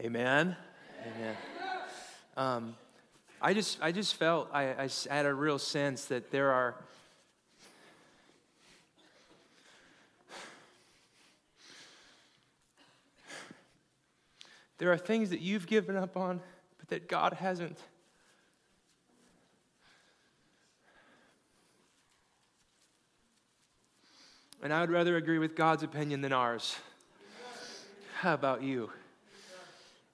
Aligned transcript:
Amen. 0.00 0.56
Amen. 1.14 1.36
Um, 2.34 2.74
I 3.42 3.52
just, 3.52 3.82
I 3.82 3.92
just 3.92 4.14
felt, 4.14 4.48
I, 4.50 4.88
I 5.08 5.14
had 5.14 5.26
a 5.26 5.34
real 5.34 5.58
sense 5.58 6.06
that 6.06 6.30
there 6.30 6.52
are, 6.52 6.74
there 14.78 14.90
are 14.90 14.96
things 14.96 15.28
that 15.28 15.40
you've 15.40 15.66
given 15.66 15.96
up 15.96 16.16
on, 16.16 16.40
but 16.78 16.88
that 16.88 17.06
God 17.06 17.34
hasn't. 17.34 17.78
And 24.62 24.72
I 24.72 24.80
would 24.80 24.90
rather 24.90 25.18
agree 25.18 25.38
with 25.38 25.54
God's 25.54 25.82
opinion 25.82 26.22
than 26.22 26.32
ours. 26.32 26.74
How 28.20 28.32
about 28.32 28.62
you? 28.62 28.90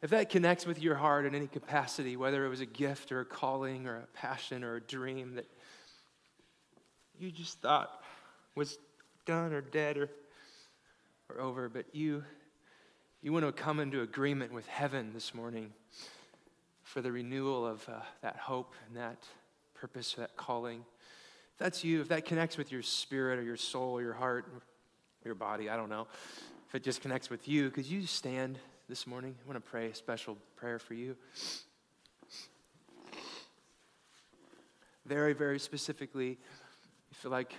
If 0.03 0.11
that 0.11 0.29
connects 0.29 0.67
with 0.67 0.81
your 0.81 0.95
heart 0.95 1.25
in 1.25 1.35
any 1.35 1.47
capacity, 1.47 2.17
whether 2.17 2.45
it 2.45 2.49
was 2.49 2.61
a 2.61 2.67
gift 2.67 3.13
or 3.13 3.21
a 3.21 3.25
calling 3.25 3.87
or 3.87 3.97
a 3.97 4.07
passion 4.15 4.63
or 4.63 4.77
a 4.77 4.81
dream 4.81 5.35
that 5.37 5.47
you 7.19 7.31
just 7.31 7.61
thought 7.61 8.03
was 8.55 8.79
done 9.25 9.53
or 9.53 9.63
dead 9.63 9.97
or, 9.97 10.11
or 11.31 11.41
over, 11.41 11.69
but 11.69 11.87
you, 11.93 12.23
you 13.23 13.33
want 13.33 13.47
to 13.47 13.53
come 13.53 13.81
into 13.81 14.03
agreement 14.03 14.53
with 14.53 14.67
heaven 14.67 15.13
this 15.15 15.35
morning 15.35 15.73
for 16.83 17.01
the 17.01 17.11
renewal 17.11 17.67
of 17.67 17.89
uh, 17.89 18.01
that 18.21 18.37
hope 18.37 18.75
and 18.87 18.97
that 18.97 19.25
purpose, 19.75 20.15
that 20.15 20.37
calling. 20.37 20.81
If 21.55 21.59
that's 21.59 21.85
you, 21.85 22.03
if 22.03 22.09
that 22.09 22.27
connects 22.27 22.59
with 22.59 22.71
your 22.71 22.83
spirit 22.83 23.39
or 23.39 23.43
your 23.43 23.57
soul 23.57 23.95
or 23.95 24.03
your 24.03 24.13
heart, 24.13 24.47
your 25.25 25.35
body, 25.35 25.71
I 25.71 25.77
don't 25.77 25.89
know. 25.89 26.07
If 26.69 26.75
it 26.75 26.85
just 26.85 27.01
connects 27.01 27.31
with 27.31 27.49
you, 27.49 27.71
could 27.71 27.87
you 27.87 28.07
stand? 28.07 28.59
This 28.89 29.05
morning. 29.05 29.35
I 29.43 29.49
want 29.49 29.57
to 29.65 29.71
pray 29.71 29.89
a 29.89 29.95
special 29.95 30.37
prayer 30.55 30.79
for 30.79 30.95
you. 30.95 31.17
Very, 35.05 35.33
very 35.33 35.59
specifically, 35.59 36.29
you 36.29 37.15
feel 37.15 37.33
like 37.33 37.53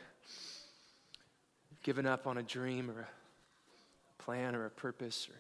you've 1.69 1.83
given 1.83 2.05
up 2.05 2.27
on 2.27 2.37
a 2.37 2.43
dream 2.43 2.89
or 2.89 3.01
a 3.01 4.23
plan 4.23 4.55
or 4.55 4.65
a 4.65 4.69
purpose 4.69 5.27
or 5.29 5.35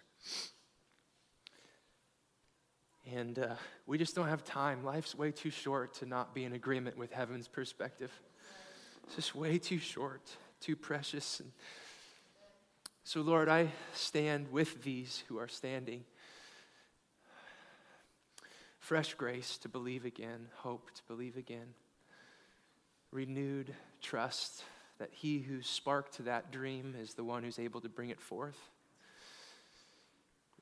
and 3.09 3.39
uh, 3.39 3.55
we 3.85 3.97
just 3.97 4.13
don't 4.13 4.27
have 4.27 4.43
time. 4.43 4.83
Life's 4.83 5.15
way 5.15 5.31
too 5.31 5.49
short 5.49 5.93
to 5.95 6.05
not 6.05 6.35
be 6.35 6.43
in 6.43 6.51
agreement 6.51 6.97
with 6.97 7.13
heaven's 7.13 7.47
perspective. 7.47 8.11
It's 9.05 9.15
just 9.15 9.33
way 9.33 9.57
too 9.57 9.77
short, 9.77 10.29
too 10.59 10.75
precious. 10.75 11.39
And 11.39 11.53
so, 13.07 13.21
Lord, 13.21 13.47
I 13.47 13.69
stand 13.93 14.51
with 14.51 14.83
these 14.83 15.23
who 15.29 15.39
are 15.39 15.47
standing. 15.47 16.03
Fresh 18.79 19.13
grace 19.13 19.57
to 19.59 19.69
believe 19.69 20.03
again, 20.03 20.49
hope 20.55 20.89
to 20.93 21.01
believe 21.07 21.37
again, 21.37 21.67
renewed 23.13 23.73
trust 24.01 24.65
that 24.99 25.07
he 25.13 25.39
who 25.39 25.61
sparked 25.61 26.25
that 26.25 26.51
dream 26.51 26.95
is 27.01 27.13
the 27.13 27.23
one 27.23 27.43
who's 27.43 27.59
able 27.59 27.79
to 27.79 27.87
bring 27.87 28.09
it 28.09 28.19
forth. 28.19 28.59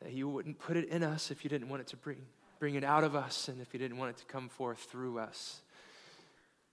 That 0.04 0.14
you 0.14 0.30
wouldn't 0.30 0.60
put 0.60 0.78
it 0.78 0.88
in 0.90 1.02
us 1.02 1.32
if 1.32 1.44
you 1.44 1.50
didn't 1.50 1.70
want 1.70 1.82
it 1.82 1.88
to 1.88 1.98
bring, 1.98 2.28
bring 2.60 2.76
it 2.76 2.84
out 2.84 3.04
of 3.04 3.16
us 3.16 3.48
and 3.48 3.60
if 3.60 3.74
you 3.74 3.80
didn't 3.80 3.98
want 3.98 4.12
it 4.12 4.18
to 4.18 4.26
come 4.26 4.50
forth 4.50 4.82
through 4.92 5.18
us. 5.18 5.62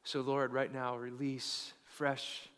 So, 0.05 0.20
Lord, 0.20 0.53
right 0.53 0.70
now, 0.70 0.97
release 0.97 1.73
fresh, 1.86 2.51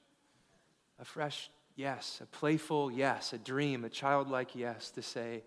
a 0.99 1.05
fresh 1.05 1.49
yes, 1.77 2.20
a 2.22 2.27
playful 2.27 2.91
yes, 2.91 3.33
a 3.33 3.39
dream, 3.39 3.84
a 3.84 3.89
childlike 3.89 4.55
yes 4.55 4.91
to 4.92 5.03
say, 5.03 5.42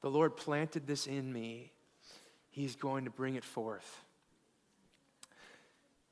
The 0.00 0.10
Lord 0.10 0.36
planted 0.36 0.86
this 0.86 1.06
in 1.06 1.32
me. 1.32 1.72
He's 2.50 2.76
going 2.76 3.04
to 3.04 3.10
bring 3.10 3.34
it 3.34 3.44
forth. 3.44 4.02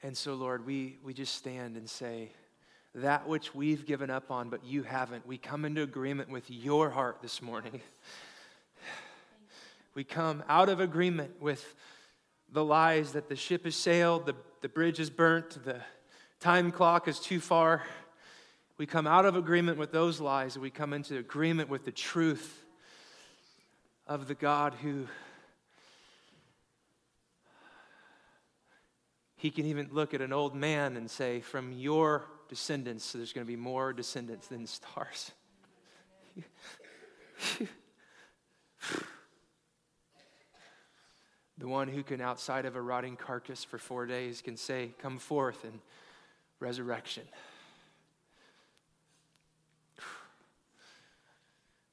And 0.03 0.17
so, 0.17 0.35
Lord, 0.35 0.67
we, 0.67 0.99
we 1.05 1.15
just 1.15 1.37
stand 1.37 1.77
and 1.77 1.89
say, 1.89 2.33
that 2.95 3.27
which 3.27 3.55
we've 3.55 3.87
given 3.87 4.11
up 4.11 4.31
on, 4.31 4.51
but 4.51 4.65
you 4.65 4.83
haven't, 4.83 5.27
we 5.27 5.39
come 5.39 5.65
into 5.65 5.83
agreement 5.83 6.29
with 6.29 6.51
your 6.51 6.91
heart 6.91 7.19
this 7.23 7.41
morning. 7.43 7.81
We 9.95 10.05
come 10.05 10.43
out 10.49 10.71
of 10.71 10.81
agreement 10.81 11.39
with 11.39 11.75
the 12.51 12.65
lies 12.65 13.13
that 13.13 13.29
the 13.29 13.37
ship 13.37 13.65
has 13.67 13.77
sailed, 13.77 14.25
the, 14.25 14.35
the 14.63 14.69
bridge 14.71 14.99
is 14.99 15.11
burnt, 15.11 15.63
the 15.67 15.83
time 16.41 16.73
clock 16.73 17.09
is 17.09 17.21
too 17.21 17.41
far 17.41 17.83
we 18.83 18.87
come 18.87 19.07
out 19.07 19.25
of 19.25 19.37
agreement 19.37 19.79
with 19.79 19.93
those 19.93 20.21
lies 20.21 20.57
and 20.57 20.63
we 20.65 20.69
come 20.69 20.93
into 20.93 21.17
agreement 21.17 21.69
with 21.69 21.85
the 21.85 21.93
truth 21.93 22.65
of 24.09 24.27
the 24.27 24.35
God 24.35 24.75
who 24.83 25.07
he 29.37 29.53
can 29.53 29.67
even 29.67 29.89
look 29.93 30.15
at 30.15 30.21
an 30.21 30.33
old 30.33 30.57
man 30.57 30.97
and 30.97 31.09
say, 31.09 31.41
From 31.41 31.71
your 31.71 32.25
descendants, 32.49 33.13
there's 33.13 33.33
going 33.33 33.47
to 33.47 33.49
be 33.49 33.55
more 33.55 33.93
descendants 33.93 34.49
than 34.49 34.67
stars. 34.67 35.31
the 41.57 41.69
one 41.69 41.87
who 41.87 42.03
can, 42.03 42.21
outside 42.21 42.65
of 42.65 42.75
a 42.75 42.83
rotting 42.83 43.15
carcass 43.15 43.63
for 43.63 43.79
four 43.79 44.07
days, 44.07 44.43
can 44.43 44.57
say, 44.57 44.91
Come 44.99 45.19
forth 45.19 45.65
in 45.65 45.81
resurrection. 46.59 47.23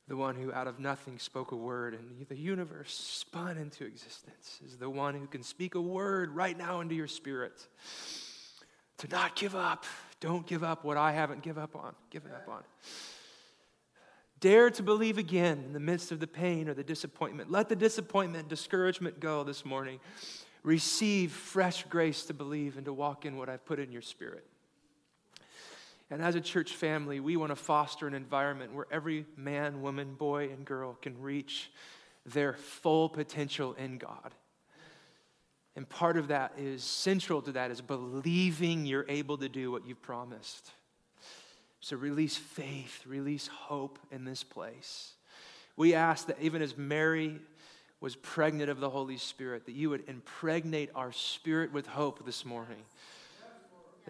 The 0.09 0.18
one 0.18 0.36
who 0.36 0.52
out 0.52 0.68
of 0.68 0.80
nothing 0.80 1.20
spoke 1.20 1.52
a 1.52 1.56
word 1.56 1.94
and 1.94 2.28
the 2.28 2.36
universe 2.36 2.92
spun 2.92 3.58
into 3.58 3.86
existence, 3.86 4.59
is 4.66 4.75
the 4.75 4.90
one 4.90 5.14
who 5.14 5.28
can 5.28 5.44
speak 5.44 5.75
a 5.75 5.81
word 5.81 6.31
right 6.31 6.58
now 6.58 6.81
into 6.81 6.96
your 6.96 7.08
spirit. 7.08 7.68
To 8.98 9.08
not 9.08 9.36
give 9.36 9.56
up. 9.56 9.86
Don't 10.19 10.46
give 10.46 10.64
up 10.64 10.84
what 10.84 10.98
I 10.98 11.12
haven't 11.12 11.44
give 11.44 11.58
up 11.59 11.75
on, 11.75 11.94
given 12.09 12.31
up 12.31 12.50
on. 12.50 12.64
Dare 14.40 14.72
to 14.72 14.84
believe 14.84 15.19
again 15.19 15.64
in 15.66 15.74
the 15.74 15.80
midst 15.80 16.12
of 16.12 16.19
the 16.19 16.28
pain 16.28 16.68
or 16.68 16.74
the 16.74 16.84
disappointment. 16.84 17.52
Let 17.52 17.69
the 17.69 17.75
disappointment, 17.75 18.50
discouragement 18.50 19.19
go 19.19 19.44
this 19.44 19.64
morning. 19.64 20.00
Receive 20.64 21.31
fresh 21.31 21.84
grace 21.84 22.25
to 22.25 22.34
believe 22.34 22.78
and 22.78 22.86
to 22.86 22.94
walk 22.94 23.25
in 23.25 23.38
what 23.38 23.48
I've 23.48 23.64
put 23.64 23.80
in 23.80 23.92
your 23.92 24.02
spirit. 24.02 24.46
And 26.12 26.22
as 26.22 26.36
a 26.36 26.42
church 26.42 26.75
family, 26.75 27.20
we 27.20 27.38
want 27.38 27.52
to 27.52 27.56
foster 27.56 28.08
an 28.08 28.14
environment 28.14 28.74
where 28.74 28.88
every 28.92 29.25
man, 29.38 29.81
woman, 29.81 30.16
boy, 30.16 30.46
and 30.46 30.66
girl 30.66 30.97
can 31.02 31.20
reach 31.22 31.72
their 32.25 32.53
full 32.53 33.09
potential 33.09 33.74
in 33.74 33.97
God. 33.97 34.34
And 35.75 35.88
part 35.88 36.18
of 36.18 36.30
that 36.30 36.53
is 36.58 36.84
central 36.84 37.42
to 37.44 37.52
that 37.53 37.72
is 37.72 37.80
believing 37.80 38.86
you're 38.86 39.06
able 39.08 39.38
to 39.38 39.48
do 39.48 39.72
what 39.72 39.86
you've 39.86 40.02
promised. 40.02 40.72
So 41.80 41.96
release 41.96 42.36
faith, 42.36 43.03
release 43.06 43.48
hope 43.48 44.00
in 44.12 44.25
this 44.25 44.44
place. 44.44 45.14
We 45.78 45.94
ask 45.94 46.28
that 46.28 46.38
even 46.42 46.62
as 46.62 46.78
Mary 46.78 47.40
was 48.02 48.16
pregnant 48.16 48.69
of 48.69 48.80
the 48.80 48.90
Holy 48.90 49.18
Spirit, 49.18 49.66
that 49.68 49.75
you 49.75 49.90
would 49.90 50.09
impregnate 50.09 50.90
our 50.96 51.12
spirit 51.12 51.72
with 51.72 51.88
hope 51.88 52.25
this 52.25 52.44
morning 52.44 52.84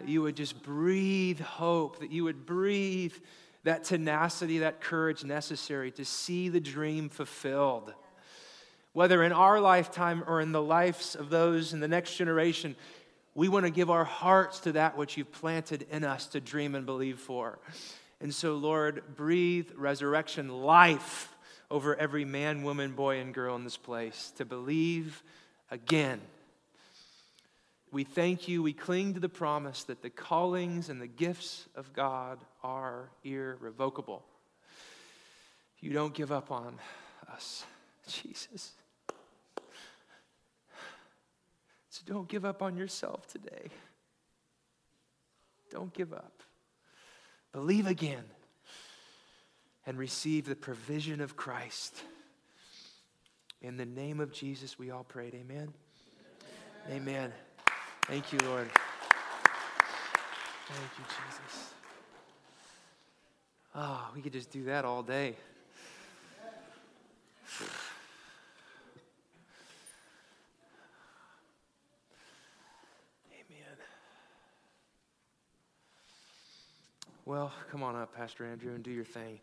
that 0.00 0.08
you 0.08 0.22
would 0.22 0.36
just 0.36 0.62
breathe 0.62 1.40
hope, 1.40 2.00
that 2.00 2.10
you 2.10 2.24
would 2.24 2.46
breathe 2.46 3.14
that 3.64 3.84
tenacity, 3.84 4.58
that 4.58 4.80
courage 4.80 5.24
necessary 5.24 5.90
to 5.92 6.04
see 6.04 6.48
the 6.48 6.60
dream 6.60 7.10
fulfilled. 7.10 7.92
Whether 8.94 9.22
in 9.22 9.32
our 9.32 9.60
lifetime 9.60 10.24
or 10.26 10.40
in 10.40 10.52
the 10.52 10.62
lives 10.62 11.14
of 11.14 11.28
those 11.28 11.74
in 11.74 11.80
the 11.80 11.88
next 11.88 12.16
generation, 12.16 12.74
we 13.34 13.48
want 13.48 13.66
to 13.66 13.70
give 13.70 13.90
our 13.90 14.04
hearts 14.04 14.60
to 14.60 14.72
that 14.72 14.96
which 14.96 15.18
you've 15.18 15.30
planted 15.30 15.86
in 15.90 16.02
us 16.02 16.26
to 16.28 16.40
dream 16.40 16.74
and 16.74 16.86
believe 16.86 17.18
for. 17.18 17.58
And 18.20 18.34
so, 18.34 18.54
Lord, 18.54 19.02
breathe 19.16 19.68
resurrection 19.76 20.62
life 20.62 21.36
over 21.70 21.94
every 21.94 22.24
man, 22.24 22.62
woman, 22.62 22.92
boy, 22.92 23.20
and 23.20 23.34
girl 23.34 23.54
in 23.54 23.64
this 23.64 23.76
place 23.76 24.32
to 24.38 24.46
believe 24.46 25.22
again 25.70 26.20
we 27.92 28.04
thank 28.04 28.46
you. 28.46 28.62
We 28.62 28.72
cling 28.72 29.14
to 29.14 29.20
the 29.20 29.28
promise 29.28 29.84
that 29.84 30.02
the 30.02 30.10
callings 30.10 30.88
and 30.88 31.00
the 31.00 31.08
gifts 31.08 31.68
of 31.74 31.92
God 31.92 32.38
are 32.62 33.10
irrevocable. 33.24 34.24
You 35.80 35.92
don't 35.92 36.14
give 36.14 36.30
up 36.30 36.52
on 36.52 36.78
us, 37.32 37.64
Jesus. 38.06 38.72
So 41.88 42.02
don't 42.06 42.28
give 42.28 42.44
up 42.44 42.62
on 42.62 42.76
yourself 42.76 43.26
today. 43.26 43.70
Don't 45.70 45.92
give 45.92 46.12
up. 46.12 46.42
Believe 47.52 47.86
again 47.86 48.24
and 49.86 49.98
receive 49.98 50.46
the 50.46 50.54
provision 50.54 51.20
of 51.20 51.36
Christ. 51.36 52.02
In 53.60 53.76
the 53.76 53.86
name 53.86 54.20
of 54.20 54.32
Jesus, 54.32 54.78
we 54.78 54.90
all 54.90 55.04
prayed. 55.04 55.34
Amen. 55.34 55.72
Amen. 56.88 57.02
Amen. 57.02 57.32
Thank 58.06 58.32
you, 58.32 58.38
Lord. 58.44 58.68
Thank 60.66 60.90
you, 60.98 61.04
Jesus. 61.04 61.72
Oh, 63.74 64.10
we 64.14 64.20
could 64.20 64.32
just 64.32 64.50
do 64.50 64.64
that 64.64 64.84
all 64.84 65.02
day. 65.02 65.36
Amen. 73.32 73.76
Well, 77.24 77.52
come 77.70 77.82
on 77.82 77.94
up, 77.94 78.14
Pastor 78.16 78.44
Andrew, 78.44 78.74
and 78.74 78.82
do 78.82 78.90
your 78.90 79.04
thing. 79.04 79.38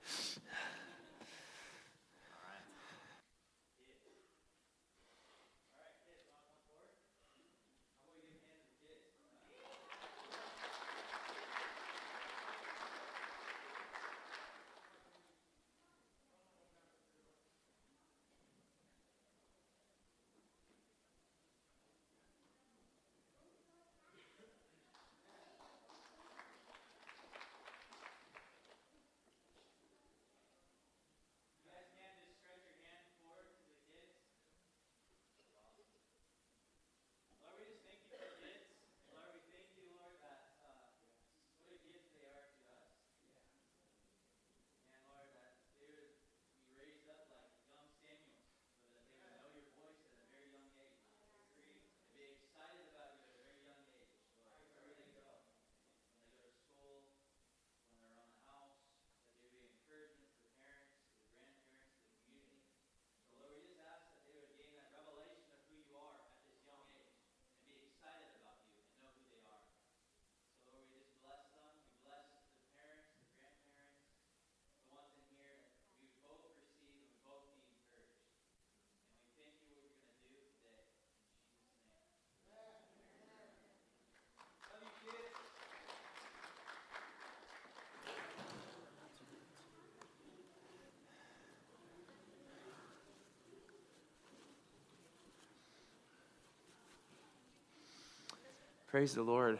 Praise 98.88 99.14
the 99.14 99.22
Lord. 99.22 99.60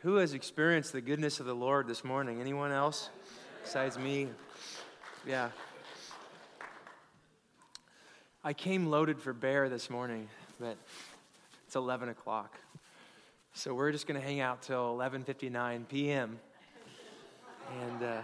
Who 0.00 0.16
has 0.16 0.32
experienced 0.32 0.94
the 0.94 1.02
goodness 1.02 1.40
of 1.40 1.46
the 1.46 1.54
Lord 1.54 1.86
this 1.86 2.04
morning? 2.04 2.40
Anyone 2.40 2.72
else 2.72 3.10
besides 3.62 3.98
me? 3.98 4.28
Yeah. 5.26 5.50
I 8.42 8.54
came 8.54 8.86
loaded 8.86 9.20
for 9.20 9.34
bear 9.34 9.68
this 9.68 9.90
morning, 9.90 10.26
but 10.58 10.78
it's 11.66 11.76
11 11.76 12.08
o'clock. 12.08 12.56
So 13.52 13.74
we're 13.74 13.92
just 13.92 14.06
going 14.06 14.18
to 14.18 14.26
hang 14.26 14.40
out 14.40 14.62
till 14.62 14.96
11:59 14.96 15.86
p.m. 15.86 16.40
And 17.78 18.02
uh, 18.02 18.22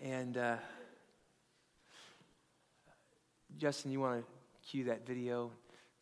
and 0.00 0.36
uh, 0.36 0.56
Justin, 3.58 3.90
you 3.90 3.98
want 3.98 4.24
to 4.24 4.35
cue 4.66 4.84
that 4.84 5.06
video. 5.06 5.50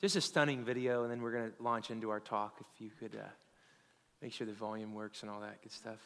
Just 0.00 0.16
a 0.16 0.20
stunning 0.20 0.64
video, 0.64 1.02
and 1.02 1.10
then 1.10 1.22
we're 1.22 1.32
going 1.32 1.50
to 1.50 1.62
launch 1.62 1.90
into 1.90 2.10
our 2.10 2.20
talk. 2.20 2.60
If 2.60 2.66
you 2.80 2.90
could 2.98 3.16
uh, 3.16 3.24
make 4.20 4.32
sure 4.32 4.46
the 4.46 4.52
volume 4.52 4.94
works 4.94 5.22
and 5.22 5.30
all 5.30 5.40
that 5.40 5.62
good 5.62 5.72
stuff. 5.72 5.98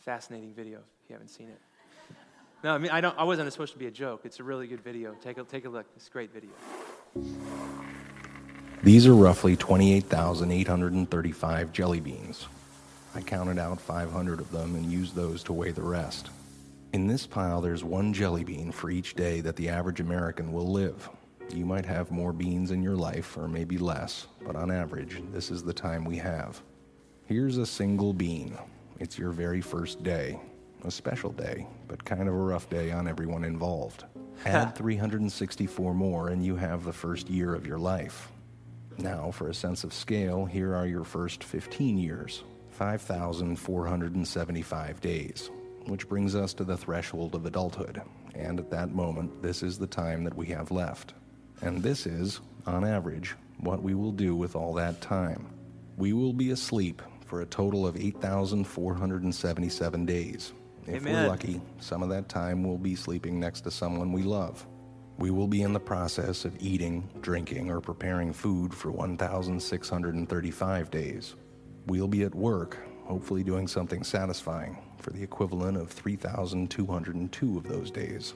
Fascinating 0.00 0.52
video 0.52 0.80
if 1.02 1.08
you 1.08 1.14
haven't 1.14 1.28
seen 1.28 1.48
it. 1.48 1.58
No, 2.62 2.74
I 2.74 2.78
mean 2.78 2.90
I 2.90 3.00
don't. 3.00 3.18
I 3.18 3.24
wasn't 3.24 3.50
supposed 3.52 3.72
to 3.72 3.78
be 3.78 3.86
a 3.86 3.90
joke. 3.90 4.22
It's 4.24 4.40
a 4.40 4.42
really 4.42 4.66
good 4.66 4.82
video. 4.82 5.14
Take 5.22 5.38
a 5.38 5.44
take 5.44 5.64
a 5.64 5.68
look. 5.68 5.86
It's 5.96 6.08
a 6.08 6.10
great 6.10 6.32
video. 6.32 6.50
These 8.82 9.06
are 9.06 9.14
roughly 9.14 9.56
28,835 9.56 11.72
jelly 11.72 12.00
beans. 12.00 12.48
I 13.14 13.20
counted 13.20 13.58
out 13.58 13.80
500 13.80 14.40
of 14.40 14.50
them 14.50 14.74
and 14.74 14.90
used 14.90 15.14
those 15.14 15.42
to 15.44 15.52
weigh 15.52 15.70
the 15.70 15.82
rest. 15.82 16.30
In 16.92 17.06
this 17.06 17.26
pile, 17.26 17.60
there's 17.60 17.84
one 17.84 18.12
jelly 18.12 18.44
bean 18.44 18.72
for 18.72 18.90
each 18.90 19.14
day 19.14 19.40
that 19.40 19.56
the 19.56 19.68
average 19.68 20.00
American 20.00 20.52
will 20.52 20.70
live. 20.70 21.08
You 21.52 21.64
might 21.64 21.86
have 21.86 22.10
more 22.10 22.32
beans 22.32 22.70
in 22.70 22.82
your 22.82 22.96
life, 22.96 23.36
or 23.36 23.46
maybe 23.46 23.78
less, 23.78 24.26
but 24.44 24.56
on 24.56 24.70
average, 24.70 25.22
this 25.32 25.50
is 25.50 25.62
the 25.62 25.72
time 25.72 26.04
we 26.04 26.16
have. 26.16 26.60
Here's 27.26 27.58
a 27.58 27.66
single 27.66 28.12
bean. 28.12 28.58
It's 28.98 29.18
your 29.18 29.30
very 29.30 29.60
first 29.60 30.02
day. 30.02 30.40
A 30.84 30.90
special 30.90 31.32
day, 31.32 31.66
but 31.88 32.04
kind 32.04 32.28
of 32.28 32.34
a 32.34 32.38
rough 32.38 32.68
day 32.68 32.92
on 32.92 33.08
everyone 33.08 33.44
involved. 33.44 34.04
Add 34.44 34.74
364 34.74 35.94
more, 35.94 36.28
and 36.28 36.44
you 36.44 36.56
have 36.56 36.84
the 36.84 36.92
first 36.92 37.30
year 37.30 37.54
of 37.54 37.66
your 37.66 37.78
life. 37.78 38.30
Now, 38.98 39.30
for 39.30 39.48
a 39.48 39.54
sense 39.54 39.82
of 39.82 39.92
scale, 39.92 40.44
here 40.44 40.74
are 40.74 40.86
your 40.86 41.04
first 41.04 41.42
15 41.42 41.96
years. 41.98 42.44
5,475 42.74 45.00
days, 45.00 45.50
which 45.86 46.08
brings 46.08 46.34
us 46.34 46.52
to 46.54 46.64
the 46.64 46.76
threshold 46.76 47.36
of 47.36 47.46
adulthood. 47.46 48.02
And 48.34 48.58
at 48.58 48.70
that 48.70 48.92
moment, 48.92 49.40
this 49.40 49.62
is 49.62 49.78
the 49.78 49.86
time 49.86 50.24
that 50.24 50.36
we 50.36 50.46
have 50.46 50.72
left. 50.72 51.14
And 51.60 51.80
this 51.82 52.04
is, 52.04 52.40
on 52.66 52.84
average, 52.84 53.36
what 53.58 53.80
we 53.82 53.94
will 53.94 54.10
do 54.10 54.34
with 54.34 54.56
all 54.56 54.74
that 54.74 55.00
time. 55.00 55.46
We 55.96 56.12
will 56.12 56.32
be 56.32 56.50
asleep 56.50 57.00
for 57.26 57.42
a 57.42 57.46
total 57.46 57.86
of 57.86 57.96
8,477 57.96 60.06
days. 60.06 60.52
If 60.86 60.96
Amen. 60.96 61.14
we're 61.14 61.28
lucky, 61.28 61.60
some 61.78 62.02
of 62.02 62.08
that 62.08 62.28
time 62.28 62.64
we'll 62.64 62.76
be 62.76 62.96
sleeping 62.96 63.38
next 63.38 63.60
to 63.62 63.70
someone 63.70 64.12
we 64.12 64.22
love. 64.22 64.66
We 65.16 65.30
will 65.30 65.46
be 65.46 65.62
in 65.62 65.72
the 65.72 65.80
process 65.80 66.44
of 66.44 66.60
eating, 66.60 67.08
drinking, 67.20 67.70
or 67.70 67.80
preparing 67.80 68.32
food 68.32 68.74
for 68.74 68.90
1,635 68.90 70.90
days. 70.90 71.36
We'll 71.86 72.08
be 72.08 72.22
at 72.22 72.34
work, 72.34 72.78
hopefully 73.04 73.44
doing 73.44 73.68
something 73.68 74.04
satisfying, 74.04 74.78
for 75.00 75.10
the 75.10 75.22
equivalent 75.22 75.76
of 75.76 75.90
3,202 75.90 77.58
of 77.58 77.64
those 77.64 77.90
days. 77.90 78.32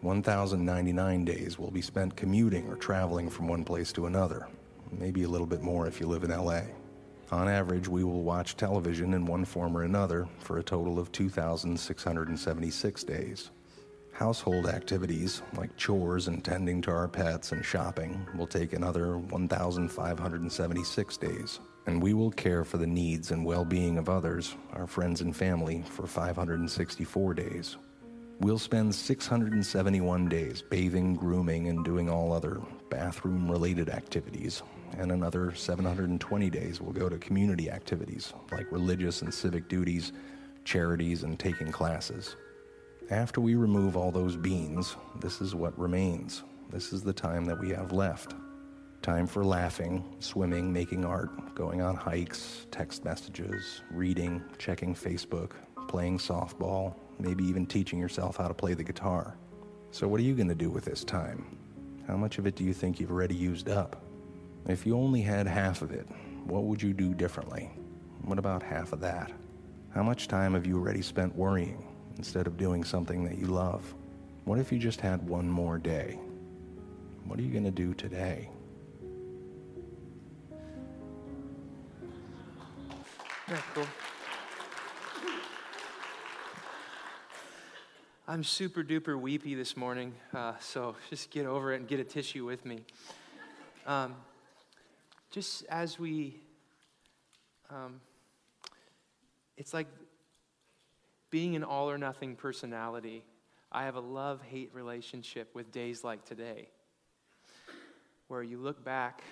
1,099 0.00 1.24
days 1.26 1.58
will 1.58 1.70
be 1.70 1.82
spent 1.82 2.16
commuting 2.16 2.66
or 2.68 2.76
traveling 2.76 3.28
from 3.28 3.48
one 3.48 3.64
place 3.64 3.92
to 3.92 4.06
another, 4.06 4.48
maybe 4.92 5.24
a 5.24 5.28
little 5.28 5.46
bit 5.46 5.60
more 5.60 5.86
if 5.86 6.00
you 6.00 6.06
live 6.06 6.24
in 6.24 6.30
LA. 6.30 6.62
On 7.30 7.48
average, 7.48 7.86
we 7.86 8.02
will 8.02 8.22
watch 8.22 8.56
television 8.56 9.12
in 9.12 9.26
one 9.26 9.44
form 9.44 9.76
or 9.76 9.82
another 9.82 10.26
for 10.38 10.56
a 10.56 10.62
total 10.62 10.98
of 10.98 11.12
2,676 11.12 13.04
days. 13.04 13.50
Household 14.12 14.66
activities, 14.66 15.42
like 15.54 15.76
chores 15.76 16.28
and 16.28 16.42
tending 16.42 16.80
to 16.80 16.92
our 16.92 17.08
pets 17.08 17.52
and 17.52 17.62
shopping, 17.62 18.26
will 18.38 18.46
take 18.46 18.72
another 18.72 19.18
1,576 19.18 21.16
days 21.18 21.60
and 21.86 22.02
we 22.02 22.14
will 22.14 22.30
care 22.30 22.64
for 22.64 22.78
the 22.78 22.86
needs 22.86 23.30
and 23.30 23.44
well 23.44 23.64
being 23.64 23.98
of 23.98 24.08
others, 24.08 24.56
our 24.72 24.86
friends 24.86 25.20
and 25.20 25.34
family, 25.34 25.82
for 25.88 26.06
564 26.06 27.34
days. 27.34 27.76
We'll 28.40 28.58
spend 28.58 28.94
671 28.94 30.28
days 30.28 30.62
bathing, 30.62 31.14
grooming, 31.14 31.68
and 31.68 31.84
doing 31.84 32.10
all 32.10 32.32
other 32.32 32.60
bathroom 32.90 33.50
related 33.50 33.88
activities, 33.88 34.62
and 34.98 35.10
another 35.10 35.54
720 35.54 36.50
days 36.50 36.80
will 36.80 36.92
go 36.92 37.08
to 37.08 37.16
community 37.18 37.70
activities 37.70 38.34
like 38.52 38.70
religious 38.70 39.22
and 39.22 39.32
civic 39.32 39.68
duties, 39.68 40.12
charities, 40.64 41.22
and 41.22 41.38
taking 41.38 41.72
classes. 41.72 42.36
After 43.10 43.40
we 43.40 43.54
remove 43.54 43.96
all 43.96 44.10
those 44.10 44.36
beans, 44.36 44.96
this 45.20 45.40
is 45.40 45.54
what 45.54 45.78
remains. 45.78 46.42
This 46.70 46.92
is 46.92 47.02
the 47.02 47.12
time 47.12 47.44
that 47.44 47.58
we 47.58 47.70
have 47.70 47.92
left. 47.92 48.34
Time 49.02 49.26
for 49.26 49.44
laughing, 49.44 50.04
swimming, 50.18 50.72
making 50.72 51.04
art, 51.04 51.54
going 51.54 51.80
on 51.80 51.94
hikes, 51.94 52.66
text 52.70 53.04
messages, 53.04 53.82
reading, 53.90 54.42
checking 54.58 54.94
Facebook, 54.94 55.52
playing 55.86 56.18
softball, 56.18 56.94
maybe 57.18 57.44
even 57.44 57.66
teaching 57.66 57.98
yourself 57.98 58.36
how 58.36 58.48
to 58.48 58.54
play 58.54 58.74
the 58.74 58.82
guitar. 58.82 59.36
So, 59.92 60.08
what 60.08 60.20
are 60.20 60.24
you 60.24 60.34
going 60.34 60.48
to 60.48 60.54
do 60.54 60.70
with 60.70 60.84
this 60.84 61.04
time? 61.04 61.56
How 62.08 62.16
much 62.16 62.38
of 62.38 62.46
it 62.46 62.56
do 62.56 62.64
you 62.64 62.72
think 62.72 62.98
you've 62.98 63.10
already 63.10 63.36
used 63.36 63.68
up? 63.68 64.02
If 64.68 64.84
you 64.84 64.96
only 64.96 65.22
had 65.22 65.46
half 65.46 65.82
of 65.82 65.92
it, 65.92 66.06
what 66.44 66.64
would 66.64 66.82
you 66.82 66.92
do 66.92 67.14
differently? 67.14 67.70
What 68.22 68.38
about 68.38 68.62
half 68.62 68.92
of 68.92 69.00
that? 69.00 69.30
How 69.94 70.02
much 70.02 70.28
time 70.28 70.54
have 70.54 70.66
you 70.66 70.76
already 70.76 71.02
spent 71.02 71.34
worrying 71.34 71.86
instead 72.16 72.46
of 72.46 72.56
doing 72.56 72.82
something 72.82 73.24
that 73.24 73.38
you 73.38 73.46
love? 73.46 73.94
What 74.44 74.58
if 74.58 74.72
you 74.72 74.78
just 74.78 75.00
had 75.00 75.26
one 75.28 75.48
more 75.48 75.78
day? 75.78 76.18
What 77.24 77.38
are 77.38 77.42
you 77.42 77.52
going 77.52 77.64
to 77.64 77.70
do 77.70 77.94
today? 77.94 78.48
Yeah, 83.48 83.60
cool. 83.74 83.86
I'm 88.26 88.42
super 88.42 88.82
duper 88.82 89.20
weepy 89.20 89.54
this 89.54 89.76
morning, 89.76 90.14
uh, 90.34 90.54
so 90.58 90.96
just 91.10 91.30
get 91.30 91.46
over 91.46 91.72
it 91.72 91.76
and 91.76 91.86
get 91.86 92.00
a 92.00 92.04
tissue 92.04 92.44
with 92.44 92.64
me. 92.64 92.80
Um, 93.86 94.16
just 95.30 95.64
as 95.66 95.96
we, 95.96 96.40
um, 97.70 98.00
it's 99.56 99.72
like 99.72 99.86
being 101.30 101.54
an 101.54 101.62
all 101.62 101.88
or 101.88 101.98
nothing 101.98 102.34
personality. 102.34 103.22
I 103.70 103.84
have 103.84 103.94
a 103.94 104.00
love 104.00 104.42
hate 104.42 104.70
relationship 104.74 105.54
with 105.54 105.70
days 105.70 106.02
like 106.02 106.24
today, 106.24 106.66
where 108.26 108.42
you 108.42 108.58
look 108.58 108.84
back 108.84 109.22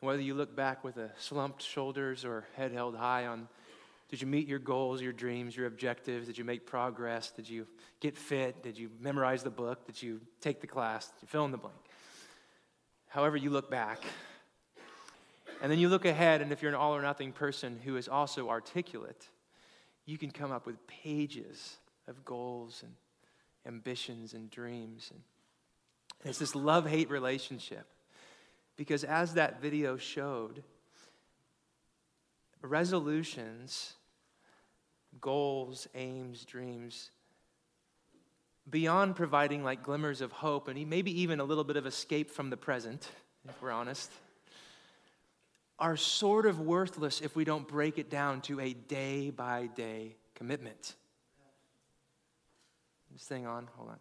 whether 0.00 0.22
you 0.22 0.34
look 0.34 0.54
back 0.54 0.84
with 0.84 0.96
a 0.96 1.10
slumped 1.18 1.62
shoulders 1.62 2.24
or 2.24 2.44
head 2.56 2.72
held 2.72 2.96
high 2.96 3.26
on 3.26 3.48
did 4.08 4.20
you 4.20 4.26
meet 4.26 4.46
your 4.46 4.60
goals, 4.60 5.02
your 5.02 5.12
dreams, 5.12 5.56
your 5.56 5.66
objectives? 5.66 6.26
Did 6.26 6.38
you 6.38 6.44
make 6.44 6.64
progress? 6.64 7.32
Did 7.32 7.48
you 7.48 7.66
get 8.00 8.16
fit? 8.16 8.62
Did 8.62 8.78
you 8.78 8.90
memorize 9.00 9.42
the 9.42 9.50
book? 9.50 9.84
Did 9.84 10.00
you 10.00 10.20
take 10.40 10.60
the 10.60 10.66
class? 10.66 11.06
Did 11.06 11.22
you 11.22 11.28
fill 11.28 11.44
in 11.44 11.50
the 11.50 11.58
blank? 11.58 11.76
However, 13.08 13.36
you 13.36 13.50
look 13.50 13.70
back. 13.70 14.00
And 15.60 15.72
then 15.72 15.78
you 15.78 15.88
look 15.88 16.04
ahead, 16.04 16.42
and 16.42 16.52
if 16.52 16.62
you're 16.62 16.70
an 16.70 16.76
all 16.76 16.94
or 16.94 17.02
nothing 17.02 17.32
person 17.32 17.80
who 17.82 17.96
is 17.96 18.08
also 18.08 18.48
articulate, 18.48 19.28
you 20.04 20.18
can 20.18 20.30
come 20.30 20.52
up 20.52 20.66
with 20.66 20.86
pages 20.86 21.78
of 22.06 22.24
goals 22.24 22.84
and 22.84 22.92
ambitions 23.66 24.34
and 24.34 24.50
dreams. 24.50 25.10
And 25.12 25.22
it's 26.24 26.38
this 26.38 26.54
love 26.54 26.86
hate 26.86 27.10
relationship 27.10 27.88
because 28.76 29.04
as 29.04 29.34
that 29.34 29.60
video 29.60 29.96
showed, 29.96 30.62
resolutions, 32.62 33.94
goals, 35.20 35.86
aims, 35.94 36.44
dreams, 36.44 37.10
beyond 38.68 39.14
providing 39.16 39.62
like 39.62 39.82
glimmers 39.82 40.20
of 40.20 40.32
hope 40.32 40.68
and 40.68 40.88
maybe 40.88 41.20
even 41.20 41.40
a 41.40 41.44
little 41.44 41.64
bit 41.64 41.76
of 41.76 41.86
escape 41.86 42.30
from 42.30 42.50
the 42.50 42.56
present, 42.56 43.08
if 43.48 43.60
we're 43.62 43.70
honest, 43.70 44.10
are 45.78 45.96
sort 45.96 46.46
of 46.46 46.60
worthless 46.60 47.20
if 47.20 47.36
we 47.36 47.44
don't 47.44 47.68
break 47.68 47.98
it 47.98 48.10
down 48.10 48.40
to 48.40 48.60
a 48.60 48.72
day 48.72 49.30
by 49.30 49.68
day 49.74 50.16
commitment. 50.34 50.94
This 53.12 53.24
thing 53.24 53.46
on, 53.46 53.68
hold 53.76 53.90
on. 53.90 53.98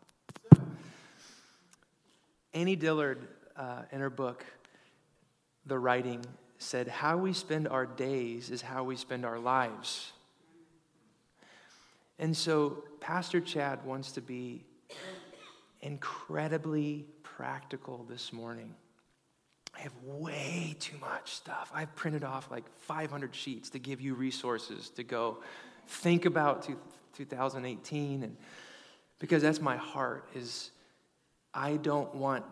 Annie 2.54 2.76
Dillard, 2.76 3.28
uh, 3.56 3.84
in 3.92 4.00
her 4.00 4.10
book, 4.10 4.46
the 5.66 5.78
writing 5.78 6.26
said, 6.58 6.88
How 6.88 7.18
we 7.18 7.34
spend 7.34 7.68
our 7.68 7.86
days 7.86 8.50
is 8.50 8.62
how 8.62 8.84
we 8.84 8.96
spend 8.96 9.26
our 9.26 9.40
lives. 9.40 10.12
And 12.18 12.36
so, 12.36 12.84
Pastor 13.02 13.42
Chad 13.42 13.86
wants 13.86 14.14
to 14.14 14.22
be 14.22 14.64
incredibly 15.82 17.06
practical 17.24 18.06
this 18.10 18.32
morning. 18.32 18.74
I 19.76 19.82
have 19.82 19.94
way 20.04 20.76
too 20.80 20.98
much 21.00 21.34
stuff. 21.34 21.70
I've 21.74 21.94
printed 21.96 22.24
off 22.24 22.50
like 22.50 22.64
500 22.80 23.36
sheets 23.36 23.70
to 23.72 23.80
give 23.80 24.00
you 24.00 24.14
resources 24.14 24.90
to 24.92 25.04
go 25.04 25.40
think 25.88 26.26
about 26.26 26.68
2018 27.14 28.24
and 28.24 28.38
because 29.20 29.42
that's 29.42 29.62
my 29.62 29.76
heart 29.76 30.28
is 30.34 30.72
I 31.54 31.78
don't 31.78 32.14
want 32.16 32.46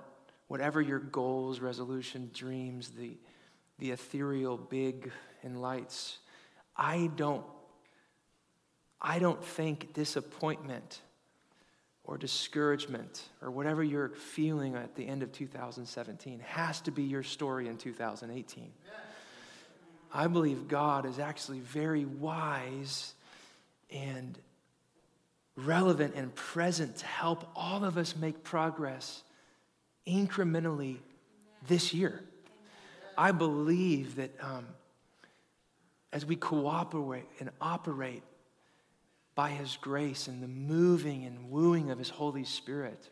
whatever 0.53 0.79
your 0.79 1.00
goals, 1.00 1.60
resolution, 1.60 2.29
dreams, 2.31 2.91
the, 2.91 3.17
the 3.79 3.89
ethereal 3.89 4.55
big 4.55 5.12
and 5.41 5.60
lights, 5.60 6.19
I 6.77 7.10
don't, 7.15 7.43
I 9.01 9.17
don't 9.17 9.43
think 9.43 9.93
disappointment 9.93 11.01
or 12.03 12.19
discouragement 12.19 13.24
or 13.41 13.50
whatever 13.50 13.83
you're 13.83 14.10
feeling 14.10 14.75
at 14.75 14.93
the 14.93 15.07
end 15.07 15.24
of 15.24 15.31
2017 15.31 16.39
has 16.41 16.81
to 16.81 16.91
be 16.91 17.01
your 17.01 17.24
story 17.24 17.67
in 17.67 17.75
2018. 17.75 18.72
I 20.13 20.27
believe 20.27 20.67
God 20.67 21.07
is 21.07 21.17
actually 21.17 21.62
very 21.62 22.05
wise 22.05 23.15
and 23.89 24.38
relevant 25.55 26.13
and 26.13 26.36
present 26.36 26.98
to 26.98 27.07
help 27.07 27.50
all 27.55 27.83
of 27.83 27.98
us 27.98 28.15
make 28.15 28.43
progress 28.43 29.24
incrementally 30.07 30.98
this 31.67 31.93
year. 31.93 32.24
I 33.17 33.31
believe 33.31 34.15
that 34.15 34.31
um, 34.41 34.65
as 36.12 36.25
we 36.25 36.36
cooperate 36.36 37.27
and 37.39 37.50
operate 37.62 38.24
by 39.36 39.50
His 39.50 39.77
grace 39.81 40.27
and 40.27 40.41
the 40.41 40.48
moving 40.48 41.25
and 41.25 41.50
wooing 41.50 41.91
of 41.91 42.00
His 42.00 42.10
Holy 42.10 42.43
Spirit, 42.43 43.10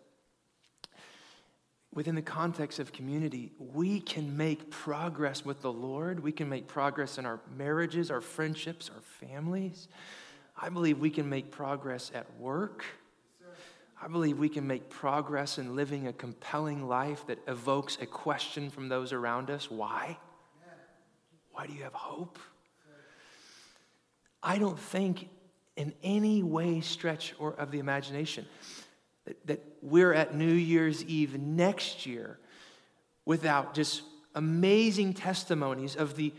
within 1.94 2.16
the 2.16 2.22
context 2.22 2.80
of 2.80 2.94
community, 2.94 3.52
we 3.60 4.00
can 4.00 4.38
make 4.38 4.70
progress 4.70 5.44
with 5.44 5.62
the 5.62 5.72
Lord. 5.72 6.22
We 6.22 6.32
can 6.32 6.48
make 6.48 6.68
progress 6.68 7.18
in 7.18 7.26
our 7.26 7.40
marriages, 7.58 8.10
our 8.10 8.22
friendships, 8.22 8.90
our 8.94 9.02
families. 9.02 9.88
I 10.58 10.70
believe 10.70 11.00
we 11.00 11.10
can 11.10 11.30
make 11.30 11.52
progress 11.52 12.12
at 12.14 12.28
work. 12.40 12.86
I 14.04 14.08
believe 14.08 14.40
we 14.40 14.50
can 14.50 14.66
make 14.66 14.90
progress 14.90 15.60
in 15.60 15.76
living 15.76 16.08
a 16.08 16.14
compelling 16.14 16.88
life 16.88 17.28
that 17.28 17.38
evokes 17.48 18.00
a 18.02 18.08
question 18.08 18.72
from 18.72 18.90
those 18.90 19.14
around 19.14 19.52
us 19.52 19.70
why? 19.70 20.18
Why 21.52 21.68
do 21.68 21.74
you 21.74 21.84
have 21.84 21.94
hope? 21.94 22.40
I 24.42 24.58
don't 24.58 24.80
think 24.80 25.30
in 25.76 25.94
any 26.04 26.42
way, 26.42 26.82
stretch, 26.82 27.36
or 27.38 27.54
of 27.54 27.70
the 27.70 27.78
imagination 27.78 28.48
that, 29.26 29.46
that 29.46 29.64
we're 29.84 30.14
at 30.14 30.36
New 30.36 30.52
Year's 30.52 31.04
Eve 31.06 31.38
next 31.38 32.08
year 32.08 32.40
without 33.26 33.76
just 33.76 34.02
amazing 34.34 35.14
testimonies 35.14 35.96
of 35.96 36.16
the 36.16 36.34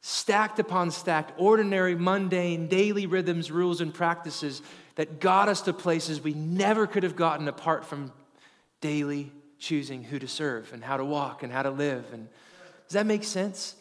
stacked 0.00 0.58
upon 0.58 0.90
stacked, 0.90 1.32
ordinary, 1.38 1.94
mundane, 1.94 2.68
daily 2.68 3.06
rhythms, 3.06 3.50
rules, 3.50 3.80
and 3.80 3.92
practices 3.92 4.62
that 4.98 5.20
got 5.20 5.48
us 5.48 5.60
to 5.60 5.72
places 5.72 6.20
we 6.20 6.34
never 6.34 6.84
could 6.84 7.04
have 7.04 7.14
gotten 7.14 7.46
apart 7.46 7.84
from 7.84 8.12
daily 8.80 9.30
choosing 9.60 10.02
who 10.02 10.18
to 10.18 10.26
serve 10.26 10.72
and 10.72 10.82
how 10.82 10.96
to 10.96 11.04
walk 11.04 11.44
and 11.44 11.52
how 11.52 11.62
to 11.62 11.70
live. 11.70 12.04
And 12.12 12.28
does 12.88 12.94
that 12.94 13.06
make 13.06 13.22
sense? 13.22 13.76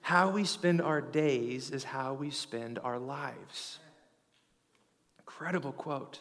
How 0.00 0.28
we 0.30 0.42
spend 0.42 0.82
our 0.82 1.00
days 1.00 1.70
is 1.70 1.84
how 1.84 2.14
we 2.14 2.30
spend 2.30 2.80
our 2.80 2.98
lives. 2.98 3.78
Incredible 5.20 5.70
quote. 5.70 6.18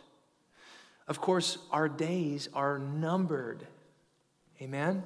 Of 1.08 1.20
course, 1.20 1.58
our 1.72 1.90
days 1.90 2.50
are 2.54 2.78
numbered. 2.78 3.66
Amen? 4.62 5.02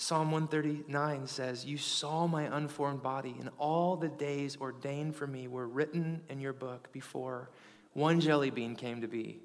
Psalm 0.00 0.30
139 0.30 1.26
says, 1.26 1.66
You 1.66 1.76
saw 1.76 2.26
my 2.26 2.44
unformed 2.56 3.02
body, 3.02 3.36
and 3.38 3.50
all 3.58 3.96
the 3.96 4.08
days 4.08 4.56
ordained 4.58 5.14
for 5.14 5.26
me 5.26 5.46
were 5.46 5.68
written 5.68 6.22
in 6.30 6.40
your 6.40 6.54
book 6.54 6.90
before 6.90 7.50
one 7.92 8.18
jelly 8.18 8.48
bean 8.48 8.76
came 8.76 9.02
to 9.02 9.06
be. 9.06 9.40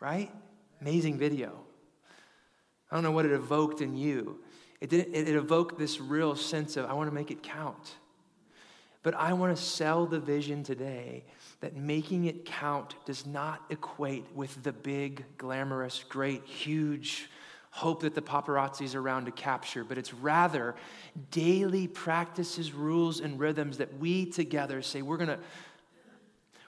Right? 0.00 0.32
Amazing 0.80 1.16
video. 1.16 1.60
I 2.90 2.96
don't 2.96 3.04
know 3.04 3.12
what 3.12 3.24
it 3.24 3.30
evoked 3.30 3.82
in 3.82 3.96
you. 3.96 4.40
It, 4.80 4.90
did, 4.90 5.06
it, 5.14 5.28
it 5.28 5.36
evoked 5.36 5.78
this 5.78 6.00
real 6.00 6.34
sense 6.34 6.76
of, 6.76 6.86
I 6.86 6.94
want 6.94 7.08
to 7.08 7.14
make 7.14 7.30
it 7.30 7.44
count. 7.44 7.94
But 9.04 9.14
I 9.14 9.32
want 9.32 9.56
to 9.56 9.62
sell 9.62 10.06
the 10.06 10.18
vision 10.18 10.64
today 10.64 11.22
that 11.60 11.76
making 11.76 12.24
it 12.24 12.44
count 12.46 12.96
does 13.06 13.26
not 13.26 13.62
equate 13.70 14.26
with 14.34 14.60
the 14.64 14.72
big, 14.72 15.24
glamorous, 15.38 16.04
great, 16.08 16.44
huge, 16.46 17.28
hope 17.70 18.02
that 18.02 18.14
the 18.14 18.22
paparazzi's 18.22 18.94
around 18.94 19.26
to 19.26 19.30
capture, 19.30 19.84
but 19.84 19.96
it's 19.96 20.12
rather 20.12 20.74
daily 21.30 21.86
practices, 21.86 22.72
rules, 22.72 23.20
and 23.20 23.38
rhythms 23.38 23.78
that 23.78 23.98
we 23.98 24.26
together 24.26 24.82
say 24.82 25.02
we're 25.02 25.16
going 25.16 25.28
to. 25.28 25.38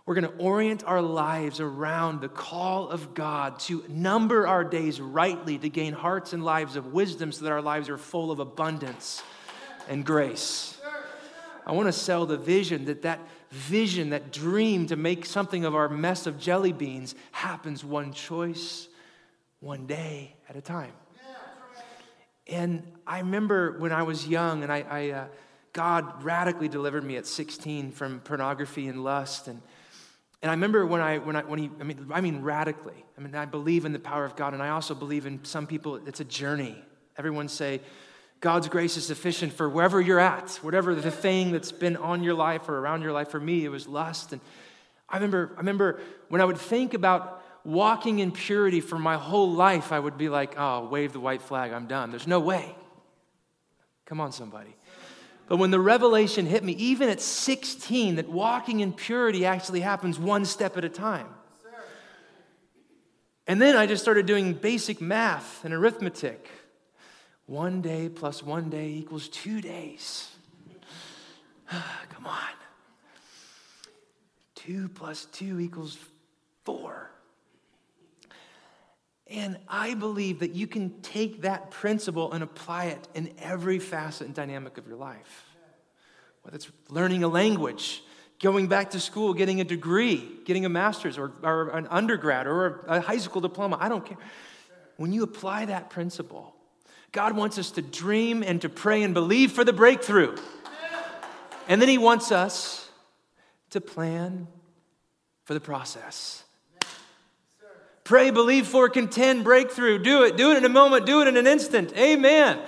We're 0.04 0.14
going 0.14 0.32
to 0.32 0.36
orient 0.38 0.82
our 0.82 1.00
lives 1.00 1.60
around 1.60 2.22
the 2.22 2.28
call 2.28 2.88
of 2.88 3.14
God 3.14 3.60
to 3.60 3.84
number 3.88 4.48
our 4.48 4.64
days 4.64 5.00
rightly 5.00 5.58
to 5.58 5.68
gain 5.68 5.92
hearts 5.92 6.32
and 6.32 6.44
lives 6.44 6.74
of 6.74 6.92
wisdom 6.92 7.30
so 7.30 7.44
that 7.44 7.52
our 7.52 7.62
lives 7.62 7.88
are 7.88 7.96
full 7.96 8.32
of 8.32 8.40
abundance 8.40 9.22
and 9.88 10.04
grace. 10.04 10.76
I 11.64 11.70
want 11.70 11.86
to 11.86 11.92
sell 11.92 12.26
the 12.26 12.36
vision 12.36 12.86
that 12.86 13.02
that 13.02 13.20
vision, 13.52 14.10
that 14.10 14.32
dream 14.32 14.88
to 14.88 14.96
make 14.96 15.24
something 15.24 15.64
of 15.64 15.76
our 15.76 15.88
mess 15.88 16.26
of 16.26 16.36
jelly 16.36 16.72
beans 16.72 17.14
happens 17.30 17.84
one 17.84 18.12
choice 18.12 18.88
one 19.62 19.86
day 19.86 20.34
at 20.48 20.56
a 20.56 20.60
time. 20.60 20.92
And 22.48 22.82
I 23.06 23.20
remember 23.20 23.78
when 23.78 23.92
I 23.92 24.02
was 24.02 24.26
young 24.26 24.64
and 24.64 24.72
I, 24.72 24.84
I 24.90 25.10
uh, 25.10 25.24
God 25.72 26.24
radically 26.24 26.68
delivered 26.68 27.04
me 27.04 27.16
at 27.16 27.26
16 27.26 27.92
from 27.92 28.20
pornography 28.20 28.88
and 28.88 29.04
lust. 29.04 29.46
And, 29.46 29.62
and 30.42 30.50
I 30.50 30.54
remember 30.54 30.84
when 30.84 31.00
I, 31.00 31.18
when 31.18 31.36
I, 31.36 31.42
when 31.42 31.60
he, 31.60 31.70
I 31.80 31.84
mean, 31.84 32.10
I 32.12 32.20
mean 32.20 32.42
radically. 32.42 33.04
I 33.16 33.20
mean, 33.20 33.34
I 33.36 33.44
believe 33.44 33.84
in 33.84 33.92
the 33.92 34.00
power 34.00 34.24
of 34.24 34.34
God, 34.34 34.52
and 34.52 34.62
I 34.62 34.70
also 34.70 34.94
believe 34.94 35.24
in 35.24 35.44
some 35.44 35.68
people, 35.68 35.96
it's 36.06 36.18
a 36.18 36.24
journey. 36.24 36.76
Everyone 37.16 37.48
say, 37.48 37.80
God's 38.40 38.68
grace 38.68 38.96
is 38.96 39.06
sufficient 39.06 39.52
for 39.52 39.70
wherever 39.70 40.00
you're 40.00 40.18
at, 40.18 40.58
whatever 40.62 40.96
the 40.96 41.12
thing 41.12 41.52
that's 41.52 41.70
been 41.70 41.96
on 41.96 42.24
your 42.24 42.34
life 42.34 42.68
or 42.68 42.76
around 42.76 43.02
your 43.02 43.12
life. 43.12 43.28
For 43.28 43.38
me, 43.38 43.64
it 43.64 43.68
was 43.68 43.86
lust. 43.86 44.32
And 44.32 44.40
I 45.08 45.16
remember, 45.16 45.52
I 45.54 45.58
remember 45.58 46.00
when 46.28 46.40
I 46.40 46.44
would 46.44 46.58
think 46.58 46.92
about 46.92 47.41
walking 47.64 48.18
in 48.18 48.32
purity 48.32 48.80
for 48.80 48.98
my 48.98 49.16
whole 49.16 49.52
life, 49.52 49.92
I 49.92 49.98
would 49.98 50.18
be 50.18 50.28
like, 50.28 50.54
oh, 50.58 50.86
wave 50.86 51.12
the 51.12 51.20
white 51.20 51.42
flag, 51.42 51.72
I'm 51.72 51.86
done. 51.86 52.10
There's 52.10 52.26
no 52.26 52.40
way. 52.40 52.74
Come 54.06 54.20
on, 54.20 54.32
somebody. 54.32 54.74
But 55.46 55.56
when 55.56 55.70
the 55.70 55.80
revelation 55.80 56.46
hit 56.46 56.64
me, 56.64 56.72
even 56.74 57.08
at 57.08 57.20
16, 57.20 58.16
that 58.16 58.28
walking 58.28 58.80
in 58.80 58.92
purity 58.92 59.44
actually 59.44 59.80
happens 59.80 60.18
one 60.18 60.44
step 60.44 60.76
at 60.76 60.84
a 60.84 60.88
time. 60.88 61.26
And 63.46 63.60
then 63.60 63.76
I 63.76 63.86
just 63.86 64.02
started 64.02 64.26
doing 64.26 64.54
basic 64.54 65.00
math 65.00 65.64
and 65.64 65.74
arithmetic. 65.74 66.48
One 67.46 67.82
day 67.82 68.08
plus 68.08 68.42
one 68.42 68.70
day 68.70 68.88
equals 68.90 69.28
two 69.28 69.60
days. 69.60 70.30
Come 71.68 72.26
on. 72.26 72.38
Two 74.54 74.88
plus 74.88 75.24
two 75.26 75.58
equals 75.58 75.98
four. 76.64 77.10
And 79.32 79.56
I 79.66 79.94
believe 79.94 80.40
that 80.40 80.54
you 80.54 80.66
can 80.66 81.00
take 81.00 81.42
that 81.42 81.70
principle 81.70 82.32
and 82.32 82.44
apply 82.44 82.86
it 82.86 83.08
in 83.14 83.32
every 83.40 83.78
facet 83.78 84.26
and 84.26 84.34
dynamic 84.34 84.76
of 84.76 84.86
your 84.86 84.98
life. 84.98 85.46
Whether 86.42 86.56
it's 86.56 86.70
learning 86.90 87.24
a 87.24 87.28
language, 87.28 88.02
going 88.42 88.66
back 88.66 88.90
to 88.90 89.00
school, 89.00 89.32
getting 89.32 89.62
a 89.62 89.64
degree, 89.64 90.28
getting 90.44 90.66
a 90.66 90.68
master's 90.68 91.16
or, 91.16 91.32
or 91.42 91.70
an 91.70 91.86
undergrad 91.88 92.46
or 92.46 92.84
a 92.86 93.00
high 93.00 93.16
school 93.16 93.40
diploma, 93.40 93.78
I 93.80 93.88
don't 93.88 94.04
care. 94.04 94.18
When 94.98 95.14
you 95.14 95.22
apply 95.22 95.64
that 95.64 95.88
principle, 95.88 96.54
God 97.10 97.34
wants 97.34 97.56
us 97.56 97.70
to 97.72 97.82
dream 97.82 98.42
and 98.42 98.60
to 98.60 98.68
pray 98.68 99.02
and 99.02 99.14
believe 99.14 99.52
for 99.52 99.64
the 99.64 99.72
breakthrough. 99.72 100.36
And 101.68 101.80
then 101.80 101.88
He 101.88 101.96
wants 101.96 102.30
us 102.30 102.90
to 103.70 103.80
plan 103.80 104.46
for 105.44 105.54
the 105.54 105.60
process. 105.60 106.44
Pray, 108.12 108.30
believe 108.30 108.66
for, 108.66 108.90
contend, 108.90 109.42
breakthrough. 109.42 109.98
Do 109.98 110.24
it. 110.24 110.36
Do 110.36 110.50
it 110.50 110.58
in 110.58 110.66
a 110.66 110.68
moment. 110.68 111.06
Do 111.06 111.22
it 111.22 111.28
in 111.28 111.38
an 111.38 111.46
instant. 111.46 111.96
Amen. 111.96 112.60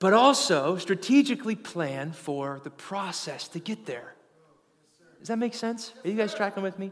But 0.00 0.14
also 0.14 0.78
strategically 0.78 1.54
plan 1.54 2.10
for 2.10 2.60
the 2.64 2.70
process 2.70 3.46
to 3.46 3.60
get 3.60 3.86
there. 3.86 4.16
Does 5.20 5.28
that 5.28 5.36
make 5.36 5.54
sense? 5.54 5.92
Are 6.04 6.08
you 6.08 6.16
guys 6.16 6.34
tracking 6.34 6.64
with 6.64 6.76
me? 6.76 6.90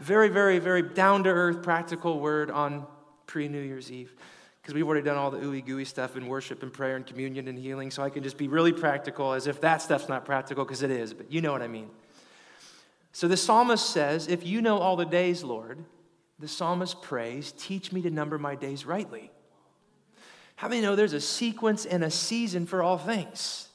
Very, 0.00 0.30
very, 0.30 0.60
very 0.60 0.80
down 0.80 1.24
to 1.24 1.28
earth, 1.28 1.62
practical 1.62 2.20
word 2.20 2.50
on 2.50 2.86
pre 3.26 3.48
New 3.48 3.60
Year's 3.60 3.92
Eve. 3.92 4.14
Because 4.62 4.72
we've 4.72 4.86
already 4.86 5.04
done 5.04 5.18
all 5.18 5.30
the 5.30 5.40
ooey 5.40 5.62
gooey 5.62 5.84
stuff 5.84 6.16
in 6.16 6.26
worship 6.26 6.62
and 6.62 6.72
prayer 6.72 6.96
and 6.96 7.04
communion 7.04 7.48
and 7.48 7.58
healing, 7.58 7.90
so 7.90 8.02
I 8.02 8.08
can 8.08 8.22
just 8.22 8.38
be 8.38 8.48
really 8.48 8.72
practical 8.72 9.34
as 9.34 9.46
if 9.46 9.60
that 9.60 9.82
stuff's 9.82 10.08
not 10.08 10.24
practical, 10.24 10.64
because 10.64 10.80
it 10.80 10.90
is, 10.90 11.12
but 11.12 11.30
you 11.30 11.42
know 11.42 11.52
what 11.52 11.60
I 11.60 11.68
mean. 11.68 11.90
So 13.12 13.28
the 13.28 13.36
psalmist 13.36 13.90
says, 13.90 14.26
If 14.26 14.46
you 14.46 14.62
know 14.62 14.78
all 14.78 14.96
the 14.96 15.04
days, 15.04 15.44
Lord, 15.44 15.84
the 16.42 16.48
psalmist 16.48 17.00
prays, 17.02 17.52
Teach 17.56 17.92
me 17.92 18.02
to 18.02 18.10
number 18.10 18.36
my 18.36 18.56
days 18.56 18.84
rightly. 18.84 19.30
How 20.56 20.68
many 20.68 20.82
know 20.82 20.96
there's 20.96 21.12
a 21.12 21.20
sequence 21.20 21.86
and 21.86 22.02
a 22.02 22.10
season 22.10 22.66
for 22.66 22.82
all 22.82 22.98
things? 22.98 23.68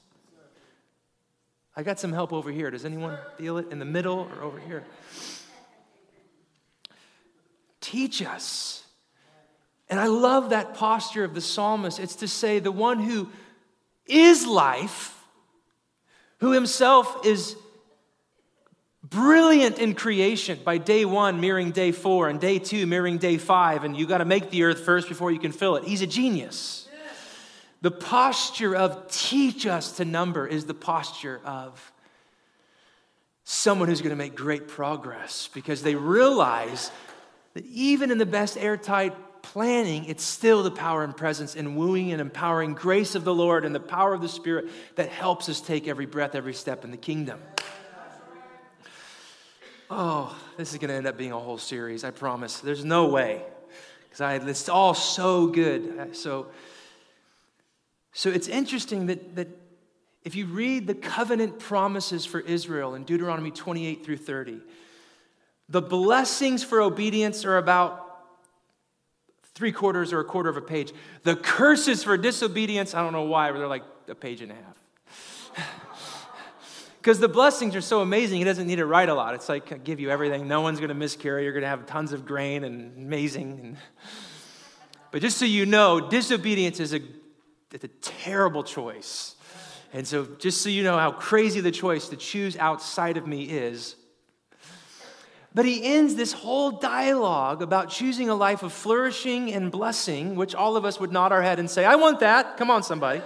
I 1.77 1.83
got 1.83 1.97
some 1.97 2.11
help 2.11 2.33
over 2.33 2.51
here. 2.51 2.69
Does 2.69 2.83
anyone 2.83 3.17
feel 3.37 3.57
it 3.57 3.71
in 3.71 3.79
the 3.79 3.85
middle 3.85 4.29
or 4.35 4.43
over 4.43 4.59
here? 4.59 4.83
Teach 7.79 8.21
us. 8.21 8.83
And 9.89 9.97
I 9.97 10.07
love 10.07 10.49
that 10.49 10.73
posture 10.73 11.23
of 11.23 11.33
the 11.33 11.41
psalmist. 11.41 11.99
It's 11.99 12.17
to 12.17 12.27
say, 12.27 12.59
the 12.59 12.71
one 12.71 12.99
who 12.99 13.29
is 14.05 14.45
life, 14.45 15.17
who 16.39 16.51
himself 16.51 17.25
is 17.25 17.55
brilliant 19.09 19.79
in 19.79 19.93
creation 19.93 20.59
by 20.63 20.77
day 20.77 21.05
one 21.05 21.39
mirroring 21.39 21.71
day 21.71 21.91
four 21.91 22.29
and 22.29 22.39
day 22.39 22.59
two 22.59 22.85
mirroring 22.85 23.17
day 23.17 23.37
five 23.37 23.83
and 23.83 23.95
you 23.95 24.05
got 24.05 24.17
to 24.17 24.25
make 24.25 24.49
the 24.49 24.63
earth 24.63 24.81
first 24.81 25.07
before 25.07 25.31
you 25.31 25.39
can 25.39 25.51
fill 25.51 25.75
it 25.75 25.83
he's 25.83 26.01
a 26.01 26.07
genius 26.07 26.87
the 27.81 27.91
posture 27.91 28.75
of 28.75 29.09
teach 29.09 29.65
us 29.65 29.97
to 29.97 30.05
number 30.05 30.47
is 30.47 30.65
the 30.65 30.73
posture 30.73 31.39
of 31.45 31.91
someone 33.43 33.87
who's 33.87 34.01
going 34.01 34.09
to 34.09 34.15
make 34.15 34.35
great 34.35 34.67
progress 34.67 35.49
because 35.53 35.83
they 35.83 35.95
realize 35.95 36.91
that 37.53 37.65
even 37.67 38.11
in 38.11 38.17
the 38.17 38.25
best 38.25 38.57
airtight 38.57 39.15
planning, 39.41 40.05
it's 40.05 40.23
still 40.23 40.63
the 40.63 40.71
power 40.71 41.03
and 41.03 41.15
presence 41.15 41.55
and 41.55 41.77
wooing 41.77 42.11
and 42.11 42.19
empowering 42.19 42.73
grace 42.73 43.15
of 43.15 43.23
the 43.23 43.33
Lord 43.33 43.63
and 43.63 43.73
the 43.73 43.79
power 43.79 44.13
of 44.13 44.21
the 44.21 44.27
Spirit 44.27 44.69
that 44.95 45.09
helps 45.09 45.47
us 45.47 45.61
take 45.61 45.87
every 45.87 46.05
breath, 46.05 46.35
every 46.35 46.53
step 46.53 46.83
in 46.83 46.91
the 46.91 46.97
kingdom. 46.97 47.39
Oh, 49.89 50.37
this 50.57 50.73
is 50.73 50.79
going 50.79 50.89
to 50.89 50.95
end 50.95 51.07
up 51.07 51.17
being 51.17 51.31
a 51.31 51.39
whole 51.39 51.57
series, 51.57 52.03
I 52.03 52.11
promise. 52.11 52.59
There's 52.59 52.83
no 52.83 53.07
way. 53.07 53.43
Because 54.09 54.47
it's 54.47 54.67
all 54.67 54.93
so 54.93 55.47
good. 55.47 56.15
So, 56.15 56.47
so 58.11 58.29
it's 58.29 58.47
interesting 58.47 59.05
that, 59.07 59.35
that 59.35 59.47
if 60.23 60.35
you 60.35 60.45
read 60.45 60.87
the 60.87 60.95
covenant 60.95 61.59
promises 61.59 62.25
for 62.25 62.41
Israel 62.41 62.95
in 62.95 63.05
Deuteronomy 63.05 63.51
28 63.51 64.03
through 64.03 64.17
30, 64.17 64.59
the 65.69 65.81
blessings 65.81 66.63
for 66.63 66.81
obedience 66.81 67.45
are 67.45 67.57
about 67.57 68.03
three 69.53 69.71
quarters 69.71 70.11
or 70.11 70.19
a 70.19 70.25
quarter 70.25 70.49
of 70.49 70.57
a 70.57 70.61
page. 70.61 70.93
The 71.23 71.35
curses 71.35 72.03
for 72.03 72.17
disobedience, 72.17 72.93
I 72.93 73.01
don't 73.01 73.13
know 73.13 73.23
why, 73.23 73.51
but 73.51 73.59
they're 73.59 73.67
like 73.67 73.85
a 74.07 74.15
page 74.15 74.41
and 74.41 74.51
a 74.51 74.55
half. 74.55 75.77
Because 77.07 77.19
the 77.19 77.29
blessings 77.29 77.73
are 77.73 77.79
so 77.79 78.01
amazing, 78.01 78.39
he 78.39 78.43
doesn't 78.43 78.67
need 78.67 78.75
to 78.75 78.85
write 78.85 79.07
a 79.07 79.13
lot. 79.13 79.33
It's 79.33 79.47
like, 79.47 79.71
I 79.71 79.77
give 79.77 80.01
you 80.01 80.09
everything. 80.09 80.45
No 80.49 80.59
one's 80.59 80.79
going 80.79 80.89
to 80.89 80.93
miscarry. 80.93 81.45
You're 81.45 81.53
going 81.53 81.61
to 81.61 81.69
have 81.69 81.85
tons 81.85 82.11
of 82.11 82.25
grain 82.25 82.65
and 82.65 82.97
amazing. 82.97 83.77
But 85.11 85.21
just 85.21 85.37
so 85.37 85.45
you 85.45 85.65
know, 85.65 86.09
disobedience 86.09 86.81
is 86.81 86.93
a, 86.93 86.99
it's 87.71 87.85
a 87.85 87.87
terrible 87.87 88.61
choice. 88.61 89.37
And 89.93 90.05
so, 90.05 90.25
just 90.37 90.61
so 90.61 90.67
you 90.67 90.83
know 90.83 90.97
how 90.97 91.11
crazy 91.11 91.61
the 91.61 91.71
choice 91.71 92.09
to 92.09 92.17
choose 92.17 92.57
outside 92.57 93.15
of 93.15 93.25
me 93.25 93.45
is. 93.45 93.95
But 95.53 95.63
he 95.63 95.85
ends 95.85 96.15
this 96.15 96.33
whole 96.33 96.71
dialogue 96.71 97.61
about 97.61 97.89
choosing 97.89 98.27
a 98.27 98.35
life 98.35 98.63
of 98.63 98.73
flourishing 98.73 99.53
and 99.53 99.71
blessing, 99.71 100.35
which 100.35 100.53
all 100.53 100.75
of 100.75 100.83
us 100.83 100.99
would 100.99 101.13
nod 101.13 101.31
our 101.31 101.41
head 101.41 101.57
and 101.57 101.69
say, 101.69 101.85
I 101.85 101.95
want 101.95 102.19
that. 102.19 102.57
Come 102.57 102.69
on, 102.69 102.83
somebody 102.83 103.21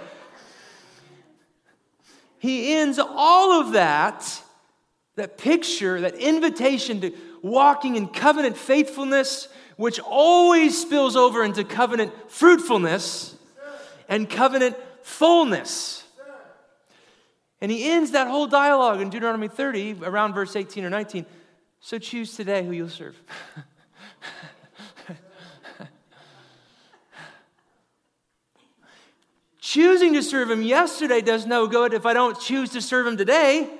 he 2.42 2.74
ends 2.74 2.98
all 2.98 3.60
of 3.60 3.74
that, 3.74 4.42
that 5.14 5.38
picture, 5.38 6.00
that 6.00 6.16
invitation 6.16 7.00
to 7.02 7.12
walking 7.40 7.94
in 7.94 8.08
covenant 8.08 8.56
faithfulness, 8.56 9.46
which 9.76 10.00
always 10.00 10.76
spills 10.76 11.14
over 11.14 11.44
into 11.44 11.62
covenant 11.62 12.12
fruitfulness 12.28 13.36
and 14.08 14.28
covenant 14.28 14.76
fullness. 15.02 16.02
And 17.60 17.70
he 17.70 17.88
ends 17.88 18.10
that 18.10 18.26
whole 18.26 18.48
dialogue 18.48 19.00
in 19.00 19.08
Deuteronomy 19.08 19.46
30, 19.46 19.98
around 20.02 20.34
verse 20.34 20.56
18 20.56 20.84
or 20.84 20.90
19. 20.90 21.24
So 21.78 21.96
choose 22.00 22.34
today 22.34 22.66
who 22.66 22.72
you'll 22.72 22.88
serve. 22.88 23.16
Choosing 29.72 30.12
to 30.12 30.22
serve 30.22 30.50
Him 30.50 30.62
yesterday 30.62 31.22
does 31.22 31.46
no 31.46 31.66
good 31.66 31.94
if 31.94 32.04
I 32.04 32.12
don't 32.12 32.38
choose 32.38 32.68
to 32.72 32.82
serve 32.82 33.06
Him 33.06 33.16
today. 33.16 33.70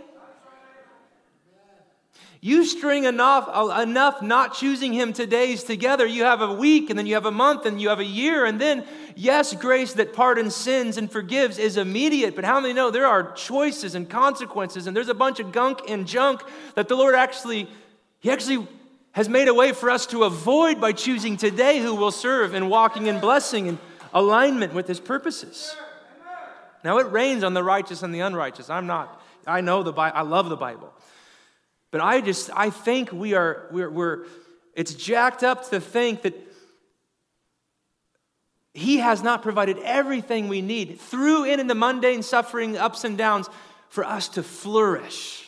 You 2.41 2.65
string 2.65 3.05
enough, 3.05 3.47
enough 3.79 4.23
not 4.23 4.55
choosing 4.55 4.95
Him 4.95 5.13
today's 5.13 5.65
together. 5.65 6.07
You 6.07 6.25
have 6.25 6.41
a 6.41 6.51
week, 6.51 6.89
and 6.89 6.99
then 6.99 7.05
you 7.05 7.13
have 7.13 7.27
a 7.27 7.31
month, 7.31 7.67
and 7.67 7.79
you 7.79 7.91
have 7.91 8.01
a 8.01 8.07
year, 8.07 8.47
and 8.47 8.59
then, 8.59 8.87
yes, 9.17 9.53
grace 9.53 9.93
that 9.93 10.15
pardons 10.15 10.57
sins 10.57 10.97
and 10.97 11.13
forgives 11.13 11.59
is 11.59 11.77
immediate, 11.77 12.35
but 12.35 12.47
how 12.47 12.59
many 12.59 12.73
know 12.73 12.91
there 12.91 13.07
are 13.07 13.31
choices 13.33 13.95
and 13.95 14.09
consequences, 14.09 14.87
and 14.87 14.97
there's 14.97 15.11
a 15.11 15.15
bunch 15.15 15.41
of 15.41 15.53
gunk 15.53 15.83
and 15.91 16.07
junk 16.07 16.41
that 16.75 16.89
the 16.89 16.97
Lord 16.97 17.15
actually, 17.15 17.69
He 18.21 18.31
actually 18.31 18.67
has 19.11 19.29
made 19.29 19.49
a 19.49 19.53
way 19.53 19.73
for 19.73 19.91
us 19.91 20.07
to 20.07 20.25
avoid 20.25 20.81
by 20.81 20.93
choosing 20.93 21.37
today 21.37 21.81
who 21.81 21.95
will 21.95 22.11
serve 22.11 22.55
and 22.55 22.71
walking 22.71 23.09
in 23.09 23.21
blessing 23.21 23.69
and 23.69 23.79
alignment 24.13 24.75
with 24.75 24.89
His 24.89 25.01
purposes. 25.01 25.75
Now, 26.85 26.99
it 26.99 27.11
rains 27.13 27.45
on 27.45 27.55
the 27.55 27.63
righteous 27.63 28.03
and 28.03 28.15
the 28.15 28.21
unrighteous. 28.21 28.69
I'm 28.69 28.87
not, 28.87 29.23
I 29.47 29.61
know 29.61 29.83
the 29.83 29.93
Bible, 29.93 30.17
I 30.17 30.23
love 30.23 30.49
the 30.49 30.57
Bible. 30.57 30.93
But 31.91 32.01
I 32.01 32.21
just, 32.21 32.51
I 32.55 32.71
think 32.71 33.13
we 33.13 33.35
are, 33.35 33.69
we're, 33.71 33.91
we're, 33.91 34.25
it's 34.75 34.95
jacked 34.95 35.45
up 35.45 35.69
to 35.71 35.81
think 35.81 36.23
that 36.23 36.35
He 38.75 38.99
has 38.99 39.23
not 39.23 39.43
provided 39.43 39.79
everything 39.85 40.49
we 40.49 40.63
need 40.63 41.01
through 41.01 41.45
and 41.45 41.61
in 41.61 41.67
the 41.67 41.75
mundane 41.75 42.23
suffering, 42.23 42.77
ups 42.77 43.05
and 43.05 43.17
downs, 43.17 43.49
for 43.89 44.05
us 44.05 44.29
to 44.31 44.43
flourish 44.43 45.47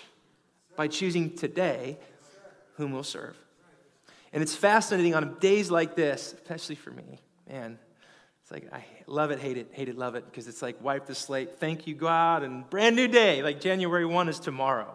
by 0.77 0.87
choosing 0.87 1.35
today 1.35 1.96
whom 2.77 2.92
we'll 2.92 3.03
serve. 3.03 3.37
And 4.33 4.42
it's 4.42 4.55
fascinating 4.55 5.14
on 5.14 5.37
days 5.38 5.70
like 5.70 5.96
this, 5.96 6.35
especially 6.35 6.74
for 6.74 6.90
me, 6.90 7.20
man. 7.48 7.79
Like 8.54 8.72
I 8.72 8.84
love 9.08 9.32
it, 9.32 9.40
hate 9.40 9.58
it, 9.58 9.70
hate 9.72 9.88
it, 9.88 9.98
love 9.98 10.14
it, 10.14 10.24
because 10.26 10.46
it's 10.46 10.62
like 10.62 10.80
wipe 10.80 11.06
the 11.06 11.14
slate, 11.16 11.58
thank 11.58 11.88
you, 11.88 11.94
God, 11.96 12.44
and 12.44 12.70
brand 12.70 12.94
new 12.94 13.08
day. 13.08 13.42
Like 13.42 13.60
January 13.60 14.06
1 14.06 14.28
is 14.28 14.38
tomorrow. 14.38 14.94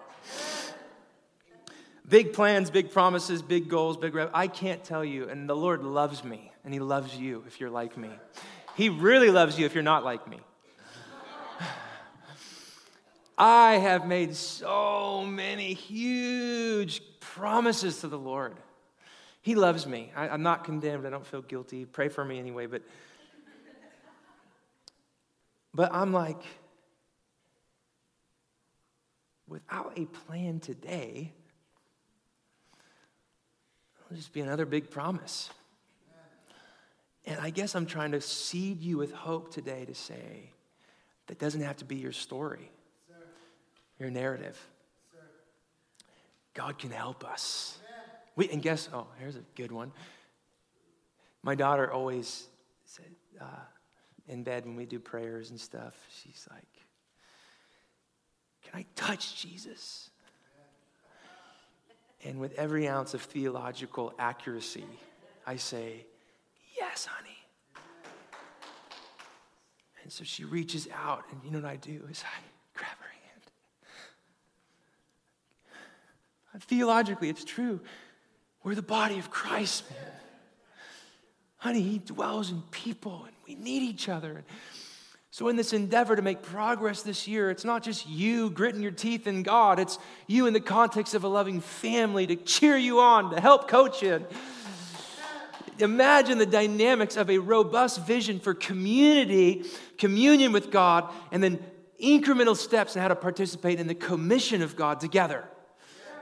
Big 2.07 2.31
plans, 2.31 2.71
big 2.71 2.89
promises, 2.89 3.41
big 3.41 3.67
goals, 3.67 3.97
big. 3.97 4.15
Re- 4.15 4.29
I 4.33 4.47
can't 4.47 4.81
tell 4.81 5.03
you, 5.03 5.27
and 5.27 5.49
the 5.49 5.57
Lord 5.57 5.83
loves 5.83 6.23
me, 6.23 6.53
and 6.63 6.73
He 6.73 6.79
loves 6.79 7.17
you 7.17 7.43
if 7.47 7.59
you're 7.59 7.69
like 7.69 7.97
me. 7.97 8.09
He 8.77 8.87
really 8.87 9.29
loves 9.29 9.59
you 9.59 9.65
if 9.65 9.73
you're 9.73 9.83
not 9.83 10.05
like 10.05 10.25
me. 10.25 10.39
I 13.37 13.73
have 13.73 14.07
made 14.07 14.37
so 14.37 15.25
many 15.25 15.73
huge 15.73 17.01
promises 17.19 17.99
to 17.99 18.07
the 18.07 18.17
Lord. 18.17 18.55
He 19.41 19.55
loves 19.55 19.85
me. 19.85 20.13
I, 20.15 20.29
am 20.29 20.43
not 20.43 20.63
condemned. 20.63 21.05
I 21.05 21.09
don't 21.09 21.27
feel 21.27 21.41
guilty. 21.41 21.83
Pray 21.83 22.07
for 22.07 22.23
me 22.23 22.39
anyway. 22.39 22.65
But, 22.65 22.83
but 25.73 25.93
I'm 25.93 26.12
like, 26.12 26.41
without 29.47 29.93
a 29.97 30.05
plan 30.05 30.60
today, 30.60 31.34
it'll 34.05 34.17
just 34.17 34.34
be 34.34 34.41
another 34.41 34.65
big 34.65 34.89
promise. 34.89 35.49
And 37.25 37.39
I 37.39 37.49
guess 37.49 37.75
I'm 37.75 37.86
trying 37.86 38.12
to 38.13 38.21
seed 38.21 38.82
you 38.82 38.97
with 38.97 39.12
hope 39.12 39.53
today 39.53 39.86
to 39.86 39.93
say 39.93 40.51
that 41.27 41.38
doesn't 41.38 41.62
have 41.62 41.77
to 41.77 41.86
be 41.86 41.97
your 41.97 42.12
story, 42.12 42.71
your 43.99 44.10
narrative. 44.10 44.60
God 46.53 46.79
can 46.79 46.89
help 46.89 47.23
us. 47.23 47.77
We, 48.36 48.49
and 48.49 48.62
guess, 48.62 48.89
oh, 48.93 49.08
here's 49.19 49.36
a 49.36 49.43
good 49.55 49.71
one. 49.71 49.91
My 51.43 51.55
daughter 51.55 51.91
always 51.91 52.47
said 52.86 53.12
uh, 53.39 53.45
in 54.29 54.43
bed 54.43 54.65
when 54.65 54.75
we 54.75 54.85
do 54.85 54.99
prayers 54.99 55.49
and 55.49 55.59
stuff, 55.59 55.95
she's 56.21 56.47
like, 56.51 56.67
Can 58.63 58.79
I 58.79 58.85
touch 58.95 59.41
Jesus? 59.41 60.11
And 62.23 62.39
with 62.39 62.53
every 62.53 62.87
ounce 62.87 63.13
of 63.13 63.21
theological 63.21 64.13
accuracy, 64.19 64.85
I 65.45 65.55
say, 65.55 66.05
Yes, 66.77 67.05
honey. 67.05 67.37
And 70.03 70.13
so 70.13 70.23
she 70.23 70.45
reaches 70.45 70.87
out, 70.93 71.23
and 71.31 71.41
you 71.43 71.51
know 71.51 71.59
what 71.59 71.69
I 71.69 71.75
do 71.75 72.07
is 72.09 72.23
I 72.23 72.39
grab 72.77 72.97
her 72.99 73.13
hand. 76.53 76.63
Theologically, 76.63 77.29
it's 77.29 77.43
true. 77.43 77.79
We're 78.63 78.75
the 78.75 78.81
body 78.81 79.17
of 79.19 79.29
Christ, 79.31 79.89
man. 79.89 80.18
Honey, 81.59 81.81
He 81.81 81.99
dwells 81.99 82.51
in 82.51 82.61
people, 82.71 83.23
and 83.25 83.35
we 83.47 83.55
need 83.55 83.83
each 83.83 84.09
other. 84.09 84.43
So, 85.31 85.47
in 85.47 85.55
this 85.55 85.73
endeavor 85.73 86.15
to 86.15 86.21
make 86.21 86.41
progress 86.41 87.03
this 87.03 87.27
year, 87.27 87.51
it's 87.51 87.63
not 87.63 87.83
just 87.83 88.09
you 88.09 88.49
gritting 88.49 88.81
your 88.81 88.91
teeth 88.91 89.27
in 89.27 89.43
God, 89.43 89.77
it's 89.77 89.99
you 90.25 90.47
in 90.47 90.53
the 90.53 90.59
context 90.59 91.13
of 91.13 91.23
a 91.23 91.27
loving 91.27 91.61
family 91.61 92.25
to 92.27 92.35
cheer 92.35 92.75
you 92.75 92.99
on, 92.99 93.31
to 93.31 93.39
help 93.39 93.67
coach 93.67 94.01
you. 94.01 94.25
Imagine 95.77 96.37
the 96.37 96.45
dynamics 96.45 97.15
of 97.15 97.29
a 97.29 97.37
robust 97.37 98.05
vision 98.05 98.39
for 98.39 98.53
community, 98.53 99.65
communion 99.97 100.51
with 100.51 100.71
God, 100.71 101.13
and 101.31 101.43
then 101.43 101.59
incremental 102.03 102.55
steps 102.55 102.95
in 102.95 103.01
how 103.01 103.07
to 103.07 103.15
participate 103.15 103.79
in 103.79 103.87
the 103.87 103.95
commission 103.95 104.61
of 104.61 104.75
God 104.75 104.99
together. 104.99 105.45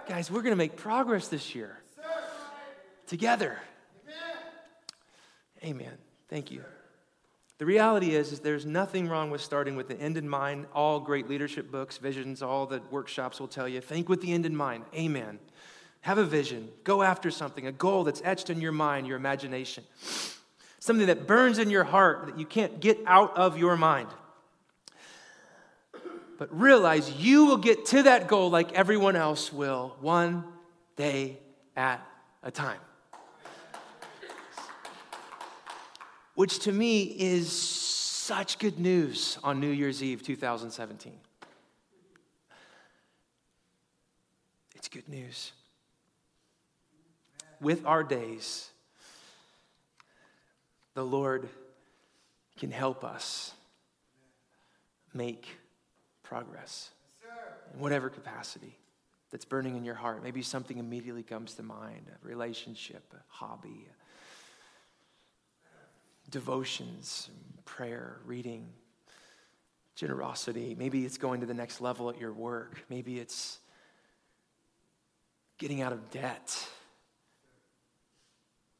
Guys, 0.08 0.30
we're 0.30 0.42
going 0.42 0.52
to 0.52 0.58
make 0.58 0.76
progress 0.76 1.28
this 1.28 1.56
year 1.56 1.80
together. 3.08 3.58
Amen. 5.64 5.98
Thank 6.30 6.52
you. 6.52 6.64
The 7.58 7.66
reality 7.66 8.16
is, 8.16 8.32
is 8.32 8.40
there's 8.42 8.66
nothing 8.66 9.10
wrong 9.10 9.32
with 9.32 9.42
starting 9.42 9.76
with 9.76 9.88
the 9.88 10.00
end 10.00 10.18
in 10.18 10.30
mind. 10.30 10.68
All 10.74 11.00
great 11.00 11.28
leadership 11.28 11.72
books, 11.72 11.98
visions, 11.98 12.44
all 12.44 12.68
the 12.68 12.82
workshops 12.92 13.40
will 13.40 13.48
tell 13.48 13.68
you 13.68 13.82
think 13.82 14.10
with 14.10 14.22
the 14.22 14.32
end 14.32 14.46
in 14.46 14.56
mind. 14.56 14.86
Amen. 14.94 15.40
Have 16.02 16.20
a 16.20 16.24
vision. 16.24 16.70
Go 16.84 17.02
after 17.02 17.32
something, 17.32 17.66
a 17.66 17.72
goal 17.72 18.04
that's 18.04 18.22
etched 18.24 18.52
in 18.52 18.62
your 18.62 18.72
mind, 18.72 19.08
your 19.08 19.18
imagination. 19.18 19.84
Something 20.80 21.08
that 21.08 21.26
burns 21.26 21.58
in 21.58 21.72
your 21.72 21.84
heart 21.84 22.28
that 22.28 22.40
you 22.40 22.46
can't 22.46 22.80
get 22.80 23.00
out 23.08 23.36
of 23.36 23.58
your 23.58 23.76
mind. 23.76 24.10
But 26.38 26.56
realize 26.58 27.12
you 27.12 27.46
will 27.46 27.58
get 27.58 27.88
to 27.88 28.04
that 28.04 28.28
goal 28.28 28.52
like 28.52 28.74
everyone 28.74 29.16
else 29.16 29.52
will, 29.52 29.96
one 30.00 30.44
day 30.96 31.40
at 31.76 32.06
a 32.44 32.52
time. 32.52 32.80
Which 36.38 36.60
to 36.60 36.72
me 36.72 37.02
is 37.02 37.52
such 37.52 38.60
good 38.60 38.78
news 38.78 39.40
on 39.44 39.60
New 39.60 39.72
Year's 39.72 40.04
Eve 40.04 40.22
2017. 40.22 41.14
It's 44.76 44.88
good 44.88 45.10
news. 45.10 45.52
With 47.60 47.84
our 47.88 48.04
days, 48.04 48.70
the 50.94 51.04
Lord 51.04 51.50
can 52.60 52.70
help 52.70 53.04
us 53.04 53.56
make 55.16 55.48
progress 56.22 56.92
in 57.74 57.80
whatever 57.80 58.12
capacity 58.12 58.78
that's 59.32 59.44
burning 59.44 59.76
in 59.76 59.84
your 59.84 59.96
heart. 59.96 60.22
Maybe 60.22 60.44
something 60.44 60.78
immediately 60.78 61.24
comes 61.24 61.56
to 61.56 61.64
mind 61.64 62.12
a 62.14 62.28
relationship, 62.28 63.12
a 63.16 63.24
hobby, 63.28 63.88
devotions, 66.30 67.30
prayer, 67.66 68.18
reading, 68.26 68.68
generosity. 69.96 70.76
Maybe 70.78 71.06
it's 71.06 71.18
going 71.18 71.42
to 71.42 71.46
the 71.46 71.54
next 71.54 71.82
level 71.82 72.10
at 72.10 72.20
your 72.20 72.34
work. 72.34 72.84
Maybe 72.90 73.20
it's 73.20 73.60
getting 75.58 75.82
out 75.82 75.92
of 75.92 76.12
debt. 76.12 76.68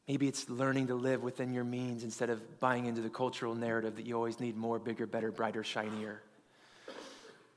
Maybe 0.06 0.26
it's 0.26 0.48
learning 0.48 0.86
to 0.86 0.94
live 0.94 1.22
within 1.22 1.52
your 1.52 1.64
means 1.64 2.02
instead 2.02 2.30
of 2.30 2.60
buying 2.60 2.86
into 2.86 3.02
the 3.02 3.10
cultural 3.10 3.54
narrative 3.54 3.96
that 3.96 4.06
you 4.06 4.14
always 4.14 4.40
need 4.40 4.56
more, 4.56 4.78
bigger, 4.78 5.06
better, 5.06 5.30
brighter, 5.30 5.62
shinier. 5.62 6.22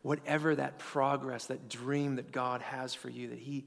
Whatever 0.02 0.56
that 0.56 0.80
progress, 0.80 1.46
that 1.46 1.70
dream 1.70 2.16
that 2.16 2.32
God 2.32 2.62
has 2.62 2.94
for 2.94 3.10
you, 3.10 3.30
that 3.30 3.40
He, 3.40 3.66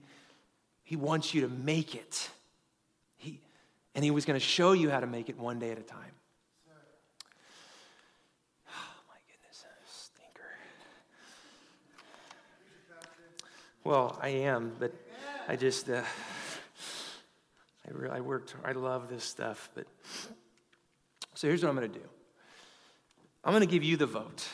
he 0.82 0.96
wants 0.96 1.32
you 1.32 1.42
to 1.42 1.48
make 1.48 1.94
it. 1.94 2.30
And 3.94 4.04
He 4.04 4.10
was 4.10 4.24
going 4.24 4.38
to 4.38 4.44
show 4.44 4.72
you 4.72 4.90
how 4.90 5.00
to 5.00 5.06
make 5.06 5.28
it 5.28 5.38
one 5.38 5.58
day 5.58 5.70
at 5.70 5.78
a 5.78 5.82
time. 5.82 6.12
Oh, 8.68 8.94
my 9.08 9.16
goodness, 9.28 9.64
stinker. 9.86 10.42
Well, 13.84 14.18
I 14.20 14.28
am, 14.28 14.72
but 14.78 14.92
I 15.48 15.56
just, 15.56 15.88
uh, 15.90 16.02
I, 17.86 17.92
re- 17.92 18.10
I 18.10 18.20
worked, 18.20 18.54
I 18.64 18.72
love 18.72 19.08
this 19.08 19.24
stuff. 19.24 19.70
But 19.74 19.86
so 21.34 21.46
here's 21.46 21.62
what 21.62 21.68
I'm 21.68 21.76
going 21.76 21.92
to 21.92 21.98
do 21.98 22.04
I'm 23.44 23.52
going 23.52 23.60
to 23.60 23.66
give 23.66 23.84
you 23.84 23.96
the 23.96 24.06
vote. 24.06 24.48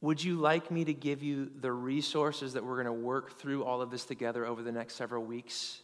Would 0.00 0.22
you 0.22 0.36
like 0.36 0.70
me 0.70 0.84
to 0.84 0.94
give 0.94 1.22
you 1.22 1.50
the 1.60 1.72
resources 1.72 2.52
that 2.52 2.64
we're 2.64 2.82
going 2.82 2.86
to 2.86 2.92
work 2.92 3.38
through 3.38 3.64
all 3.64 3.82
of 3.82 3.90
this 3.90 4.04
together 4.04 4.46
over 4.46 4.62
the 4.62 4.70
next 4.70 4.94
several 4.94 5.24
weeks? 5.24 5.80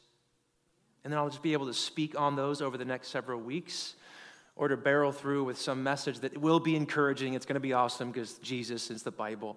And 1.03 1.13
then 1.13 1.19
I'll 1.19 1.29
just 1.29 1.43
be 1.43 1.53
able 1.53 1.67
to 1.67 1.75
speak 1.75 2.19
on 2.19 2.37
those 2.37 2.63
over 2.63 2.79
the 2.79 2.85
next 2.85 3.09
several 3.09 3.41
weeks 3.41 3.95
or 4.57 4.69
to 4.69 4.77
barrel 4.77 5.11
through 5.11 5.45
with 5.45 5.59
some 5.59 5.83
message 5.83 6.21
that 6.21 6.39
will 6.39 6.61
be 6.61 6.77
encouraging. 6.77 7.35
It's 7.35 7.45
going 7.45 7.55
to 7.55 7.61
be 7.61 7.73
awesome 7.73 8.13
because 8.13 8.35
Jesus 8.39 8.89
is 8.89 9.03
the 9.03 9.11
Bible. 9.11 9.57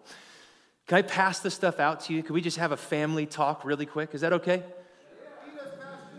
Can 0.88 0.98
I 0.98 1.02
pass 1.04 1.40
this 1.40 1.54
stuff 1.54 1.80
out 1.80 2.00
to 2.06 2.14
you? 2.14 2.24
Can 2.24 2.34
we 2.34 2.42
just 2.42 2.58
have 2.58 2.72
a 2.72 2.78
family 2.78 3.28
talk 3.28 3.64
really 3.64 3.86
quick? 3.86 4.16
Is 4.16 4.22
that 4.22 4.34
okay? 4.34 4.64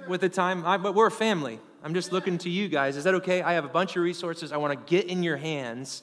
With 0.07 0.21
the 0.21 0.29
time, 0.29 0.65
I, 0.65 0.77
but 0.77 0.95
we're 0.95 1.09
a 1.09 1.11
family. 1.11 1.59
I'm 1.83 1.93
just 1.93 2.13
looking 2.13 2.39
to 2.39 2.51
you 2.51 2.69
guys. 2.69 2.97
Is 2.97 3.05
that 3.05 3.15
okay? 3.15 3.43
I 3.43 3.55
have 3.55 3.65
a 3.65 3.69
bunch 3.69 3.97
of 3.97 4.03
resources 4.03 4.53
I 4.53 4.57
want 4.59 4.73
to 4.79 4.95
get 4.95 5.11
in 5.11 5.23
your 5.23 5.37
hands 5.37 6.03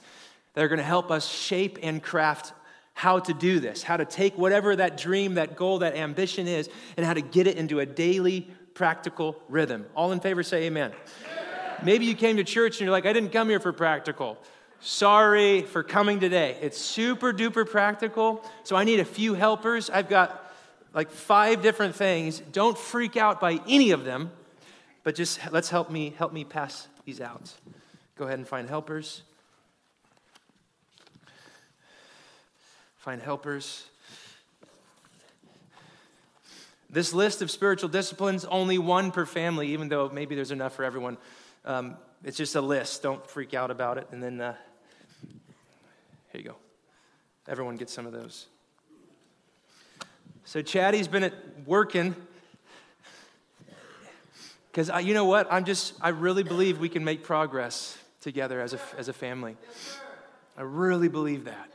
that 0.56 0.64
are 0.64 0.68
going 0.68 0.80
to 0.80 0.84
help 0.84 1.12
us 1.12 1.30
shape 1.30 1.78
and 1.84 2.02
craft 2.02 2.54
how 2.94 3.20
to 3.20 3.34
do 3.34 3.60
this, 3.60 3.84
how 3.84 3.98
to 3.98 4.06
take 4.06 4.38
whatever 4.38 4.76
that 4.76 4.98
dream, 4.98 5.36
that 5.36 5.56
goal, 5.58 5.80
that 5.80 5.96
ambition 5.96 6.48
is, 6.48 6.70
and 6.96 7.06
how 7.06 7.14
to 7.14 7.22
get 7.22 7.46
it 7.46 7.58
into 7.58 7.82
a 7.82 7.86
daily 7.86 8.50
practical 8.74 9.36
rhythm. 9.50 9.86
All 9.96 10.14
in 10.14 10.22
favor 10.22 10.44
say 10.44 10.64
amen. 10.64 10.94
amen. 10.94 11.84
Maybe 11.84 12.06
you 12.06 12.16
came 12.16 12.38
to 12.38 12.44
church 12.44 12.80
and 12.80 12.86
you're 12.86 12.92
like, 12.92 13.06
I 13.06 13.12
didn't 13.12 13.32
come 13.32 13.50
here 13.50 13.60
for 13.60 13.74
practical. 13.74 14.38
Sorry 14.80 15.64
for 15.64 15.84
coming 15.84 16.20
today. 16.22 16.58
It's 16.62 16.78
super 16.78 17.34
duper 17.34 17.70
practical, 17.70 18.44
so 18.64 18.78
I 18.78 18.86
need 18.86 19.00
a 19.02 19.06
few 19.06 19.34
helpers. 19.34 19.90
I've 19.90 20.10
got 20.10 20.54
like 20.94 21.12
five 21.12 21.62
different 21.62 21.96
things. 21.96 22.42
Don't 22.54 22.78
freak 22.78 23.18
out 23.18 23.42
by 23.42 23.60
any 23.68 23.92
of 23.92 24.06
them. 24.06 24.32
but 25.04 25.16
just 25.16 25.40
let's 25.52 25.70
help 25.70 25.92
me 25.92 26.14
help 26.18 26.34
me 26.34 26.44
pass 26.44 26.88
these 27.06 27.22
out. 27.22 27.54
Go 28.18 28.26
ahead 28.26 28.40
and 28.40 28.48
find 28.48 28.70
helpers. 28.70 29.22
Find 33.06 33.22
helpers. 33.22 33.86
This 36.90 37.14
list 37.14 37.44
of 37.44 37.52
spiritual 37.52 37.88
disciplines, 37.88 38.46
only 38.46 38.80
one 38.80 39.12
per 39.12 39.28
family, 39.28 39.68
even 39.74 39.90
though 39.90 40.10
maybe 40.10 40.34
there's 40.34 40.50
enough 40.50 40.74
for 40.74 40.84
everyone. 40.84 41.18
Um, 41.66 41.98
it's 42.24 42.36
just 42.36 42.56
a 42.56 42.62
list. 42.62 43.04
Don't 43.04 43.24
freak 43.30 43.54
out 43.54 43.70
about 43.70 44.00
it. 44.00 44.08
And 44.10 44.24
then 44.24 44.42
uh, 44.42 44.56
here 46.32 46.42
you 46.42 46.44
go. 46.50 46.56
Everyone 47.48 47.76
gets 47.76 47.94
some 47.94 48.08
of 48.08 48.12
those. 48.12 48.48
So 50.46 50.64
Chatty's 50.64 51.08
been 51.08 51.26
at 51.26 51.36
working 51.68 52.16
because 54.72 54.90
you 55.06 55.14
know 55.14 55.26
what? 55.26 55.46
I'm 55.52 55.66
just, 55.66 55.94
I 56.02 56.10
really 56.10 56.42
believe 56.42 56.80
we 56.80 56.90
can 56.90 57.04
make 57.04 57.24
progress 57.24 58.00
together 58.22 58.60
as 58.60 58.74
a, 58.74 58.80
as 58.98 59.10
a 59.10 59.14
family. 59.14 59.58
I 60.58 60.64
really 60.64 61.08
believe 61.08 61.46
that. 61.46 61.70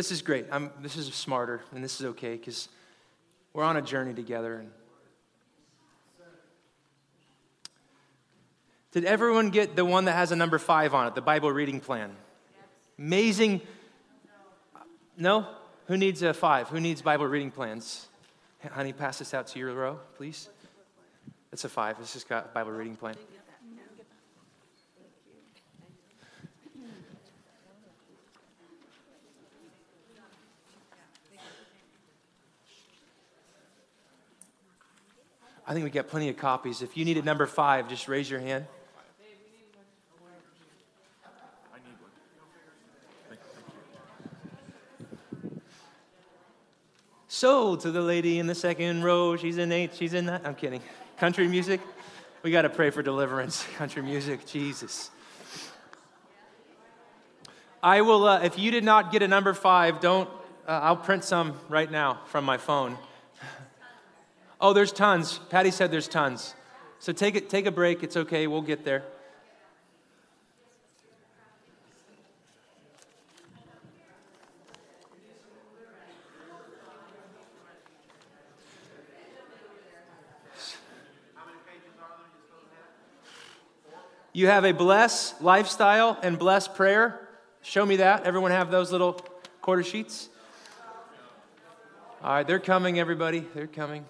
This 0.00 0.10
is 0.10 0.22
great. 0.22 0.46
I'm, 0.50 0.70
this 0.80 0.96
is 0.96 1.12
smarter, 1.12 1.60
and 1.74 1.84
this 1.84 2.00
is 2.00 2.06
okay 2.06 2.34
because 2.34 2.70
we're 3.52 3.64
on 3.64 3.76
a 3.76 3.82
journey 3.82 4.14
together. 4.14 4.54
And 4.54 4.70
Did 8.92 9.04
everyone 9.04 9.50
get 9.50 9.76
the 9.76 9.84
one 9.84 10.06
that 10.06 10.12
has 10.12 10.32
a 10.32 10.36
number 10.36 10.58
five 10.58 10.94
on 10.94 11.08
it, 11.08 11.14
the 11.14 11.20
Bible 11.20 11.52
reading 11.52 11.80
plan? 11.80 12.16
Amazing. 12.98 13.60
No? 15.18 15.46
Who 15.88 15.98
needs 15.98 16.22
a 16.22 16.32
five? 16.32 16.68
Who 16.68 16.80
needs 16.80 17.02
Bible 17.02 17.26
reading 17.26 17.50
plans? 17.50 18.08
Honey, 18.72 18.94
pass 18.94 19.18
this 19.18 19.34
out 19.34 19.48
to 19.48 19.58
your 19.58 19.74
row, 19.74 20.00
please. 20.16 20.48
It's 21.52 21.64
a 21.64 21.68
five. 21.68 21.98
It's 22.00 22.14
just 22.14 22.26
got 22.26 22.46
a 22.46 22.54
Bible 22.54 22.72
reading 22.72 22.96
plan. 22.96 23.16
I 35.70 35.72
think 35.72 35.84
we 35.84 35.90
got 35.90 36.08
plenty 36.08 36.28
of 36.28 36.36
copies. 36.36 36.82
If 36.82 36.96
you 36.96 37.04
needed 37.04 37.24
number 37.24 37.46
five, 37.46 37.88
just 37.88 38.08
raise 38.08 38.28
your 38.28 38.40
hand. 38.40 38.66
So, 47.28 47.76
to 47.76 47.92
the 47.92 48.02
lady 48.02 48.40
in 48.40 48.48
the 48.48 48.54
second 48.56 49.04
row, 49.04 49.36
she's 49.36 49.58
in 49.58 49.70
eight, 49.70 49.94
she's 49.94 50.12
in 50.12 50.26
that. 50.26 50.44
I'm 50.44 50.56
kidding. 50.56 50.82
Country 51.18 51.46
music? 51.46 51.80
We 52.42 52.50
got 52.50 52.62
to 52.62 52.68
pray 52.68 52.90
for 52.90 53.00
deliverance. 53.00 53.64
Country 53.76 54.02
music, 54.02 54.44
Jesus. 54.46 55.12
I 57.80 58.00
will, 58.00 58.26
uh, 58.26 58.42
if 58.42 58.58
you 58.58 58.72
did 58.72 58.82
not 58.82 59.12
get 59.12 59.22
a 59.22 59.28
number 59.28 59.54
five, 59.54 60.00
don't, 60.00 60.28
uh, 60.66 60.80
I'll 60.82 60.96
print 60.96 61.22
some 61.22 61.54
right 61.68 61.88
now 61.88 62.22
from 62.26 62.44
my 62.44 62.56
phone. 62.56 62.98
Oh, 64.60 64.72
there's 64.74 64.92
tons. 64.92 65.38
Patty 65.48 65.70
said 65.70 65.90
there's 65.90 66.08
tons. 66.08 66.54
So 66.98 67.12
take, 67.12 67.34
it, 67.34 67.48
take 67.48 67.64
a 67.64 67.70
break. 67.70 68.02
It's 68.02 68.16
okay. 68.16 68.46
We'll 68.46 68.60
get 68.60 68.84
there. 68.84 69.04
You 84.32 84.46
have 84.46 84.64
a 84.64 84.72
bless 84.72 85.34
lifestyle 85.40 86.16
and 86.22 86.38
bless 86.38 86.68
prayer. 86.68 87.28
Show 87.62 87.84
me 87.84 87.96
that. 87.96 88.24
Everyone 88.24 88.52
have 88.52 88.70
those 88.70 88.92
little 88.92 89.20
quarter 89.60 89.82
sheets? 89.82 90.28
All 92.22 92.34
right, 92.34 92.46
they're 92.46 92.60
coming, 92.60 92.98
everybody. 92.98 93.40
They're 93.54 93.66
coming. 93.66 94.04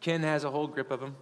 Ken 0.00 0.22
has 0.22 0.44
a 0.44 0.50
whole 0.50 0.66
grip 0.66 0.90
of 0.90 1.00
them. 1.00 1.16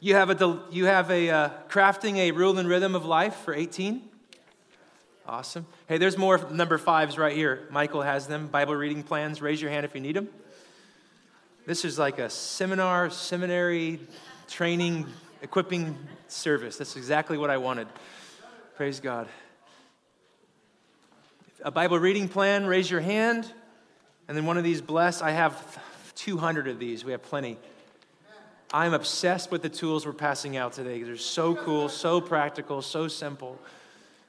You 0.00 0.16
have 0.16 0.30
a, 0.30 0.62
you 0.70 0.86
have 0.86 1.10
a 1.12 1.30
uh, 1.30 1.50
crafting 1.68 2.16
a 2.16 2.32
rule 2.32 2.58
and 2.58 2.68
rhythm 2.68 2.96
of 2.96 3.04
life 3.04 3.36
for 3.36 3.54
18. 3.54 4.02
Awesome. 5.28 5.64
Hey, 5.86 5.98
there's 5.98 6.18
more 6.18 6.38
number 6.50 6.76
fives 6.78 7.16
right 7.16 7.36
here. 7.36 7.68
Michael 7.70 8.02
has 8.02 8.26
them. 8.26 8.48
Bible 8.48 8.74
reading 8.74 9.04
plans. 9.04 9.40
Raise 9.40 9.62
your 9.62 9.70
hand 9.70 9.84
if 9.84 9.94
you 9.94 10.00
need 10.00 10.16
them. 10.16 10.28
This 11.64 11.84
is 11.84 11.96
like 11.96 12.18
a 12.18 12.28
seminar, 12.28 13.08
seminary, 13.10 14.00
training, 14.48 15.06
equipping 15.42 15.96
service. 16.26 16.76
That's 16.78 16.96
exactly 16.96 17.38
what 17.38 17.50
I 17.50 17.58
wanted. 17.58 17.86
Praise 18.76 18.98
God. 18.98 19.28
A 21.64 21.70
Bible 21.70 22.00
reading 22.00 22.28
plan, 22.28 22.66
raise 22.66 22.90
your 22.90 23.00
hand. 23.00 23.46
And 24.26 24.36
then 24.36 24.46
one 24.46 24.58
of 24.58 24.64
these 24.64 24.80
bless. 24.80 25.22
I 25.22 25.30
have 25.30 25.80
200 26.22 26.68
of 26.68 26.78
these. 26.78 27.04
We 27.04 27.10
have 27.10 27.22
plenty. 27.22 27.58
I'm 28.72 28.94
obsessed 28.94 29.50
with 29.50 29.60
the 29.60 29.68
tools 29.68 30.06
we're 30.06 30.12
passing 30.12 30.56
out 30.56 30.72
today. 30.72 31.02
They're 31.02 31.16
so 31.16 31.56
cool, 31.56 31.88
so 31.88 32.20
practical, 32.20 32.80
so 32.80 33.08
simple. 33.08 33.58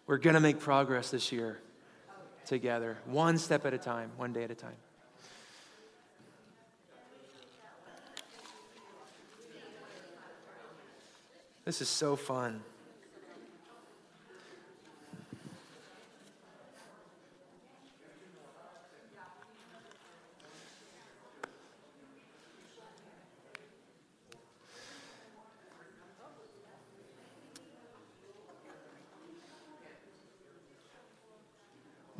We're 0.07 0.17
going 0.17 0.33
to 0.33 0.39
make 0.39 0.59
progress 0.59 1.11
this 1.11 1.31
year 1.31 1.59
together, 2.47 2.97
one 3.05 3.37
step 3.37 3.63
at 3.67 3.75
a 3.75 3.77
time, 3.77 4.09
one 4.17 4.33
day 4.33 4.43
at 4.43 4.49
a 4.49 4.55
time. 4.55 4.75
This 11.63 11.79
is 11.79 11.87
so 11.87 12.15
fun. 12.15 12.61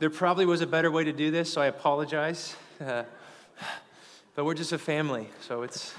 There 0.04 0.10
probably 0.10 0.46
was 0.46 0.60
a 0.60 0.68
better 0.68 0.92
way 0.92 1.06
to 1.06 1.14
do 1.14 1.32
this, 1.32 1.54
so 1.54 1.62
I 1.62 1.68
apologize. 1.68 2.58
Uh, 2.86 3.04
but 4.36 4.44
we're 4.44 4.54
just 4.54 4.74
a 4.74 4.78
family, 4.78 5.30
so 5.40 5.62
it's 5.62 5.94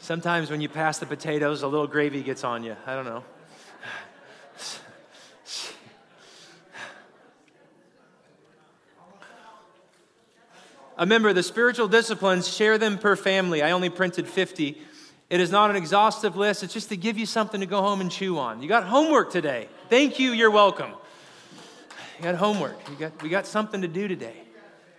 sometimes 0.00 0.50
when 0.50 0.60
you 0.60 0.68
pass 0.68 0.98
the 0.98 1.06
potatoes, 1.06 1.62
a 1.62 1.68
little 1.68 1.86
gravy 1.86 2.24
gets 2.24 2.42
on 2.42 2.64
you. 2.64 2.74
I 2.84 2.96
don't 2.96 3.04
know. 3.04 3.22
Remember, 10.98 11.32
the 11.32 11.44
spiritual 11.44 11.86
disciplines, 11.86 12.52
share 12.52 12.76
them 12.76 12.98
per 12.98 13.14
family. 13.14 13.62
I 13.62 13.70
only 13.70 13.88
printed 13.88 14.26
50. 14.26 14.82
It 15.30 15.40
is 15.40 15.52
not 15.52 15.70
an 15.70 15.76
exhaustive 15.76 16.36
list, 16.36 16.64
it's 16.64 16.74
just 16.74 16.88
to 16.88 16.96
give 16.96 17.16
you 17.16 17.26
something 17.26 17.60
to 17.60 17.66
go 17.66 17.82
home 17.82 18.00
and 18.00 18.10
chew 18.10 18.36
on. 18.36 18.60
You 18.62 18.68
got 18.68 18.82
homework 18.82 19.30
today. 19.30 19.68
Thank 19.88 20.18
you, 20.18 20.32
you're 20.32 20.50
welcome. 20.50 20.90
You 22.18 22.22
got 22.22 22.34
homework. 22.36 22.76
You 22.88 22.96
got, 22.96 23.22
we 23.22 23.28
got 23.28 23.46
something 23.46 23.82
to 23.82 23.88
do 23.88 24.08
today. 24.08 24.36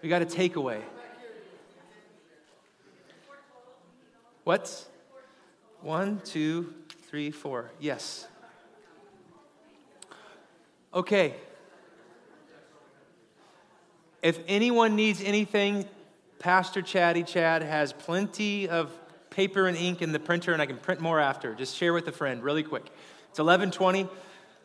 We 0.04 0.10
got 0.10 0.22
a 0.22 0.26
takeaway. 0.26 0.82
What? 4.44 4.86
One, 5.82 6.22
two, 6.24 6.74
three, 7.10 7.32
four. 7.32 7.72
Yes. 7.80 8.28
Okay. 10.94 11.36
If 14.22 14.40
anyone 14.48 14.96
needs 14.96 15.22
anything, 15.22 15.86
Pastor 16.40 16.82
Chatty 16.82 17.24
Chad 17.24 17.64
has 17.64 17.94
plenty 17.94 18.70
of 18.70 18.92
paper 19.32 19.68
and 19.68 19.76
ink 19.76 20.02
in 20.02 20.12
the 20.12 20.20
printer, 20.20 20.54
and 20.54 20.62
I 20.62 20.66
can 20.66 20.78
print 20.78 21.02
more 21.02 21.20
after. 21.20 21.56
Just 21.56 21.76
share 21.76 21.94
with 21.94 22.08
a 22.08 22.12
friend 22.12 22.44
really 22.44 22.64
quick. 22.64 22.92
It's 23.32 23.40
11:20. 23.40 24.08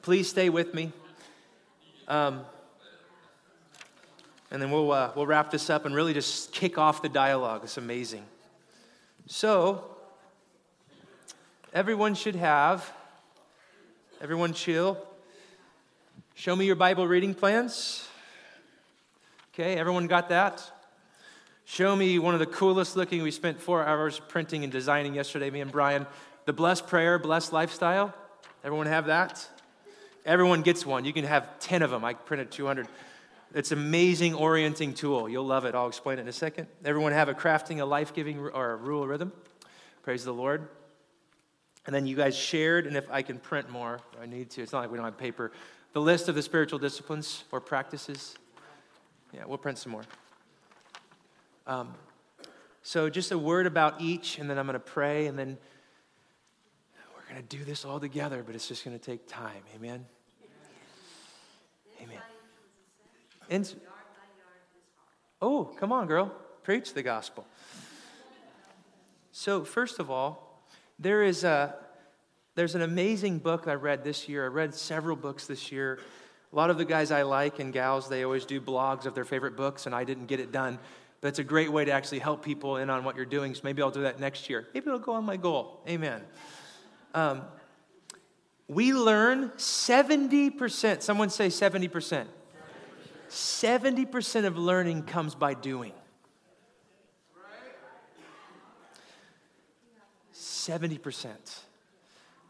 Please 0.02 0.28
stay 0.28 0.50
with 0.50 0.74
me. 0.74 0.92
Um, 2.08 2.44
and 4.50 4.60
then 4.60 4.70
we'll, 4.70 4.92
uh, 4.92 5.12
we'll 5.16 5.26
wrap 5.26 5.50
this 5.50 5.70
up 5.70 5.86
and 5.86 5.94
really 5.94 6.12
just 6.12 6.52
kick 6.52 6.76
off 6.76 7.00
the 7.00 7.08
dialogue. 7.08 7.62
It's 7.64 7.78
amazing. 7.78 8.24
So, 9.26 9.84
everyone 11.72 12.14
should 12.14 12.36
have, 12.36 12.92
everyone 14.20 14.52
chill. 14.52 14.98
Show 16.34 16.54
me 16.54 16.66
your 16.66 16.76
Bible 16.76 17.06
reading 17.06 17.34
plans. 17.34 18.06
Okay, 19.54 19.76
everyone 19.76 20.06
got 20.06 20.28
that? 20.30 20.62
Show 21.64 21.94
me 21.94 22.18
one 22.18 22.34
of 22.34 22.40
the 22.40 22.46
coolest 22.46 22.96
looking. 22.96 23.22
We 23.22 23.30
spent 23.30 23.60
four 23.60 23.84
hours 23.84 24.18
printing 24.18 24.64
and 24.64 24.72
designing 24.72 25.14
yesterday, 25.14 25.48
me 25.50 25.60
and 25.60 25.70
Brian. 25.70 26.06
The 26.44 26.52
blessed 26.52 26.86
prayer, 26.86 27.18
blessed 27.18 27.52
lifestyle. 27.52 28.12
Everyone 28.64 28.86
have 28.86 29.06
that? 29.06 29.48
Everyone 30.24 30.62
gets 30.62 30.86
one. 30.86 31.04
You 31.04 31.12
can 31.12 31.24
have 31.24 31.58
10 31.58 31.82
of 31.82 31.90
them. 31.90 32.04
I 32.04 32.14
printed 32.14 32.50
200. 32.50 32.86
It's 33.54 33.72
amazing 33.72 34.34
orienting 34.34 34.94
tool. 34.94 35.28
You'll 35.28 35.46
love 35.46 35.64
it. 35.64 35.74
I'll 35.74 35.88
explain 35.88 36.18
it 36.18 36.22
in 36.22 36.28
a 36.28 36.32
second. 36.32 36.68
Everyone 36.84 37.12
have 37.12 37.28
a 37.28 37.34
crafting 37.34 37.80
a 37.80 37.84
life 37.84 38.14
giving 38.14 38.38
or 38.38 38.72
a 38.72 38.76
rule 38.76 39.06
rhythm. 39.06 39.32
Praise 40.02 40.24
the 40.24 40.32
Lord. 40.32 40.68
And 41.84 41.94
then 41.94 42.06
you 42.06 42.14
guys 42.14 42.36
shared, 42.36 42.86
and 42.86 42.96
if 42.96 43.10
I 43.10 43.22
can 43.22 43.38
print 43.38 43.68
more, 43.68 44.00
I 44.20 44.26
need 44.26 44.50
to. 44.50 44.62
It's 44.62 44.72
not 44.72 44.80
like 44.80 44.90
we 44.90 44.96
don't 44.96 45.04
have 45.04 45.18
paper. 45.18 45.50
The 45.92 46.00
list 46.00 46.28
of 46.28 46.36
the 46.36 46.42
spiritual 46.42 46.78
disciplines 46.78 47.44
or 47.50 47.60
practices. 47.60 48.36
Yeah, 49.32 49.44
we'll 49.46 49.58
print 49.58 49.78
some 49.78 49.92
more. 49.92 50.04
Um, 51.66 51.94
so, 52.82 53.10
just 53.10 53.32
a 53.32 53.38
word 53.38 53.66
about 53.66 54.00
each, 54.00 54.38
and 54.38 54.48
then 54.48 54.58
I'm 54.58 54.66
going 54.66 54.74
to 54.74 54.80
pray, 54.80 55.26
and 55.26 55.38
then 55.38 55.58
going 57.32 57.46
to 57.46 57.56
do 57.56 57.64
this 57.64 57.84
all 57.84 57.98
together, 57.98 58.42
but 58.44 58.54
it's 58.54 58.68
just 58.68 58.84
going 58.84 58.98
to 58.98 59.04
take 59.04 59.26
time. 59.26 59.62
Amen? 59.74 60.04
Amen. 62.02 62.18
And, 63.48 63.74
oh, 65.40 65.64
come 65.64 65.92
on, 65.92 66.06
girl. 66.06 66.30
Preach 66.62 66.92
the 66.92 67.02
gospel. 67.02 67.46
So, 69.32 69.64
first 69.64 69.98
of 69.98 70.10
all, 70.10 70.62
there 70.98 71.22
is 71.22 71.42
a, 71.42 71.74
there's 72.54 72.74
an 72.74 72.82
amazing 72.82 73.38
book 73.38 73.66
I 73.66 73.74
read 73.74 74.04
this 74.04 74.28
year. 74.28 74.44
I 74.44 74.48
read 74.48 74.74
several 74.74 75.16
books 75.16 75.46
this 75.46 75.72
year. 75.72 76.00
A 76.52 76.56
lot 76.56 76.68
of 76.68 76.76
the 76.76 76.84
guys 76.84 77.10
I 77.10 77.22
like 77.22 77.60
and 77.60 77.72
gals, 77.72 78.10
they 78.10 78.24
always 78.24 78.44
do 78.44 78.60
blogs 78.60 79.06
of 79.06 79.14
their 79.14 79.24
favorite 79.24 79.56
books, 79.56 79.86
and 79.86 79.94
I 79.94 80.04
didn't 80.04 80.26
get 80.26 80.38
it 80.38 80.52
done. 80.52 80.78
But 81.22 81.28
it's 81.28 81.38
a 81.38 81.44
great 81.44 81.72
way 81.72 81.86
to 81.86 81.92
actually 81.92 82.18
help 82.18 82.44
people 82.44 82.76
in 82.76 82.90
on 82.90 83.04
what 83.04 83.16
you're 83.16 83.24
doing. 83.24 83.54
So 83.54 83.62
maybe 83.64 83.80
I'll 83.80 83.90
do 83.90 84.02
that 84.02 84.20
next 84.20 84.50
year. 84.50 84.68
Maybe 84.74 84.86
it'll 84.86 84.98
go 84.98 85.12
on 85.12 85.24
my 85.24 85.38
goal. 85.38 85.80
Amen. 85.88 86.20
Um, 87.14 87.42
we 88.68 88.92
learn 88.92 89.50
70%. 89.50 91.02
Someone 91.02 91.30
say 91.30 91.48
70%. 91.48 92.26
70% 93.28 94.44
of 94.44 94.58
learning 94.58 95.04
comes 95.04 95.34
by 95.34 95.54
doing. 95.54 95.92
70%. 100.34 101.28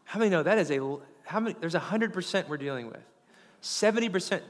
How 0.03 0.19
many 0.19 0.29
know 0.29 0.43
that 0.43 0.57
is 0.57 0.69
a, 0.71 0.97
how 1.25 1.39
many, 1.39 1.55
there's 1.59 1.73
100% 1.73 2.47
we're 2.47 2.57
dealing 2.57 2.87
with. 2.87 3.01
70% 3.61 4.41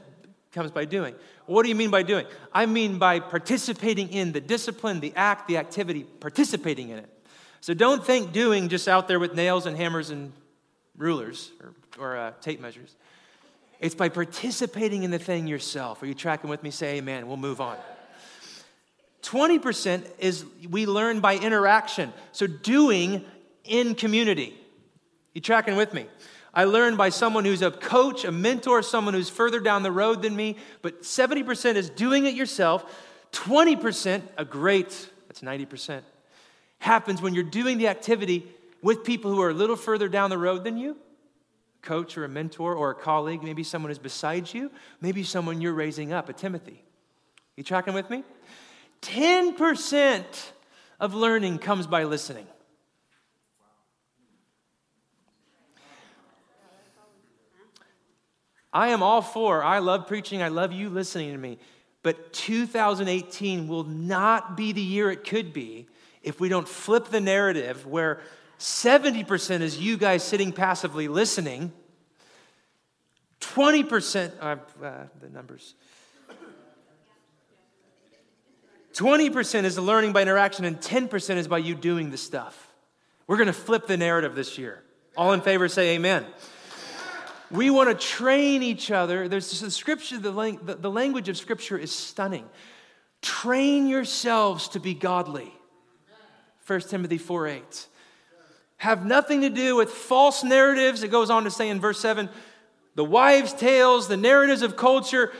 comes 0.52 0.70
by 0.70 0.84
doing. 0.84 1.14
What 1.46 1.62
do 1.62 1.68
you 1.68 1.74
mean 1.74 1.90
by 1.90 2.02
doing? 2.02 2.26
I 2.52 2.66
mean 2.66 2.98
by 2.98 3.20
participating 3.20 4.12
in 4.12 4.32
the 4.32 4.40
discipline, 4.40 5.00
the 5.00 5.12
act, 5.16 5.48
the 5.48 5.56
activity, 5.56 6.04
participating 6.04 6.90
in 6.90 6.98
it. 6.98 7.13
So 7.64 7.72
don't 7.72 8.04
think 8.04 8.32
doing 8.32 8.68
just 8.68 8.88
out 8.88 9.08
there 9.08 9.18
with 9.18 9.34
nails 9.34 9.64
and 9.64 9.74
hammers 9.74 10.10
and 10.10 10.34
rulers 10.98 11.50
or, 11.62 11.72
or 11.98 12.16
uh, 12.18 12.32
tape 12.42 12.60
measures. 12.60 12.94
It's 13.80 13.94
by 13.94 14.10
participating 14.10 15.02
in 15.02 15.10
the 15.10 15.18
thing 15.18 15.46
yourself. 15.46 16.02
Are 16.02 16.06
you 16.06 16.12
tracking 16.12 16.50
with 16.50 16.62
me? 16.62 16.70
Say 16.70 16.98
amen. 16.98 17.26
We'll 17.26 17.38
move 17.38 17.62
on. 17.62 17.78
20% 19.22 20.04
is 20.18 20.44
we 20.68 20.84
learn 20.84 21.20
by 21.20 21.38
interaction. 21.38 22.12
So 22.32 22.46
doing 22.46 23.24
in 23.64 23.94
community. 23.94 24.52
You 25.32 25.40
tracking 25.40 25.76
with 25.76 25.94
me? 25.94 26.04
I 26.52 26.64
learned 26.64 26.98
by 26.98 27.08
someone 27.08 27.46
who's 27.46 27.62
a 27.62 27.70
coach, 27.70 28.26
a 28.26 28.30
mentor, 28.30 28.82
someone 28.82 29.14
who's 29.14 29.30
further 29.30 29.58
down 29.58 29.82
the 29.82 29.90
road 29.90 30.20
than 30.20 30.36
me. 30.36 30.58
But 30.82 31.00
70% 31.00 31.76
is 31.76 31.88
doing 31.88 32.26
it 32.26 32.34
yourself. 32.34 32.84
20%, 33.32 34.20
a 34.36 34.44
great, 34.44 35.08
that's 35.28 35.40
90%, 35.40 36.02
happens 36.84 37.22
when 37.22 37.34
you're 37.34 37.42
doing 37.42 37.78
the 37.78 37.88
activity 37.88 38.46
with 38.82 39.04
people 39.04 39.30
who 39.30 39.40
are 39.40 39.48
a 39.48 39.54
little 39.54 39.74
further 39.74 40.06
down 40.06 40.28
the 40.28 40.36
road 40.36 40.64
than 40.64 40.76
you 40.76 40.90
a 40.92 41.86
coach 41.86 42.18
or 42.18 42.24
a 42.24 42.28
mentor 42.28 42.74
or 42.74 42.90
a 42.90 42.94
colleague, 42.94 43.42
maybe 43.42 43.62
someone 43.62 43.90
who's 43.90 43.98
beside 43.98 44.52
you, 44.52 44.70
maybe 45.00 45.22
someone 45.22 45.62
you're 45.62 45.72
raising 45.72 46.12
up, 46.12 46.28
a 46.28 46.34
Timothy. 46.34 46.84
You 47.56 47.64
tracking 47.64 47.94
with 47.94 48.10
me? 48.10 48.22
10% 49.00 50.24
of 51.00 51.14
learning 51.14 51.58
comes 51.58 51.86
by 51.86 52.04
listening. 52.04 52.46
I 58.74 58.88
am 58.88 59.02
all 59.02 59.22
for, 59.22 59.64
I 59.64 59.78
love 59.78 60.06
preaching, 60.06 60.42
I 60.42 60.48
love 60.48 60.72
you 60.72 60.90
listening 60.90 61.32
to 61.32 61.38
me. 61.38 61.58
But 62.02 62.34
2018 62.34 63.68
will 63.68 63.84
not 63.84 64.56
be 64.56 64.72
the 64.72 64.82
year 64.82 65.10
it 65.10 65.24
could 65.24 65.54
be 65.54 65.86
if 66.24 66.40
we 66.40 66.48
don't 66.48 66.68
flip 66.68 67.08
the 67.08 67.20
narrative 67.20 67.86
where 67.86 68.20
70% 68.58 69.60
is 69.60 69.78
you 69.78 69.96
guys 69.96 70.22
sitting 70.22 70.52
passively 70.52 71.06
listening, 71.06 71.72
20%, 73.40 74.32
uh, 74.40 74.56
uh, 74.82 75.04
the 75.20 75.28
numbers. 75.28 75.74
20% 78.94 79.64
is 79.64 79.74
the 79.74 79.82
learning 79.82 80.12
by 80.12 80.22
interaction, 80.22 80.64
and 80.64 80.80
10% 80.80 81.36
is 81.36 81.48
by 81.48 81.58
you 81.58 81.74
doing 81.74 82.10
the 82.10 82.16
stuff. 82.16 82.72
We're 83.26 83.36
going 83.36 83.48
to 83.48 83.52
flip 83.52 83.86
the 83.86 83.96
narrative 83.96 84.34
this 84.34 84.56
year. 84.56 84.82
All 85.16 85.32
in 85.32 85.40
favor 85.40 85.68
say 85.68 85.96
amen. 85.96 86.24
We 87.50 87.70
want 87.70 87.88
to 87.90 88.06
train 88.06 88.62
each 88.62 88.90
other. 88.90 89.28
There's 89.28 89.60
the 89.60 89.70
scripture, 89.70 90.18
the, 90.18 90.58
the, 90.62 90.74
the 90.76 90.90
language 90.90 91.28
of 91.28 91.36
scripture 91.36 91.76
is 91.76 91.94
stunning. 91.94 92.48
Train 93.20 93.86
yourselves 93.86 94.68
to 94.70 94.80
be 94.80 94.94
godly. 94.94 95.52
1 96.66 96.80
Timothy 96.82 97.18
4 97.18 97.48
8. 97.48 97.86
Have 98.78 99.04
nothing 99.04 99.42
to 99.42 99.50
do 99.50 99.76
with 99.76 99.90
false 99.90 100.42
narratives. 100.42 101.02
It 101.02 101.10
goes 101.10 101.30
on 101.30 101.44
to 101.44 101.50
say 101.50 101.68
in 101.68 101.80
verse 101.80 102.00
7 102.00 102.28
the 102.94 103.04
wives' 103.04 103.52
tales, 103.52 104.08
the 104.08 104.16
narratives 104.16 104.62
of 104.62 104.76
culture. 104.76 105.32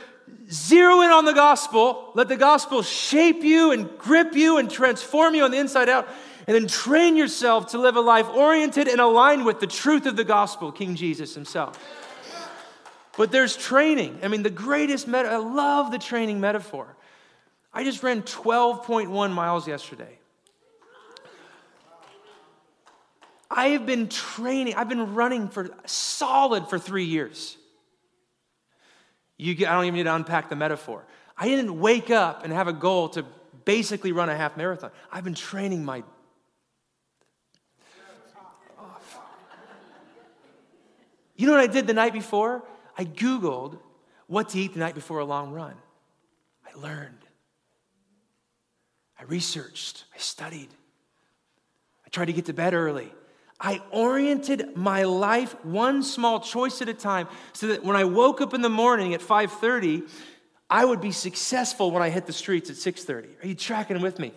Zero 0.51 1.01
in 1.01 1.11
on 1.11 1.25
the 1.25 1.33
gospel. 1.33 2.11
Let 2.15 2.27
the 2.27 2.35
gospel 2.35 2.81
shape 2.81 3.43
you 3.43 3.71
and 3.71 3.97
grip 3.97 4.35
you 4.35 4.57
and 4.57 4.69
transform 4.69 5.35
you 5.35 5.43
on 5.43 5.51
the 5.51 5.57
inside 5.57 5.87
out. 5.87 6.07
And 6.47 6.55
then 6.55 6.67
train 6.67 7.15
yourself 7.15 7.71
to 7.71 7.77
live 7.77 7.95
a 7.95 8.01
life 8.01 8.27
oriented 8.29 8.87
and 8.87 8.99
aligned 8.99 9.45
with 9.45 9.59
the 9.59 9.67
truth 9.67 10.05
of 10.05 10.15
the 10.15 10.23
gospel, 10.23 10.71
King 10.71 10.95
Jesus 10.95 11.33
himself. 11.33 11.79
But 13.17 13.31
there's 13.31 13.55
training. 13.55 14.19
I 14.21 14.27
mean, 14.27 14.43
the 14.43 14.49
greatest, 14.49 15.07
meta- 15.07 15.29
I 15.29 15.37
love 15.37 15.91
the 15.91 15.97
training 15.97 16.39
metaphor. 16.39 16.95
I 17.73 17.83
just 17.83 18.03
ran 18.03 18.21
12.1 18.23 19.31
miles 19.31 19.67
yesterday. 19.67 20.19
I 23.55 23.69
have 23.69 23.85
been 23.85 24.09
training, 24.09 24.75
I've 24.75 24.89
been 24.89 25.15
running 25.15 25.47
for 25.47 25.69
solid 25.85 26.67
for 26.67 26.77
three 26.77 27.05
years. 27.05 27.55
You 29.37 29.55
get, 29.55 29.69
I 29.69 29.75
don't 29.75 29.85
even 29.85 29.95
need 29.95 30.03
to 30.03 30.15
unpack 30.15 30.49
the 30.49 30.55
metaphor. 30.55 31.05
I 31.37 31.47
didn't 31.47 31.79
wake 31.79 32.11
up 32.11 32.43
and 32.43 32.51
have 32.51 32.67
a 32.67 32.73
goal 32.73 33.09
to 33.09 33.25
basically 33.63 34.11
run 34.11 34.29
a 34.29 34.35
half 34.35 34.57
marathon. 34.57 34.91
I've 35.11 35.23
been 35.23 35.33
training 35.33 35.83
my 35.85 36.03
You 41.37 41.47
know 41.47 41.53
what 41.53 41.61
I 41.61 41.67
did 41.67 41.85
the 41.85 41.93
night 41.93 42.13
before? 42.13 42.63
I 42.97 43.03
Googled 43.03 43.77
what 44.27 44.49
to 44.49 44.59
eat 44.59 44.73
the 44.73 44.79
night 44.79 44.95
before 44.95 45.19
a 45.19 45.25
long 45.25 45.51
run. 45.51 45.75
I 46.65 46.79
learned. 46.79 47.25
I 49.19 49.23
researched. 49.23 50.05
I 50.15 50.17
studied. 50.17 50.69
I 52.05 52.09
tried 52.09 52.25
to 52.25 52.33
get 52.33 52.45
to 52.45 52.53
bed 52.53 52.73
early. 52.73 53.11
I 53.59 53.81
oriented 53.91 54.75
my 54.75 55.03
life 55.03 55.55
one 55.63 56.03
small 56.03 56.39
choice 56.39 56.81
at 56.81 56.89
a 56.89 56.93
time 56.93 57.27
so 57.53 57.67
that 57.67 57.83
when 57.83 57.95
I 57.95 58.03
woke 58.03 58.41
up 58.41 58.53
in 58.53 58.61
the 58.61 58.69
morning 58.69 59.13
at 59.13 59.21
5:30, 59.21 60.03
I 60.69 60.83
would 60.83 60.99
be 60.99 61.11
successful 61.11 61.91
when 61.91 62.03
I 62.03 62.09
hit 62.09 62.25
the 62.25 62.33
streets 62.33 62.69
at 62.69 62.75
6:30. 62.75 63.29
Are 63.41 63.47
you 63.47 63.55
tracking 63.55 64.01
with 64.01 64.19
me? 64.19 64.33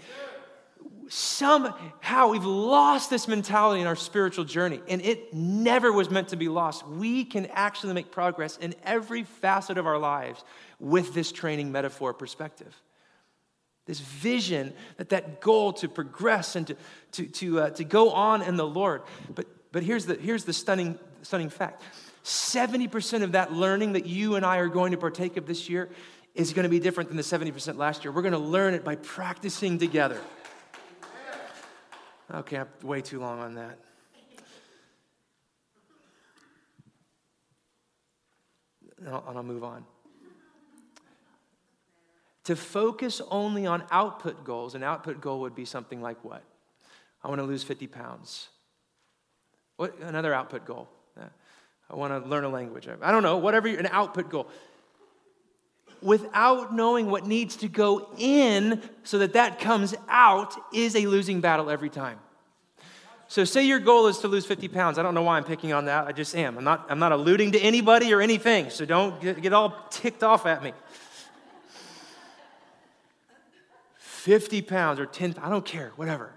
somehow 1.08 2.28
we've 2.28 2.44
lost 2.44 3.10
this 3.10 3.26
mentality 3.26 3.80
in 3.80 3.86
our 3.86 3.96
spiritual 3.96 4.44
journey, 4.44 4.80
and 4.88 5.00
it 5.02 5.32
never 5.32 5.92
was 5.92 6.10
meant 6.10 6.28
to 6.28 6.36
be 6.36 6.48
lost. 6.48 6.86
We 6.86 7.24
can 7.24 7.46
actually 7.46 7.94
make 7.94 8.12
progress 8.12 8.56
in 8.58 8.74
every 8.84 9.24
facet 9.24 9.78
of 9.78 9.86
our 9.86 9.98
lives 9.98 10.44
with 10.78 11.14
this 11.14 11.32
training 11.32 11.72
metaphor 11.72 12.12
perspective. 12.12 12.74
This 13.88 14.00
vision 14.00 14.74
that 14.98 15.08
that 15.08 15.40
goal 15.40 15.72
to 15.72 15.88
progress 15.88 16.54
and 16.56 16.66
to, 16.66 16.76
to, 17.12 17.26
to, 17.26 17.60
uh, 17.60 17.70
to 17.70 17.84
go 17.84 18.10
on 18.10 18.42
in 18.42 18.56
the 18.56 18.66
Lord. 18.66 19.02
But, 19.34 19.46
but 19.72 19.82
here's 19.82 20.04
the, 20.04 20.14
here's 20.14 20.44
the 20.44 20.52
stunning, 20.52 20.98
stunning 21.22 21.48
fact 21.48 21.82
70% 22.22 23.22
of 23.22 23.32
that 23.32 23.54
learning 23.54 23.94
that 23.94 24.04
you 24.04 24.36
and 24.36 24.44
I 24.44 24.58
are 24.58 24.68
going 24.68 24.92
to 24.92 24.98
partake 24.98 25.38
of 25.38 25.46
this 25.46 25.70
year 25.70 25.88
is 26.34 26.52
going 26.52 26.64
to 26.64 26.68
be 26.68 26.78
different 26.78 27.08
than 27.08 27.16
the 27.16 27.22
70% 27.22 27.78
last 27.78 28.04
year. 28.04 28.12
We're 28.12 28.22
going 28.22 28.32
to 28.32 28.38
learn 28.38 28.74
it 28.74 28.84
by 28.84 28.96
practicing 28.96 29.78
together. 29.78 30.20
Okay, 32.32 32.58
I'm 32.58 32.68
way 32.82 33.00
too 33.00 33.20
long 33.20 33.38
on 33.40 33.54
that. 33.54 33.78
And 38.98 39.08
I'll, 39.08 39.24
and 39.26 39.38
I'll 39.38 39.42
move 39.42 39.64
on. 39.64 39.84
To 42.48 42.56
focus 42.56 43.20
only 43.30 43.66
on 43.66 43.84
output 43.90 44.42
goals. 44.42 44.74
An 44.74 44.82
output 44.82 45.20
goal 45.20 45.40
would 45.40 45.54
be 45.54 45.66
something 45.66 46.00
like 46.00 46.24
what? 46.24 46.42
I 47.22 47.28
want 47.28 47.40
to 47.40 47.44
lose 47.44 47.62
50 47.62 47.86
pounds. 47.88 48.48
What 49.76 49.98
another 50.00 50.32
output 50.32 50.64
goal? 50.64 50.88
I 51.90 51.94
want 51.94 52.24
to 52.24 52.26
learn 52.26 52.44
a 52.44 52.48
language. 52.48 52.88
I 53.02 53.10
don't 53.10 53.22
know, 53.22 53.36
whatever 53.36 53.68
an 53.68 53.86
output 53.90 54.30
goal. 54.30 54.48
Without 56.00 56.74
knowing 56.74 57.10
what 57.10 57.26
needs 57.26 57.54
to 57.56 57.68
go 57.68 58.08
in 58.16 58.80
so 59.02 59.18
that 59.18 59.34
that 59.34 59.60
comes 59.60 59.94
out 60.08 60.54
is 60.72 60.96
a 60.96 61.04
losing 61.04 61.42
battle 61.42 61.68
every 61.68 61.90
time. 61.90 62.18
So, 63.30 63.44
say 63.44 63.66
your 63.66 63.78
goal 63.78 64.06
is 64.06 64.20
to 64.20 64.28
lose 64.28 64.46
50 64.46 64.68
pounds. 64.68 64.98
I 64.98 65.02
don't 65.02 65.12
know 65.12 65.22
why 65.22 65.36
I'm 65.36 65.44
picking 65.44 65.74
on 65.74 65.84
that. 65.84 66.06
I 66.06 66.12
just 66.12 66.34
am. 66.34 66.56
I'm 66.56 66.64
not, 66.64 66.86
I'm 66.88 66.98
not 66.98 67.12
alluding 67.12 67.52
to 67.52 67.58
anybody 67.58 68.14
or 68.14 68.22
anything, 68.22 68.70
so 68.70 68.86
don't 68.86 69.20
get, 69.20 69.42
get 69.42 69.52
all 69.52 69.76
ticked 69.90 70.22
off 70.22 70.46
at 70.46 70.62
me. 70.62 70.72
50 74.28 74.60
pounds 74.60 75.00
or 75.00 75.06
10, 75.06 75.36
I 75.40 75.48
don't 75.48 75.64
care, 75.64 75.90
whatever. 75.96 76.34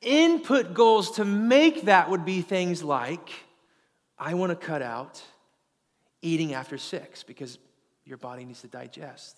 Input 0.00 0.72
goals 0.72 1.16
to 1.16 1.24
make 1.26 1.82
that 1.82 2.08
would 2.08 2.24
be 2.24 2.40
things 2.40 2.82
like 2.82 3.28
I 4.18 4.32
want 4.32 4.48
to 4.48 4.56
cut 4.56 4.80
out 4.80 5.22
eating 6.22 6.54
after 6.54 6.78
six 6.78 7.22
because 7.22 7.58
your 8.06 8.16
body 8.16 8.46
needs 8.46 8.62
to 8.62 8.68
digest. 8.68 9.36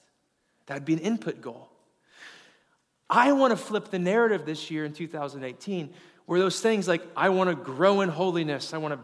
That 0.66 0.74
would 0.74 0.84
be 0.84 0.92
an 0.92 1.00
input 1.00 1.40
goal. 1.40 1.68
I 3.10 3.32
want 3.32 3.50
to 3.50 3.56
flip 3.56 3.90
the 3.90 3.98
narrative 3.98 4.46
this 4.46 4.70
year 4.70 4.84
in 4.84 4.92
2018 4.92 5.92
where 6.26 6.38
those 6.38 6.60
things 6.60 6.86
like 6.86 7.02
I 7.16 7.30
want 7.30 7.50
to 7.50 7.56
grow 7.56 8.00
in 8.00 8.10
holiness, 8.10 8.72
I 8.72 8.78
want 8.78 8.94
to 8.94 9.00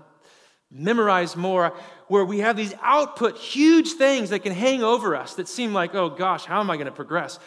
memorize 0.71 1.35
more, 1.35 1.75
where 2.07 2.25
we 2.25 2.39
have 2.39 2.57
these 2.57 2.75
output, 2.81 3.37
huge 3.39 3.95
things 3.95 4.31
that 4.31 4.45
can 4.45 4.53
hang 4.53 4.85
over 4.85 5.17
us 5.17 5.35
that 5.35 5.49
seem 5.49 5.73
like, 5.73 5.97
oh 5.97 6.11
gosh, 6.11 6.45
how 6.45 6.61
am 6.61 6.71
I 6.71 6.77
going 6.77 6.87
to 6.87 6.93
progress? 6.93 7.41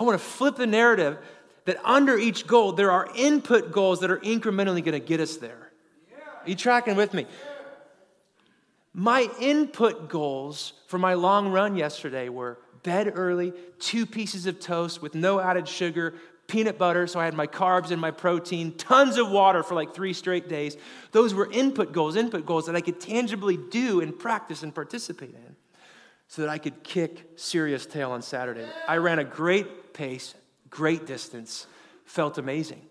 I 0.00 0.02
want 0.02 0.18
to 0.18 0.26
flip 0.26 0.56
the 0.56 0.66
narrative 0.66 1.18
that 1.66 1.76
under 1.84 2.16
each 2.16 2.46
goal, 2.46 2.72
there 2.72 2.90
are 2.90 3.06
input 3.14 3.70
goals 3.70 4.00
that 4.00 4.10
are 4.10 4.18
incrementally 4.18 4.82
going 4.82 4.98
to 4.98 4.98
get 4.98 5.20
us 5.20 5.36
there. 5.36 5.70
Are 6.42 6.48
you 6.48 6.56
tracking 6.56 6.96
with 6.96 7.12
me? 7.12 7.26
My 8.94 9.28
input 9.38 10.08
goals 10.08 10.72
for 10.86 10.98
my 10.98 11.14
long 11.14 11.48
run 11.48 11.76
yesterday 11.76 12.30
were 12.30 12.58
bed 12.82 13.12
early, 13.14 13.52
two 13.78 14.06
pieces 14.06 14.46
of 14.46 14.58
toast 14.58 15.02
with 15.02 15.14
no 15.14 15.38
added 15.38 15.68
sugar, 15.68 16.14
peanut 16.48 16.78
butter, 16.78 17.06
so 17.06 17.20
I 17.20 17.26
had 17.26 17.34
my 17.34 17.46
carbs 17.46 17.90
and 17.90 18.00
my 18.00 18.10
protein, 18.10 18.72
tons 18.72 19.18
of 19.18 19.30
water 19.30 19.62
for 19.62 19.74
like 19.74 19.94
three 19.94 20.14
straight 20.14 20.48
days. 20.48 20.78
Those 21.12 21.34
were 21.34 21.48
input 21.52 21.92
goals, 21.92 22.16
input 22.16 22.46
goals 22.46 22.66
that 22.66 22.74
I 22.74 22.80
could 22.80 23.00
tangibly 23.00 23.58
do 23.58 24.00
and 24.00 24.18
practice 24.18 24.62
and 24.62 24.74
participate 24.74 25.34
in 25.34 25.49
so 26.30 26.42
that 26.42 26.48
I 26.48 26.58
could 26.58 26.84
kick 26.84 27.28
serious 27.34 27.84
tail 27.86 28.12
on 28.12 28.22
Saturday. 28.22 28.64
I 28.86 28.98
ran 28.98 29.18
a 29.18 29.24
great 29.24 29.92
pace, 29.92 30.36
great 30.70 31.04
distance, 31.04 31.66
felt 32.04 32.38
amazing. 32.38 32.82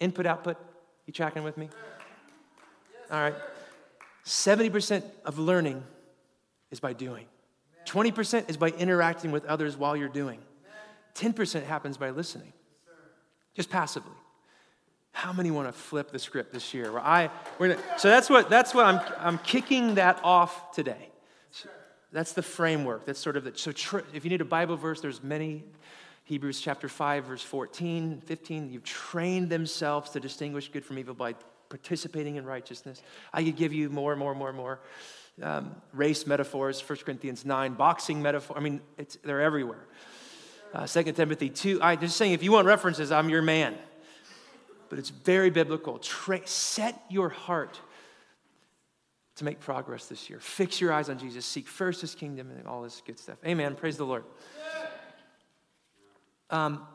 Input, 0.00 0.26
output, 0.26 0.56
you 1.06 1.12
tracking 1.12 1.44
with 1.44 1.56
me? 1.56 1.68
All 3.08 3.20
right. 3.20 3.36
70% 4.26 5.04
of 5.24 5.38
learning 5.38 5.80
is 6.72 6.80
by 6.80 6.92
doing. 6.92 7.26
20% 7.86 8.50
is 8.50 8.56
by 8.56 8.70
interacting 8.70 9.30
with 9.30 9.44
others 9.44 9.76
while 9.76 9.96
you're 9.96 10.08
doing. 10.08 10.40
10% 11.14 11.62
happens 11.62 11.98
by 11.98 12.10
listening, 12.10 12.52
just 13.54 13.70
passively. 13.70 14.10
How 15.12 15.32
many 15.32 15.50
want 15.50 15.68
to 15.68 15.72
flip 15.72 16.12
the 16.12 16.18
script 16.18 16.52
this 16.52 16.72
year? 16.72 16.92
Well, 16.92 17.02
I, 17.04 17.30
gonna, 17.58 17.76
so 17.98 18.08
that's 18.08 18.30
what, 18.30 18.48
that's 18.48 18.74
what 18.74 18.86
I'm, 18.86 19.00
I'm 19.18 19.38
kicking 19.38 19.96
that 19.96 20.20
off 20.22 20.72
today. 20.72 21.10
So 21.50 21.68
that's 22.12 22.32
the 22.32 22.42
framework. 22.42 23.06
That's 23.06 23.18
sort 23.18 23.36
of 23.36 23.44
the, 23.44 23.52
so 23.54 23.72
tr- 23.72 24.00
if 24.14 24.24
you 24.24 24.30
need 24.30 24.40
a 24.40 24.46
Bible 24.46 24.76
verse, 24.76 25.00
there's 25.00 25.22
many. 25.22 25.64
Hebrews 26.24 26.60
chapter 26.60 26.88
5, 26.88 27.24
verse 27.24 27.42
14, 27.42 28.22
15. 28.24 28.70
You've 28.70 28.84
trained 28.84 29.50
themselves 29.50 30.10
to 30.10 30.20
distinguish 30.20 30.68
good 30.68 30.84
from 30.84 30.96
evil 30.96 31.12
by 31.12 31.34
participating 31.68 32.36
in 32.36 32.44
righteousness. 32.44 33.02
I 33.32 33.42
could 33.42 33.56
give 33.56 33.72
you 33.72 33.90
more 33.90 34.12
and 34.12 34.20
more 34.20 34.30
and 34.30 34.38
more 34.38 34.52
more 34.52 34.80
um, 35.42 35.74
race 35.92 36.26
metaphors, 36.26 36.80
1 36.80 36.98
Corinthians 36.98 37.44
9, 37.44 37.74
boxing 37.74 38.20
metaphor. 38.22 38.56
I 38.56 38.60
mean, 38.60 38.80
they're 39.22 39.40
everywhere. 39.40 39.86
Uh, 40.72 40.86
2 40.86 41.02
Timothy 41.12 41.48
2. 41.48 41.80
I'm 41.82 41.98
just 42.00 42.16
saying, 42.16 42.32
if 42.32 42.42
you 42.42 42.52
want 42.52 42.66
references, 42.66 43.10
I'm 43.10 43.28
your 43.28 43.42
man. 43.42 43.76
But 44.90 44.98
it's 44.98 45.08
very 45.08 45.48
biblical. 45.48 45.98
Tra- 45.98 46.46
set 46.46 47.02
your 47.08 47.30
heart 47.30 47.80
to 49.36 49.44
make 49.44 49.60
progress 49.60 50.06
this 50.06 50.28
year. 50.28 50.38
Fix 50.40 50.82
your 50.82 50.92
eyes 50.92 51.08
on 51.08 51.18
Jesus. 51.18 51.46
Seek 51.46 51.66
first 51.66 52.02
his 52.02 52.14
kingdom 52.14 52.50
and 52.50 52.66
all 52.66 52.82
this 52.82 53.00
good 53.06 53.18
stuff. 53.18 53.38
Amen. 53.46 53.74
Praise 53.74 53.96
the 53.96 54.04
Lord. 54.04 54.24
Um, 56.50 56.86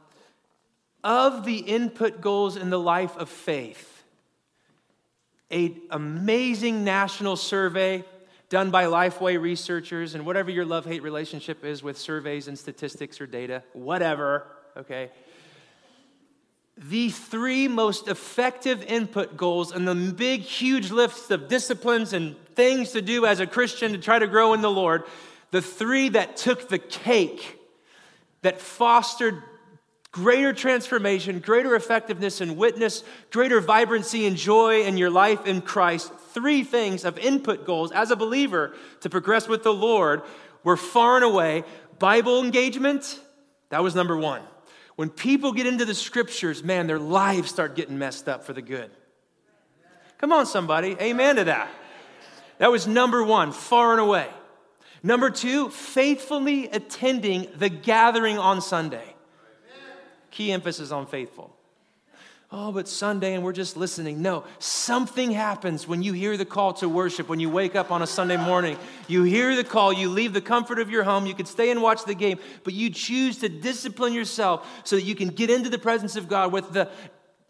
of 1.04 1.46
the 1.46 1.58
input 1.58 2.22
goals 2.22 2.58
in 2.58 2.70
the 2.70 2.80
life 2.80 3.16
of 3.18 3.30
faith, 3.30 4.04
a 5.52 5.76
amazing 5.90 6.84
national 6.84 7.38
survey 7.38 8.04
done 8.50 8.70
by 8.72 8.86
Lifeway 8.86 9.42
researchers, 9.42 10.14
and 10.14 10.26
whatever 10.26 10.52
your 10.52 10.66
love 10.66 10.86
hate 10.86 11.02
relationship 11.02 11.64
is 11.64 11.82
with 11.82 11.98
surveys 11.98 12.48
and 12.48 12.60
statistics 12.60 13.20
or 13.20 13.26
data, 13.26 13.64
whatever, 13.74 14.46
okay? 14.78 15.10
The 16.78 17.10
three 17.10 17.68
most 17.68 18.08
effective 18.08 18.84
input 18.84 19.38
goals 19.38 19.72
and 19.72 19.88
the 19.88 19.96
big, 19.96 20.42
huge 20.42 20.92
list 20.92 21.32
of 21.32 21.48
disciplines 21.48 22.12
and 22.12 22.36
things 22.56 22.92
to 22.92 23.02
do 23.02 23.26
as 23.26 23.40
a 23.40 23.48
Christian 23.48 23.94
to 23.94 23.98
try 23.98 24.20
to 24.20 24.28
grow 24.28 24.54
in 24.54 24.62
the 24.62 24.72
Lord, 24.72 25.04
the 25.52 25.62
three 25.62 26.10
that 26.10 26.36
took 26.36 26.68
the 26.68 26.80
cake, 26.80 27.60
that 28.42 28.60
fostered 28.60 29.42
greater 30.12 30.54
transformation, 30.54 31.40
greater 31.40 31.76
effectiveness 31.76 32.40
and 32.40 32.58
witness, 32.58 33.04
greater 33.32 33.60
vibrancy 33.60 34.26
and 34.26 34.38
joy 34.38 34.84
in 34.84 34.98
your 34.98 35.10
life 35.10 35.46
in 35.46 35.62
Christ. 35.62 36.12
Three 36.34 36.64
things 36.64 37.04
of 37.04 37.18
input 37.18 37.66
goals 37.66 37.92
as 37.92 38.12
a 38.12 38.16
believer 38.16 38.74
to 39.02 39.10
progress 39.10 39.48
with 39.48 39.64
the 39.64 39.74
Lord 39.74 40.24
were 40.64 40.78
far 40.78 41.16
and 41.16 41.26
away 41.26 41.64
Bible 42.00 42.44
engagement. 42.44 43.20
That 43.70 43.84
was 43.84 43.96
number 43.96 44.16
one. 44.16 44.42
When 44.96 45.10
people 45.10 45.52
get 45.52 45.68
into 45.68 45.86
the 45.86 45.96
scriptures, 45.96 46.64
man, 46.64 46.88
their 46.88 47.00
lives 47.00 47.50
start 47.50 47.76
getting 47.76 47.98
messed 47.98 48.30
up 48.30 48.46
for 48.46 48.54
the 48.54 48.62
good. 48.62 48.92
Come 50.18 50.32
on, 50.32 50.46
somebody. 50.46 50.96
Amen 51.02 51.36
to 51.36 51.44
that. 51.46 51.70
That 52.58 52.72
was 52.72 52.88
number 52.88 53.24
one, 53.24 53.52
far 53.52 53.92
and 53.92 54.00
away. 54.00 54.30
Number 55.04 55.30
two, 55.30 55.70
faithfully 55.70 56.68
attending 56.70 57.48
the 57.58 57.70
gathering 57.70 58.38
on 58.38 58.62
Sunday. 58.62 59.16
Key 60.32 60.52
emphasis 60.52 60.92
on 60.92 61.06
faithful. 61.06 61.56
Oh, 62.58 62.72
but 62.72 62.88
Sunday 62.88 63.34
and 63.34 63.44
we're 63.44 63.52
just 63.52 63.76
listening. 63.76 64.22
No, 64.22 64.46
something 64.60 65.30
happens 65.30 65.90
when 65.90 66.02
you 66.02 66.14
hear 66.14 66.38
the 66.38 66.46
call 66.46 66.72
to 66.76 66.88
worship, 66.88 67.28
when 67.28 67.42
you 67.42 67.50
wake 67.50 67.76
up 67.76 67.92
on 67.92 68.02
a 68.02 68.08
Sunday 68.08 68.38
morning. 68.38 68.78
You 69.10 69.24
hear 69.24 69.58
the 69.58 69.66
call, 69.66 69.92
you 69.92 70.08
leave 70.10 70.32
the 70.32 70.40
comfort 70.40 70.80
of 70.80 70.90
your 70.90 71.04
home, 71.04 71.26
you 71.26 71.34
could 71.34 71.50
stay 71.50 71.70
and 71.70 71.82
watch 71.82 72.06
the 72.06 72.16
game, 72.16 72.40
but 72.64 72.74
you 72.74 72.90
choose 72.92 73.40
to 73.40 73.50
discipline 73.50 74.14
yourself 74.14 74.66
so 74.86 74.96
that 74.96 75.02
you 75.02 75.16
can 75.16 75.28
get 75.28 75.50
into 75.50 75.70
the 75.70 75.78
presence 75.78 76.16
of 76.16 76.30
God 76.30 76.54
with 76.54 76.72
the 76.72 76.90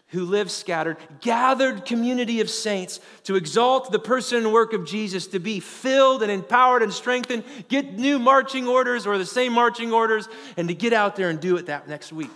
who 0.08 0.26
live 0.26 0.50
scattered, 0.50 0.98
gathered 1.22 1.86
community 1.86 2.42
of 2.42 2.50
saints 2.50 3.00
to 3.26 3.36
exalt 3.36 3.92
the 3.92 4.00
person 4.00 4.40
and 4.40 4.52
work 4.52 4.74
of 4.74 4.88
Jesus, 4.88 5.28
to 5.28 5.40
be 5.40 5.60
filled 5.60 6.24
and 6.24 6.32
empowered 6.32 6.82
and 6.82 6.92
strengthened, 6.92 7.44
get 7.68 7.94
new 7.94 8.18
marching 8.18 8.68
orders 8.68 9.06
or 9.06 9.20
the 9.20 9.26
same 9.26 9.54
marching 9.54 9.94
orders, 9.94 10.28
and 10.58 10.68
to 10.68 10.74
get 10.74 10.94
out 10.94 11.16
there 11.16 11.30
and 11.30 11.40
do 11.40 11.58
it 11.58 11.68
that 11.68 11.88
next 11.88 12.12
week. 12.12 12.32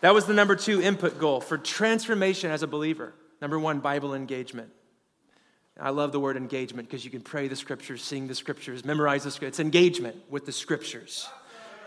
That 0.00 0.14
was 0.14 0.26
the 0.26 0.34
number 0.34 0.56
two 0.56 0.80
input 0.82 1.18
goal 1.18 1.40
for 1.40 1.58
transformation 1.58 2.50
as 2.50 2.62
a 2.62 2.66
believer. 2.66 3.14
Number 3.40 3.58
one, 3.58 3.80
Bible 3.80 4.14
engagement. 4.14 4.70
I 5.78 5.90
love 5.90 6.12
the 6.12 6.20
word 6.20 6.36
engagement 6.36 6.88
because 6.88 7.04
you 7.04 7.10
can 7.10 7.20
pray 7.20 7.48
the 7.48 7.56
scriptures, 7.56 8.02
sing 8.02 8.26
the 8.26 8.34
scriptures, 8.34 8.84
memorize 8.84 9.24
the 9.24 9.30
scriptures. 9.30 9.58
It's 9.58 9.60
engagement 9.60 10.16
with 10.30 10.46
the 10.46 10.52
scriptures. 10.52 11.28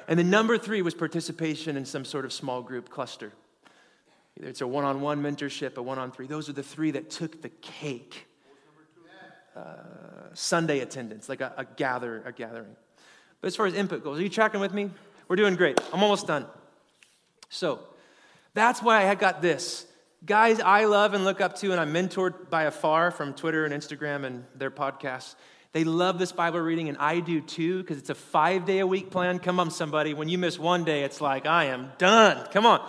And 0.07 0.20
then 0.20 0.30
number 0.30 0.57
three 0.57 0.82
was 0.82 0.93
participation 0.93 1.76
in 1.76 1.86
some 1.86 2.05
sort 2.05 2.26
of 2.26 2.34
small 2.34 2.62
group 2.62 2.89
cluster. 2.89 3.32
Either 4.38 4.47
it's 4.47 4.62
a 4.62 4.68
one 4.68 4.86
on 4.86 5.01
one 5.01 5.22
mentorship, 5.22 5.78
a 5.78 5.82
one 5.82 5.97
on 5.97 6.12
three. 6.12 6.28
Those 6.28 6.49
are 6.49 6.53
the 6.53 6.64
three 6.64 6.91
that 6.91 7.10
took 7.10 7.41
the 7.41 7.49
cake. 7.49 8.28
Uh, 9.55 9.74
Sunday 10.34 10.80
attendance, 10.80 11.28
like 11.28 11.41
a, 11.41 11.53
a, 11.57 11.66
gather, 11.66 12.22
a 12.26 12.32
gathering. 12.32 12.76
But 13.41 13.47
as 13.47 13.55
far 13.55 13.66
as 13.66 13.74
input 13.74 14.03
goes, 14.03 14.20
are 14.20 14.22
you 14.22 14.30
tracking 14.30 14.62
with 14.62 14.74
me? 14.74 14.91
We're 15.28 15.36
doing 15.36 15.55
great. 15.55 15.80
I'm 15.91 16.01
almost 16.01 16.28
done. 16.28 16.45
So, 17.49 17.80
that's 18.54 18.82
why 18.82 19.08
I 19.08 19.16
got 19.16 19.41
this. 19.41 19.86
Guys 20.26 20.60
I 20.60 20.86
love 20.86 21.14
and 21.14 21.24
look 21.24 21.39
up 21.39 21.56
to, 21.58 21.72
and 21.72 21.80
I'm 21.80 21.93
mentored 21.93 22.50
by 22.50 22.64
afar 22.64 23.12
from 23.12 23.34
Twitter 23.34 23.66
and 23.66 23.74
Instagram 23.74 24.26
and 24.26 24.45
their 24.56 24.72
podcasts. 24.72 25.36
They 25.72 25.84
love 25.84 26.18
this 26.18 26.32
Bible 26.32 26.60
reading, 26.60 26.89
and 26.89 26.97
I 26.97 27.20
do 27.20 27.41
too, 27.41 27.82
because 27.82 27.97
it's 27.97 28.10
a 28.10 28.16
five 28.16 28.66
day 28.66 28.80
a 28.80 28.88
week 28.88 29.12
plan. 29.12 29.39
Come 29.39 29.60
on, 29.60 29.70
somebody. 29.70 30.14
When 30.14 30.28
you 30.28 30.38
miss 30.38 30.58
one 30.58 30.84
day, 30.84 31.04
it's 31.04 31.22
like, 31.22 31.45
I 31.45 31.66
am 31.66 31.91
done. 31.97 32.47
Come 32.52 32.66
on. 32.66 32.86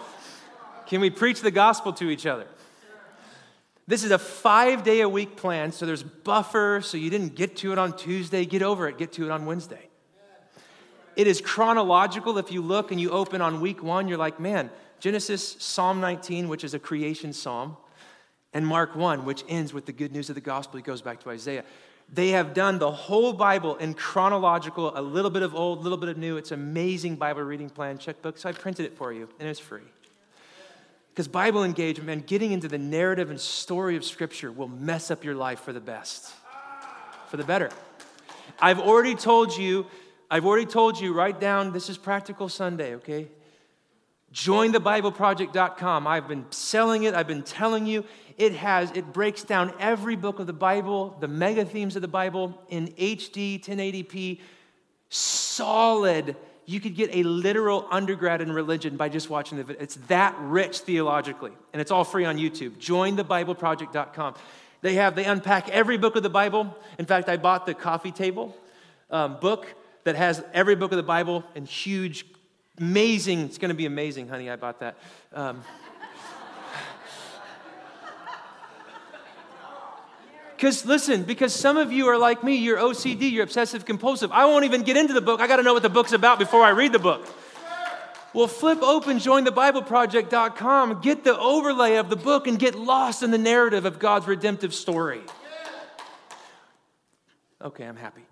Can 0.86 1.00
we 1.00 1.10
preach 1.10 1.40
the 1.40 1.50
gospel 1.50 1.92
to 1.94 2.10
each 2.10 2.26
other? 2.26 2.46
This 3.86 4.02
is 4.02 4.12
a 4.12 4.18
five 4.18 4.82
day 4.82 5.00
a 5.02 5.08
week 5.08 5.36
plan, 5.36 5.72
so 5.72 5.84
there's 5.84 6.02
buffer, 6.02 6.80
so 6.82 6.96
you 6.96 7.10
didn't 7.10 7.34
get 7.34 7.56
to 7.56 7.72
it 7.72 7.78
on 7.78 7.96
Tuesday, 7.96 8.44
get 8.44 8.62
over 8.62 8.88
it, 8.88 8.98
get 8.98 9.12
to 9.14 9.24
it 9.24 9.30
on 9.30 9.46
Wednesday. 9.46 9.88
It 11.16 11.26
is 11.26 11.40
chronological. 11.40 12.38
If 12.38 12.50
you 12.50 12.62
look 12.62 12.92
and 12.92 13.00
you 13.00 13.10
open 13.10 13.42
on 13.42 13.60
week 13.60 13.82
one, 13.82 14.08
you're 14.08 14.16
like, 14.16 14.40
man, 14.40 14.70
Genesis, 15.00 15.56
Psalm 15.58 16.00
19, 16.00 16.48
which 16.48 16.62
is 16.62 16.74
a 16.74 16.78
creation 16.78 17.32
psalm, 17.32 17.76
and 18.52 18.66
Mark 18.66 18.94
1, 18.94 19.24
which 19.24 19.44
ends 19.48 19.72
with 19.72 19.86
the 19.86 19.92
good 19.92 20.12
news 20.12 20.28
of 20.28 20.34
the 20.34 20.40
gospel. 20.40 20.76
He 20.76 20.82
goes 20.82 21.02
back 21.02 21.20
to 21.20 21.30
Isaiah. 21.30 21.64
They 22.12 22.30
have 22.30 22.54
done 22.54 22.78
the 22.78 22.90
whole 22.90 23.32
Bible 23.32 23.76
in 23.76 23.94
chronological, 23.94 24.96
a 24.98 25.00
little 25.00 25.30
bit 25.30 25.42
of 25.42 25.54
old, 25.54 25.78
a 25.78 25.82
little 25.82 25.98
bit 25.98 26.08
of 26.08 26.18
new. 26.18 26.36
It's 26.36 26.50
amazing 26.50 27.16
Bible 27.16 27.42
reading 27.42 27.70
plan, 27.70 27.98
checkbook. 27.98 28.36
So 28.36 28.48
I 28.48 28.52
printed 28.52 28.84
it 28.84 28.96
for 28.96 29.12
you, 29.12 29.28
and 29.38 29.48
it's 29.48 29.60
free. 29.60 29.82
Because 31.12 31.28
Bible 31.28 31.64
engagement, 31.64 32.06
man, 32.06 32.20
getting 32.26 32.52
into 32.52 32.68
the 32.68 32.78
narrative 32.78 33.30
and 33.30 33.40
story 33.40 33.96
of 33.96 34.04
Scripture 34.04 34.50
will 34.50 34.68
mess 34.68 35.10
up 35.10 35.24
your 35.24 35.34
life 35.34 35.60
for 35.60 35.72
the 35.72 35.80
best, 35.80 36.34
for 37.28 37.36
the 37.36 37.44
better. 37.44 37.70
I've 38.60 38.80
already 38.80 39.14
told 39.14 39.56
you, 39.56 39.86
I've 40.30 40.46
already 40.46 40.66
told 40.66 41.00
you, 41.00 41.12
write 41.12 41.40
down, 41.40 41.72
this 41.72 41.88
is 41.88 41.96
Practical 41.96 42.48
Sunday, 42.48 42.94
okay? 42.96 43.28
jointhebibleproject.com 44.32 46.06
i've 46.06 46.28
been 46.28 46.44
selling 46.50 47.04
it. 47.04 47.14
I've 47.14 47.26
been 47.26 47.42
telling 47.42 47.86
you. 47.86 48.04
It 48.38 48.54
has 48.54 48.90
it 48.92 49.12
breaks 49.12 49.42
down 49.42 49.74
every 49.78 50.16
book 50.16 50.38
of 50.38 50.46
the 50.46 50.52
bible 50.52 51.16
the 51.20 51.28
mega 51.28 51.64
themes 51.64 51.96
of 51.96 52.02
the 52.02 52.08
bible 52.08 52.58
in 52.68 52.88
hd 52.88 53.62
1080p 53.62 54.40
solid. 55.08 56.36
You 56.64 56.78
could 56.78 56.94
get 56.94 57.10
a 57.12 57.24
literal 57.24 57.86
undergrad 57.90 58.40
in 58.40 58.52
religion 58.52 58.96
by 58.96 59.08
just 59.08 59.28
watching 59.28 59.58
the 59.58 59.64
video 59.64 59.82
it's 59.82 59.96
that 60.08 60.36
rich 60.38 60.78
theologically. 60.78 61.52
And 61.72 61.82
it's 61.82 61.90
all 61.90 62.04
free 62.04 62.24
on 62.24 62.38
youtube. 62.38 62.76
Jointhebibleproject.com 62.78 64.34
they 64.82 64.94
have 64.94 65.16
they 65.16 65.24
unpack 65.24 65.68
every 65.68 65.98
book 65.98 66.16
of 66.16 66.22
the 66.22 66.30
bible. 66.30 66.74
In 66.98 67.06
fact 67.06 67.28
i 67.28 67.36
bought 67.36 67.66
the 67.66 67.74
coffee 67.74 68.12
table 68.12 68.56
um, 69.10 69.38
book 69.40 69.66
that 70.04 70.16
has 70.16 70.42
every 70.54 70.76
book 70.76 70.92
of 70.92 70.96
the 70.96 71.02
bible 71.02 71.44
in 71.54 71.66
huge 71.66 72.24
Amazing. 72.80 73.40
It's 73.40 73.58
going 73.58 73.68
to 73.68 73.74
be 73.74 73.86
amazing, 73.86 74.28
honey. 74.28 74.50
I 74.50 74.56
bought 74.56 74.80
that. 74.80 74.96
Um, 75.34 75.62
Because 80.60 80.84
listen, 80.84 81.22
because 81.22 81.54
some 81.54 81.78
of 81.78 81.90
you 81.90 82.08
are 82.08 82.18
like 82.18 82.44
me, 82.44 82.56
you're 82.56 82.76
OCD, 82.76 83.32
you're 83.32 83.44
obsessive 83.44 83.86
compulsive. 83.86 84.30
I 84.30 84.44
won't 84.44 84.66
even 84.66 84.82
get 84.82 84.94
into 84.98 85.14
the 85.14 85.22
book. 85.22 85.40
I 85.40 85.46
got 85.46 85.56
to 85.56 85.62
know 85.62 85.72
what 85.72 85.82
the 85.82 85.88
book's 85.88 86.12
about 86.12 86.38
before 86.38 86.62
I 86.62 86.68
read 86.68 86.92
the 86.92 86.98
book. 86.98 87.26
Well, 88.34 88.46
flip 88.46 88.82
open 88.82 89.16
jointhebibleproject.com, 89.16 91.00
get 91.00 91.24
the 91.24 91.38
overlay 91.38 91.96
of 91.96 92.10
the 92.10 92.16
book, 92.16 92.46
and 92.46 92.58
get 92.58 92.74
lost 92.74 93.22
in 93.22 93.30
the 93.30 93.38
narrative 93.38 93.86
of 93.86 93.98
God's 93.98 94.26
redemptive 94.26 94.74
story. 94.74 95.22
Okay, 97.62 97.84
I'm 97.84 97.96
happy. 97.96 98.26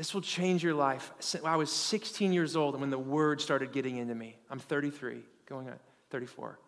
This 0.00 0.14
will 0.14 0.22
change 0.22 0.64
your 0.64 0.72
life. 0.72 1.12
I 1.44 1.56
was 1.56 1.70
16 1.70 2.32
years 2.32 2.56
old 2.56 2.80
when 2.80 2.88
the 2.88 2.98
word 2.98 3.38
started 3.38 3.70
getting 3.70 3.98
into 3.98 4.14
me. 4.14 4.34
I'm 4.48 4.58
33, 4.58 5.18
going 5.44 5.68
on 5.68 5.78
34. 6.08 6.58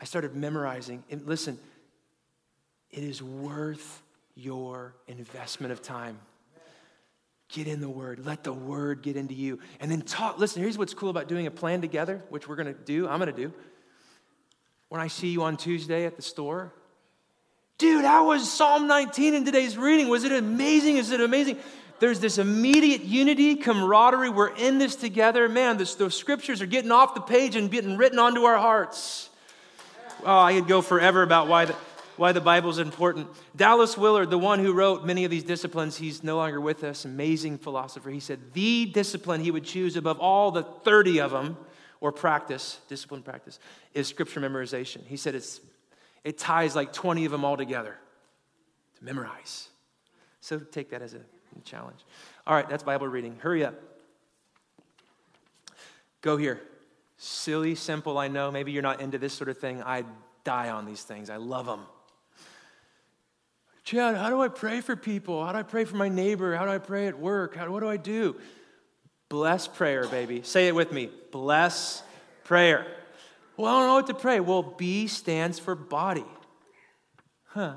I 0.00 0.04
started 0.04 0.34
memorizing. 0.34 1.04
And 1.12 1.24
listen, 1.28 1.60
it 2.90 3.04
is 3.04 3.22
worth 3.22 4.02
your 4.34 4.96
investment 5.06 5.72
of 5.72 5.80
time. 5.80 6.18
Get 7.50 7.68
in 7.68 7.80
the 7.80 7.88
Word. 7.88 8.26
Let 8.26 8.42
the 8.42 8.52
Word 8.52 9.02
get 9.02 9.14
into 9.14 9.34
you. 9.34 9.60
And 9.78 9.88
then 9.88 10.02
talk. 10.02 10.40
Listen, 10.40 10.60
here's 10.60 10.76
what's 10.76 10.92
cool 10.92 11.10
about 11.10 11.28
doing 11.28 11.46
a 11.46 11.52
plan 11.52 11.82
together, 11.82 12.20
which 12.30 12.48
we're 12.48 12.56
going 12.56 12.74
to 12.74 12.80
do. 12.80 13.06
I'm 13.06 13.20
going 13.20 13.32
to 13.32 13.40
do. 13.40 13.52
When 14.88 15.00
I 15.00 15.06
see 15.06 15.28
you 15.28 15.44
on 15.44 15.56
Tuesday 15.56 16.04
at 16.04 16.16
the 16.16 16.22
store, 16.22 16.72
Dude, 17.76 18.04
how 18.04 18.28
was 18.28 18.50
Psalm 18.50 18.86
19 18.86 19.34
in 19.34 19.44
today's 19.44 19.76
reading? 19.76 20.08
Was 20.08 20.22
it 20.22 20.30
amazing? 20.30 20.96
Is 20.96 21.10
it 21.10 21.20
amazing? 21.20 21.58
There's 21.98 22.20
this 22.20 22.38
immediate 22.38 23.02
unity, 23.02 23.56
camaraderie. 23.56 24.30
We're 24.30 24.54
in 24.54 24.78
this 24.78 24.94
together. 24.94 25.48
Man, 25.48 25.76
this, 25.76 25.96
the 25.96 26.08
scriptures 26.08 26.62
are 26.62 26.66
getting 26.66 26.92
off 26.92 27.14
the 27.14 27.20
page 27.20 27.56
and 27.56 27.68
getting 27.68 27.96
written 27.96 28.20
onto 28.20 28.44
our 28.44 28.58
hearts. 28.58 29.28
Oh, 30.24 30.38
I 30.38 30.54
could 30.54 30.68
go 30.68 30.82
forever 30.82 31.22
about 31.22 31.48
why 31.48 31.64
the, 31.64 31.72
why 32.16 32.30
the 32.30 32.40
Bible 32.40 32.70
is 32.70 32.78
important. 32.78 33.26
Dallas 33.56 33.98
Willard, 33.98 34.30
the 34.30 34.38
one 34.38 34.60
who 34.60 34.72
wrote 34.72 35.04
many 35.04 35.24
of 35.24 35.32
these 35.32 35.44
disciplines, 35.44 35.96
he's 35.96 36.22
no 36.22 36.36
longer 36.36 36.60
with 36.60 36.84
us, 36.84 37.04
amazing 37.04 37.58
philosopher. 37.58 38.10
He 38.10 38.20
said 38.20 38.38
the 38.52 38.86
discipline 38.86 39.40
he 39.40 39.50
would 39.50 39.64
choose 39.64 39.96
above 39.96 40.20
all 40.20 40.52
the 40.52 40.62
30 40.62 41.20
of 41.20 41.32
them, 41.32 41.56
or 42.00 42.12
practice, 42.12 42.78
discipline 42.88 43.22
practice, 43.22 43.58
is 43.94 44.06
scripture 44.06 44.40
memorization. 44.40 45.04
He 45.06 45.16
said 45.16 45.34
it's 45.34 45.60
it 46.24 46.38
ties 46.38 46.74
like 46.74 46.92
20 46.92 47.26
of 47.26 47.32
them 47.32 47.44
all 47.44 47.56
together 47.56 47.96
to 48.98 49.04
memorize. 49.04 49.68
So 50.40 50.58
take 50.58 50.90
that 50.90 51.02
as 51.02 51.14
a 51.14 51.20
challenge. 51.64 52.00
All 52.46 52.54
right, 52.54 52.68
that's 52.68 52.82
Bible 52.82 53.06
reading. 53.06 53.36
Hurry 53.40 53.64
up. 53.64 53.74
Go 56.22 56.36
here. 56.36 56.60
Silly, 57.16 57.74
simple, 57.74 58.18
I 58.18 58.28
know. 58.28 58.50
Maybe 58.50 58.72
you're 58.72 58.82
not 58.82 59.00
into 59.00 59.18
this 59.18 59.32
sort 59.32 59.48
of 59.48 59.58
thing. 59.58 59.82
I 59.82 60.04
die 60.42 60.70
on 60.70 60.84
these 60.84 61.02
things, 61.02 61.30
I 61.30 61.36
love 61.36 61.66
them. 61.66 61.80
Chad, 63.84 64.16
how 64.16 64.30
do 64.30 64.40
I 64.40 64.48
pray 64.48 64.80
for 64.80 64.96
people? 64.96 65.44
How 65.44 65.52
do 65.52 65.58
I 65.58 65.62
pray 65.62 65.84
for 65.84 65.96
my 65.96 66.08
neighbor? 66.08 66.56
How 66.56 66.64
do 66.64 66.70
I 66.70 66.78
pray 66.78 67.06
at 67.06 67.18
work? 67.18 67.54
How, 67.54 67.70
what 67.70 67.80
do 67.80 67.88
I 67.88 67.98
do? 67.98 68.36
Bless 69.28 69.68
prayer, 69.68 70.06
baby. 70.06 70.42
Say 70.42 70.68
it 70.68 70.74
with 70.74 70.90
me. 70.90 71.10
Bless 71.30 72.02
prayer. 72.44 72.86
Well, 73.56 73.74
I 73.74 73.78
don't 73.80 73.88
know 73.88 73.94
what 73.94 74.06
to 74.08 74.14
pray. 74.14 74.40
Well, 74.40 74.62
B 74.62 75.06
stands 75.06 75.58
for 75.58 75.74
body. 75.74 76.24
Huh. 77.46 77.74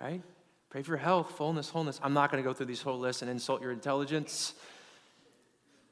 Right? 0.00 0.22
Pray 0.70 0.82
for 0.82 0.96
health, 0.96 1.32
fullness, 1.36 1.68
wholeness. 1.68 2.00
I'm 2.02 2.14
not 2.14 2.30
going 2.30 2.42
to 2.42 2.48
go 2.48 2.52
through 2.52 2.66
these 2.66 2.82
whole 2.82 2.98
lists 2.98 3.22
and 3.22 3.30
insult 3.30 3.62
your 3.62 3.72
intelligence. 3.72 4.54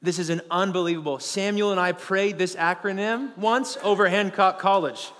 This 0.01 0.19
is 0.19 0.29
an 0.29 0.41
unbelievable. 0.51 1.19
Samuel 1.19 1.71
and 1.71 1.79
I 1.79 1.93
prayed 1.93 2.37
this 2.37 2.55
acronym 2.55 3.37
once 3.37 3.77
over 3.83 4.07
Hancock 4.07 4.59
College. 4.59 5.11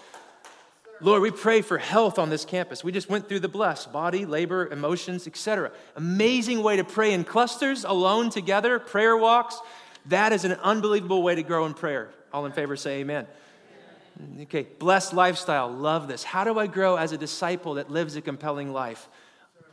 Lord, 0.99 1.21
we 1.21 1.31
pray 1.31 1.61
for 1.61 1.77
health 1.77 2.19
on 2.19 2.29
this 2.29 2.45
campus. 2.45 2.83
We 2.83 2.91
just 2.91 3.09
went 3.09 3.27
through 3.27 3.41
the 3.41 3.49
bless 3.49 3.85
body, 3.85 4.25
labor, 4.25 4.67
emotions, 4.67 5.27
etc. 5.27 5.71
Amazing 5.95 6.63
way 6.63 6.77
to 6.77 6.83
pray 6.83 7.13
in 7.13 7.23
clusters, 7.23 7.83
alone 7.83 8.29
together, 8.29 8.79
prayer 8.79 9.17
walks. 9.17 9.59
That 10.07 10.31
is 10.31 10.45
an 10.45 10.53
unbelievable 10.53 11.23
way 11.23 11.35
to 11.35 11.43
grow 11.43 11.65
in 11.65 11.73
prayer. 11.73 12.09
All 12.31 12.45
in 12.45 12.51
favor 12.51 12.75
say 12.75 13.01
amen. 13.01 13.27
Okay, 14.41 14.67
blessed 14.79 15.13
lifestyle. 15.13 15.69
Love 15.69 16.07
this. 16.07 16.23
How 16.23 16.43
do 16.43 16.59
I 16.59 16.67
grow 16.67 16.95
as 16.95 17.11
a 17.11 17.17
disciple 17.17 17.75
that 17.75 17.89
lives 17.89 18.15
a 18.15 18.21
compelling 18.21 18.71
life? 18.71 19.09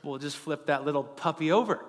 We'll 0.03 0.18
just 0.18 0.36
flip 0.36 0.66
that 0.66 0.84
little 0.84 1.05
puppy 1.05 1.53
over. 1.53 1.84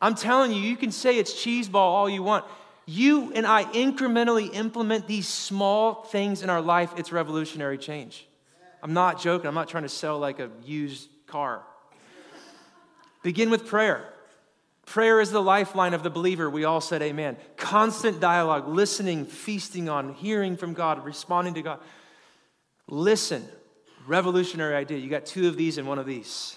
I'm 0.00 0.14
telling 0.14 0.52
you, 0.52 0.60
you 0.60 0.76
can 0.76 0.92
say 0.92 1.18
it's 1.18 1.40
cheese 1.40 1.68
ball 1.68 1.94
all 1.94 2.08
you 2.08 2.22
want. 2.22 2.44
You 2.86 3.32
and 3.34 3.46
I 3.46 3.64
incrementally 3.64 4.54
implement 4.54 5.06
these 5.06 5.28
small 5.28 6.04
things 6.04 6.42
in 6.42 6.50
our 6.50 6.62
life, 6.62 6.92
it's 6.96 7.12
revolutionary 7.12 7.78
change. 7.78 8.26
I'm 8.82 8.92
not 8.92 9.20
joking. 9.20 9.46
I'm 9.48 9.54
not 9.54 9.68
trying 9.68 9.82
to 9.82 9.88
sell 9.88 10.18
like 10.18 10.38
a 10.38 10.50
used 10.64 11.08
car. 11.26 11.62
Begin 13.22 13.50
with 13.50 13.66
prayer. 13.66 14.08
Prayer 14.88 15.20
is 15.20 15.30
the 15.30 15.42
lifeline 15.42 15.92
of 15.92 16.02
the 16.02 16.08
believer. 16.08 16.48
We 16.48 16.64
all 16.64 16.80
said 16.80 17.02
amen. 17.02 17.36
Constant 17.58 18.20
dialogue, 18.20 18.68
listening, 18.68 19.26
feasting 19.26 19.90
on, 19.90 20.14
hearing 20.14 20.56
from 20.56 20.72
God, 20.72 21.04
responding 21.04 21.52
to 21.54 21.62
God. 21.62 21.80
Listen. 22.86 23.46
Revolutionary 24.06 24.74
idea. 24.74 24.96
You 24.96 25.10
got 25.10 25.26
two 25.26 25.46
of 25.46 25.58
these 25.58 25.76
and 25.76 25.86
one 25.86 25.98
of 25.98 26.06
these. 26.06 26.56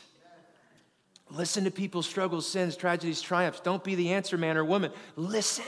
Listen 1.29 1.65
to 1.65 1.71
people's 1.71 2.05
struggles, 2.05 2.47
sins, 2.47 2.77
tragedies, 2.77 3.21
triumphs. 3.21 3.59
Don't 3.59 3.83
be 3.83 3.95
the 3.95 4.13
answer 4.13 4.37
man 4.37 4.55
or 4.55 4.63
woman. 4.63 4.93
Listen. 5.17 5.65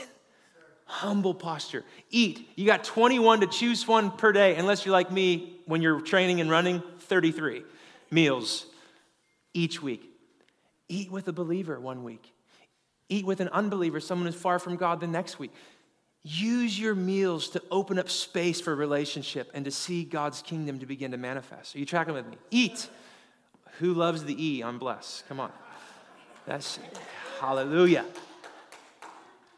Humble 0.86 1.34
posture. 1.34 1.84
Eat. 2.08 2.48
You 2.56 2.64
got 2.64 2.82
21 2.82 3.40
to 3.40 3.46
choose 3.46 3.86
one 3.86 4.10
per 4.10 4.32
day, 4.32 4.56
unless 4.56 4.86
you're 4.86 4.94
like 4.94 5.12
me 5.12 5.60
when 5.66 5.82
you're 5.82 6.00
training 6.00 6.40
and 6.40 6.50
running, 6.50 6.82
33 7.00 7.62
meals 8.10 8.64
each 9.52 9.82
week. 9.82 10.10
Eat 10.88 11.10
with 11.10 11.28
a 11.28 11.32
believer 11.32 11.78
one 11.78 12.04
week 12.04 12.33
eat 13.08 13.24
with 13.24 13.40
an 13.40 13.48
unbeliever, 13.48 14.00
someone 14.00 14.26
who's 14.26 14.40
far 14.40 14.58
from 14.58 14.76
God 14.76 15.00
the 15.00 15.06
next 15.06 15.38
week. 15.38 15.52
Use 16.22 16.78
your 16.78 16.94
meals 16.94 17.50
to 17.50 17.62
open 17.70 17.98
up 17.98 18.08
space 18.08 18.60
for 18.60 18.74
relationship 18.74 19.50
and 19.52 19.64
to 19.66 19.70
see 19.70 20.04
God's 20.04 20.40
kingdom 20.40 20.78
to 20.78 20.86
begin 20.86 21.10
to 21.10 21.18
manifest. 21.18 21.76
Are 21.76 21.78
you 21.78 21.84
tracking 21.84 22.14
with 22.14 22.26
me? 22.26 22.36
Eat. 22.50 22.88
Who 23.78 23.92
loves 23.92 24.24
the 24.24 24.42
E 24.42 24.62
on 24.62 24.78
bless? 24.78 25.22
Come 25.28 25.38
on. 25.38 25.52
That's 26.46 26.78
hallelujah. 27.40 28.06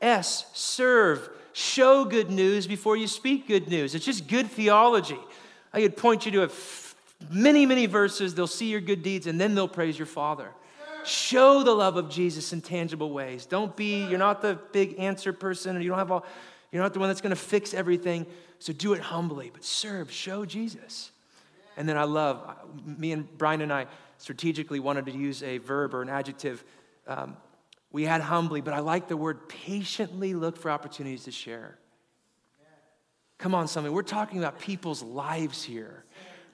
S, 0.01 0.47
serve. 0.55 1.29
Show 1.53 2.05
good 2.05 2.31
news 2.31 2.67
before 2.67 2.97
you 2.97 3.07
speak 3.07 3.47
good 3.47 3.69
news. 3.69 3.95
It's 3.95 4.05
just 4.05 4.27
good 4.27 4.51
theology. 4.51 5.19
I 5.73 5.81
could 5.81 5.97
point 5.97 6.27
you 6.27 6.33
to 6.33 6.51
many, 7.31 7.65
many 7.65 7.87
verses. 7.87 8.35
They'll 8.35 8.47
see 8.47 8.71
your 8.71 8.81
good 8.81 9.03
deeds 9.03 9.27
and 9.27 9.41
then 9.41 9.55
they'll 9.55 9.69
praise 9.69 9.99
your 9.99 10.07
Father. 10.07 10.51
Show 11.07 11.63
the 11.63 11.75
love 11.75 11.97
of 11.97 12.11
Jesus 12.11 12.53
in 12.53 12.61
tangible 12.61 13.11
ways. 13.11 13.47
Don't 13.47 13.75
be, 13.77 14.05
you're 14.07 14.19
not 14.19 14.43
the 14.43 14.59
big 14.73 14.99
answer 14.99 15.33
person, 15.33 15.77
or 15.77 15.81
you 15.81 15.89
don't 15.89 15.99
have 15.99 16.11
all. 16.11 16.27
You're 16.73 16.83
not 16.83 16.93
the 16.93 17.01
one 17.01 17.09
that's 17.09 17.21
going 17.21 17.31
to 17.31 17.37
fix 17.37 17.73
everything. 17.75 18.27
So 18.59 18.73
do 18.73 18.93
it 18.93 19.01
humbly, 19.01 19.51
but 19.53 19.65
serve, 19.65 20.11
show 20.11 20.45
Jesus. 20.45 21.13
And 21.77 21.89
then 21.89 21.97
I 21.97 22.05
love, 22.05 22.57
me 22.85 23.13
and 23.13 23.39
Brian 23.39 23.61
and 23.61 23.73
I 23.73 23.87
strategically 24.19 24.81
wanted 24.81 25.07
to 25.07 25.13
use 25.13 25.43
a 25.43 25.59
verb 25.59 25.95
or 25.95 26.03
an 26.03 26.09
adjective. 26.09 26.65
Um, 27.07 27.37
we 27.93 28.05
had 28.05 28.21
humbly, 28.21 28.61
but 28.61 28.75
I 28.75 28.81
like 28.81 29.09
the 29.09 29.17
word 29.17 29.49
patiently 29.49 30.35
look 30.35 30.57
for 30.57 30.71
opportunities 30.71 31.25
to 31.25 31.31
share. 31.31 31.79
Come 33.39 33.55
on, 33.55 33.69
somebody. 33.69 33.95
We're 33.95 34.03
talking 34.03 34.39
about 34.39 34.59
people's 34.59 35.03
lives 35.03 35.63
here. 35.63 36.05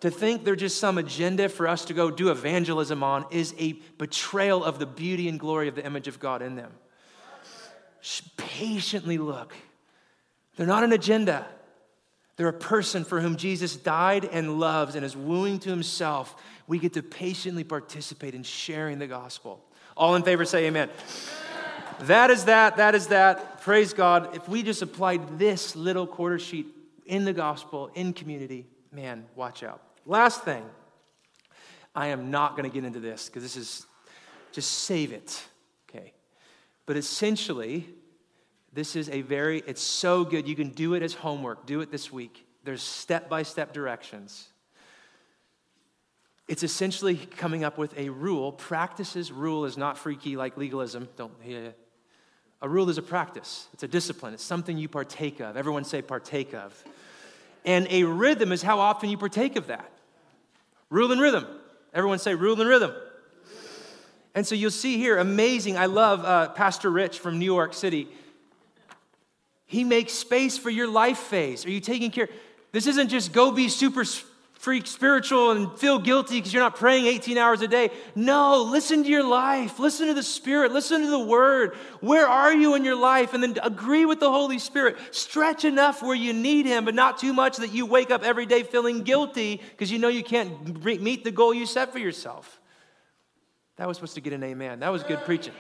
To 0.03 0.11
think 0.11 0.45
they're 0.45 0.57
just 0.57 0.79
some 0.79 0.99
agenda 0.99 1.49
for 1.49 1.69
us 1.69 1.85
to 1.85 1.95
go 1.95 2.11
do 2.11 2.33
evangelism 2.33 3.05
on 3.05 3.25
is 3.31 3.55
a 3.57 3.75
betrayal 3.99 4.65
of 4.65 4.81
the 4.81 4.87
beauty 4.87 5.29
and 5.29 5.39
glory 5.39 5.69
of 5.69 5.77
the 5.77 5.87
image 5.87 6.09
of 6.09 6.19
God 6.19 6.43
in 6.43 6.57
them. 6.57 6.73
Just 8.01 8.37
patiently 8.37 9.17
look. 9.17 9.55
They're 10.57 10.67
not 10.67 10.83
an 10.83 10.91
agenda. 10.91 11.47
They're 12.35 12.49
a 12.49 12.53
person 12.53 13.05
for 13.05 13.21
whom 13.21 13.37
Jesus 13.37 13.77
died 13.77 14.25
and 14.25 14.59
loves 14.59 14.97
and 14.97 15.05
is 15.05 15.17
wooing 15.17 15.61
to 15.61 15.71
himself. 15.71 16.35
We 16.67 16.81
get 16.81 16.95
to 16.95 17.03
patiently 17.05 17.63
participate 17.63 18.35
in 18.35 18.43
sharing 18.43 18.99
the 18.99 19.07
gospel. 19.07 19.65
All 19.97 20.17
in 20.17 20.25
favor 20.25 20.45
say 20.45 20.67
amen. 20.67 20.91
That 22.01 22.33
is 22.33 22.47
that. 22.47 22.79
That 22.79 22.97
is 22.97 23.07
that. 23.07 23.61
Praise 23.61 23.93
God. 23.93 24.35
If 24.35 24.49
we 24.49 24.65
just 24.65 24.83
applied 24.83 25.39
this 25.39 25.77
little 25.77 26.09
quarter 26.09 26.41
sheet 26.41 26.67
in 27.07 27.25
the 27.25 27.33
gospel, 27.33 27.89
in 27.95 28.13
community, 28.13 28.67
man, 28.91 29.27
watch 29.37 29.63
out. 29.63 29.81
Last 30.07 30.43
thing, 30.43 30.65
I 31.95 32.09
am 32.09 32.31
not 32.31 32.57
going 32.57 32.69
to 32.69 32.75
get 32.75 32.85
into 32.85 33.01
this 33.01 33.27
because 33.27 33.43
this 33.43 33.57
is 33.57 33.87
just 34.53 34.71
save 34.71 35.13
it, 35.13 35.43
okay? 35.89 36.13
But 36.87 36.97
essentially, 36.97 37.89
this 38.73 38.97
is 38.97 39.09
a 39.11 39.23
very, 39.23 39.63
it's 39.67 39.83
so 39.83 40.25
good. 40.25 40.49
You 40.49 40.57
can 40.57 40.71
do 40.71 40.95
it 40.95 41.03
as 41.03 41.15
homework, 41.15 41.67
do 41.67 41.81
it 41.81 41.91
this 41.91 42.13
week. 42.13 42.47
There's 42.65 42.83
step 42.83 43.29
by 43.29 43.43
step 43.43 43.73
directions. 43.73 44.49
It's 46.49 46.63
essentially 46.63 47.17
coming 47.17 47.65
up 47.65 47.79
with 47.79 47.97
a 47.97 48.09
rule. 48.09 48.53
Practices, 48.53 49.31
rule 49.31 49.65
is 49.65 49.77
not 49.77 49.97
freaky 49.97 50.37
like 50.37 50.57
legalism. 50.57 51.09
Don't, 51.17 51.33
hear. 51.41 51.63
yeah. 51.63 51.71
A 52.63 52.69
rule 52.69 52.89
is 52.89 52.97
a 52.97 53.03
practice, 53.03 53.67
it's 53.73 53.83
a 53.83 53.89
discipline, 53.89 54.35
it's 54.35 54.45
something 54.45 54.79
you 54.79 54.89
partake 54.89 55.41
of. 55.41 55.57
Everyone 55.57 55.83
say 55.83 56.01
partake 56.01 56.55
of. 56.55 56.85
And 57.65 57.89
a 57.91 58.05
rhythm 58.05 58.53
is 58.53 58.63
how 58.63 58.79
often 58.79 59.11
you 59.11 59.19
partake 59.19 59.57
of 59.57 59.67
that. 59.67 59.92
Rule 60.93 61.11
and 61.11 61.23
rhythm. 61.23 61.47
Everyone 61.95 62.19
say 62.19 62.35
rule 62.35 62.61
and 62.61 62.69
rhythm. 62.69 62.93
And 64.35 64.47
so 64.47 64.55
you'll 64.55 64.71
see 64.71 64.99
here, 64.99 65.17
amazing. 65.17 65.79
I 65.79 65.87
love 65.87 66.23
uh, 66.23 66.51
Pastor 66.51 66.91
Rich 66.91 67.19
from 67.19 67.39
New 67.39 67.47
York 67.47 67.73
City. 67.73 68.09
He 69.65 69.85
makes 69.85 70.13
space 70.13 70.59
for 70.59 70.69
your 70.69 70.87
life 70.87 71.17
phase. 71.17 71.65
Are 71.65 71.71
you 71.71 71.81
taking 71.81 72.11
care? 72.11 72.29
This 72.73 72.87
isn't 72.87 73.09
just 73.09 73.33
go 73.33 73.53
be 73.53 73.71
super 73.71 74.05
freak 74.63 74.87
spiritual 74.87 75.51
and 75.51 75.77
feel 75.77 75.99
guilty 75.99 76.37
because 76.37 76.55
you're 76.55 76.63
not 76.63 76.77
praying 76.77 77.05
18 77.05 77.37
hours 77.37 77.63
a 77.63 77.67
day. 77.67 77.91
No, 78.15 78.63
listen 78.63 79.03
to 79.03 79.09
your 79.09 79.25
life. 79.25 79.81
Listen 79.81 80.07
to 80.07 80.15
the 80.15 80.23
Spirit. 80.23 80.71
Listen 80.71 81.01
to 81.01 81.11
the 81.11 81.19
Word. 81.19 81.75
Where 82.01 82.29
are 82.29 82.55
you 82.55 82.77
in 82.77 82.85
your 82.85 82.95
life? 82.95 83.35
And 83.35 83.43
then 83.43 83.57
agree 83.61 84.07
with 84.07 84.21
the 84.21 84.31
Holy 84.31 84.61
Spirit. 84.61 84.99
Stretch 85.11 85.65
enough 85.65 86.01
where 86.01 86.15
you 86.15 86.33
need 86.33 86.67
Him, 86.67 86.85
but 86.85 86.95
not 86.95 87.19
too 87.19 87.33
much 87.33 87.57
that 87.57 87.73
you 87.73 87.87
wake 87.87 88.13
up 88.13 88.23
every 88.23 88.47
day 88.47 88.63
feeling 88.63 89.03
guilty 89.03 89.61
because 89.73 89.91
you 89.91 89.99
know 89.99 90.07
you 90.07 90.23
can't 90.23 90.85
meet 90.85 91.25
the 91.25 91.33
goal 91.33 91.53
you 91.53 91.67
set 91.67 91.91
for 91.91 91.99
yourself. 91.99 92.61
That 93.79 93.89
was 93.89 93.97
supposed 93.97 94.15
to 94.15 94.21
get 94.21 94.33
an 94.33 94.45
amen. 94.45 94.79
That 94.79 94.93
was 94.93 95.03
good 95.03 95.25
preaching. 95.25 95.55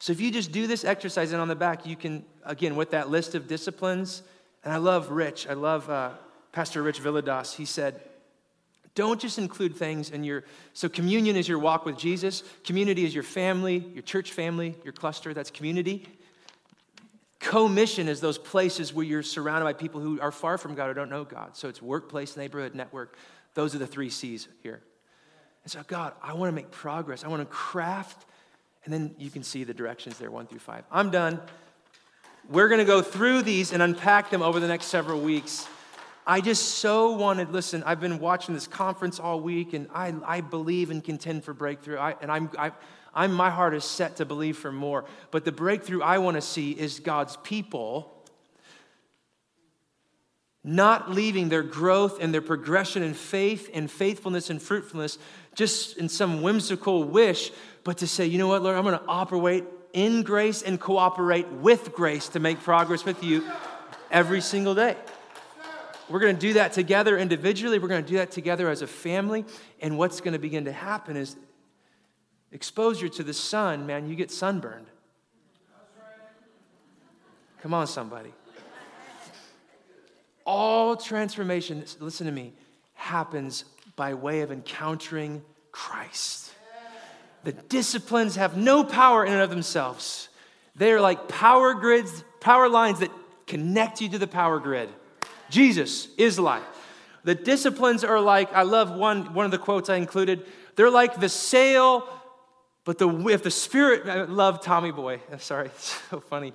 So 0.00 0.12
if 0.12 0.20
you 0.20 0.30
just 0.30 0.52
do 0.52 0.66
this 0.66 0.84
exercise, 0.84 1.32
and 1.32 1.40
on 1.40 1.48
the 1.48 1.56
back, 1.56 1.86
you 1.86 1.96
can, 1.96 2.26
again, 2.44 2.76
with 2.76 2.90
that 2.90 3.08
list 3.08 3.34
of 3.34 3.48
disciplines, 3.48 4.22
and 4.62 4.70
I 4.70 4.76
love 4.76 5.10
Rich, 5.10 5.46
I 5.48 5.54
love 5.54 5.88
uh, 5.88 6.10
Pastor 6.54 6.84
Rich 6.84 7.02
Villodas, 7.02 7.56
he 7.56 7.64
said, 7.64 8.00
don't 8.94 9.20
just 9.20 9.38
include 9.38 9.74
things 9.74 10.10
in 10.10 10.22
your 10.22 10.44
so 10.72 10.88
communion 10.88 11.34
is 11.34 11.48
your 11.48 11.58
walk 11.58 11.84
with 11.84 11.98
jesus. 11.98 12.44
Community 12.62 13.04
is 13.04 13.12
your 13.12 13.24
family 13.24 13.84
your 13.92 14.04
church 14.04 14.30
family 14.30 14.76
your 14.84 14.92
cluster. 14.92 15.34
That's 15.34 15.50
community. 15.50 16.06
Commission 17.40 18.06
is 18.06 18.20
those 18.20 18.38
places 18.38 18.94
where 18.94 19.04
you're 19.04 19.24
surrounded 19.24 19.64
by 19.64 19.72
people 19.72 20.00
who 20.00 20.20
are 20.20 20.30
far 20.30 20.56
from 20.56 20.76
god 20.76 20.90
or 20.90 20.94
don't 20.94 21.10
know 21.10 21.24
god. 21.24 21.56
So 21.56 21.68
it's 21.68 21.82
workplace 21.82 22.36
neighborhood 22.36 22.76
network. 22.76 23.18
Those 23.54 23.74
are 23.74 23.78
the 23.78 23.86
three 23.88 24.08
c's 24.08 24.46
here. 24.62 24.80
And 25.64 25.72
so 25.72 25.82
god 25.88 26.12
i 26.22 26.34
want 26.34 26.50
to 26.50 26.54
make 26.54 26.70
progress. 26.70 27.24
I 27.24 27.28
want 27.28 27.42
to 27.42 27.46
craft 27.46 28.26
and 28.84 28.94
then 28.94 29.16
you 29.18 29.28
can 29.28 29.42
see 29.42 29.64
the 29.64 29.74
directions 29.74 30.18
there 30.18 30.30
one 30.30 30.46
through 30.46 30.60
five. 30.60 30.84
I'm 30.92 31.10
done. 31.10 31.40
We're 32.48 32.68
going 32.68 32.78
to 32.78 32.84
go 32.84 33.02
through 33.02 33.42
these 33.42 33.72
and 33.72 33.82
unpack 33.82 34.30
them 34.30 34.40
over 34.40 34.60
the 34.60 34.68
next 34.68 34.86
several 34.86 35.20
weeks 35.20 35.66
I 36.26 36.40
just 36.40 36.76
so 36.76 37.12
wanted, 37.12 37.50
listen, 37.52 37.82
I've 37.84 38.00
been 38.00 38.18
watching 38.18 38.54
this 38.54 38.66
conference 38.66 39.20
all 39.20 39.40
week 39.40 39.74
and 39.74 39.88
I, 39.94 40.14
I 40.24 40.40
believe 40.40 40.90
and 40.90 41.04
contend 41.04 41.44
for 41.44 41.52
breakthrough. 41.52 41.98
I, 41.98 42.14
and 42.22 42.32
I'm, 42.32 42.50
I, 42.58 42.72
I'm, 43.14 43.32
my 43.32 43.50
heart 43.50 43.74
is 43.74 43.84
set 43.84 44.16
to 44.16 44.24
believe 44.24 44.56
for 44.56 44.72
more. 44.72 45.04
But 45.30 45.44
the 45.44 45.52
breakthrough 45.52 46.02
I 46.02 46.18
want 46.18 46.36
to 46.36 46.40
see 46.40 46.72
is 46.72 46.98
God's 46.98 47.36
people 47.38 48.10
not 50.66 51.10
leaving 51.10 51.50
their 51.50 51.62
growth 51.62 52.18
and 52.22 52.32
their 52.32 52.40
progression 52.40 53.02
in 53.02 53.12
faith 53.12 53.68
and 53.74 53.90
faithfulness 53.90 54.48
and 54.48 54.62
fruitfulness 54.62 55.18
just 55.54 55.98
in 55.98 56.08
some 56.08 56.40
whimsical 56.40 57.04
wish, 57.04 57.52
but 57.84 57.98
to 57.98 58.06
say, 58.06 58.24
you 58.24 58.38
know 58.38 58.48
what, 58.48 58.62
Lord, 58.62 58.76
I'm 58.76 58.84
going 58.84 58.98
to 58.98 59.04
operate 59.06 59.64
in 59.92 60.22
grace 60.22 60.62
and 60.62 60.80
cooperate 60.80 61.46
with 61.48 61.92
grace 61.92 62.28
to 62.30 62.40
make 62.40 62.60
progress 62.60 63.04
with 63.04 63.22
you 63.22 63.44
every 64.10 64.40
single 64.40 64.74
day. 64.74 64.96
We're 66.08 66.20
going 66.20 66.34
to 66.34 66.40
do 66.40 66.52
that 66.54 66.72
together 66.72 67.16
individually. 67.18 67.78
We're 67.78 67.88
going 67.88 68.04
to 68.04 68.10
do 68.10 68.18
that 68.18 68.30
together 68.30 68.68
as 68.68 68.82
a 68.82 68.86
family. 68.86 69.44
And 69.80 69.96
what's 69.96 70.20
going 70.20 70.34
to 70.34 70.38
begin 70.38 70.66
to 70.66 70.72
happen 70.72 71.16
is 71.16 71.36
exposure 72.52 73.08
to 73.08 73.22
the 73.22 73.32
sun, 73.32 73.86
man, 73.86 74.08
you 74.08 74.14
get 74.14 74.30
sunburned. 74.30 74.86
Come 77.62 77.74
on, 77.74 77.86
somebody. 77.86 78.32
All 80.44 80.96
transformation, 80.96 81.84
listen 81.98 82.26
to 82.26 82.32
me, 82.32 82.52
happens 82.92 83.64
by 83.96 84.14
way 84.14 84.42
of 84.42 84.52
encountering 84.52 85.42
Christ. 85.72 86.52
The 87.44 87.52
disciplines 87.52 88.36
have 88.36 88.56
no 88.56 88.84
power 88.84 89.24
in 89.24 89.32
and 89.32 89.42
of 89.42 89.50
themselves. 89.50 90.28
They're 90.76 91.00
like 91.00 91.28
power 91.28 91.74
grids, 91.74 92.24
power 92.40 92.68
lines 92.68 93.00
that 93.00 93.10
connect 93.46 94.00
you 94.00 94.08
to 94.10 94.18
the 94.18 94.26
power 94.26 94.58
grid. 94.58 94.88
Jesus 95.54 96.08
is 96.18 96.36
life. 96.36 96.64
The 97.22 97.36
disciplines 97.36 98.02
are 98.02 98.20
like, 98.20 98.52
I 98.52 98.62
love 98.62 98.90
one, 98.90 99.32
one 99.34 99.44
of 99.44 99.52
the 99.52 99.58
quotes 99.58 99.88
I 99.88 99.96
included. 99.96 100.44
They're 100.74 100.90
like 100.90 101.20
the 101.20 101.28
sail, 101.28 102.08
but 102.84 102.98
the, 102.98 103.08
if 103.28 103.44
the 103.44 103.52
Spirit, 103.52 104.08
I 104.08 104.24
love 104.24 104.60
Tommy 104.60 104.90
Boy. 104.90 105.20
I'm 105.30 105.38
sorry, 105.52 105.66
it's 105.66 106.00
so 106.10 106.18
funny. 106.18 106.52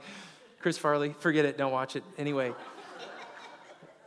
Chris 0.59 0.77
Farley, 0.77 1.15
forget 1.19 1.45
it, 1.45 1.57
don't 1.57 1.71
watch 1.71 1.95
it. 1.95 2.03
Anyway, 2.17 2.53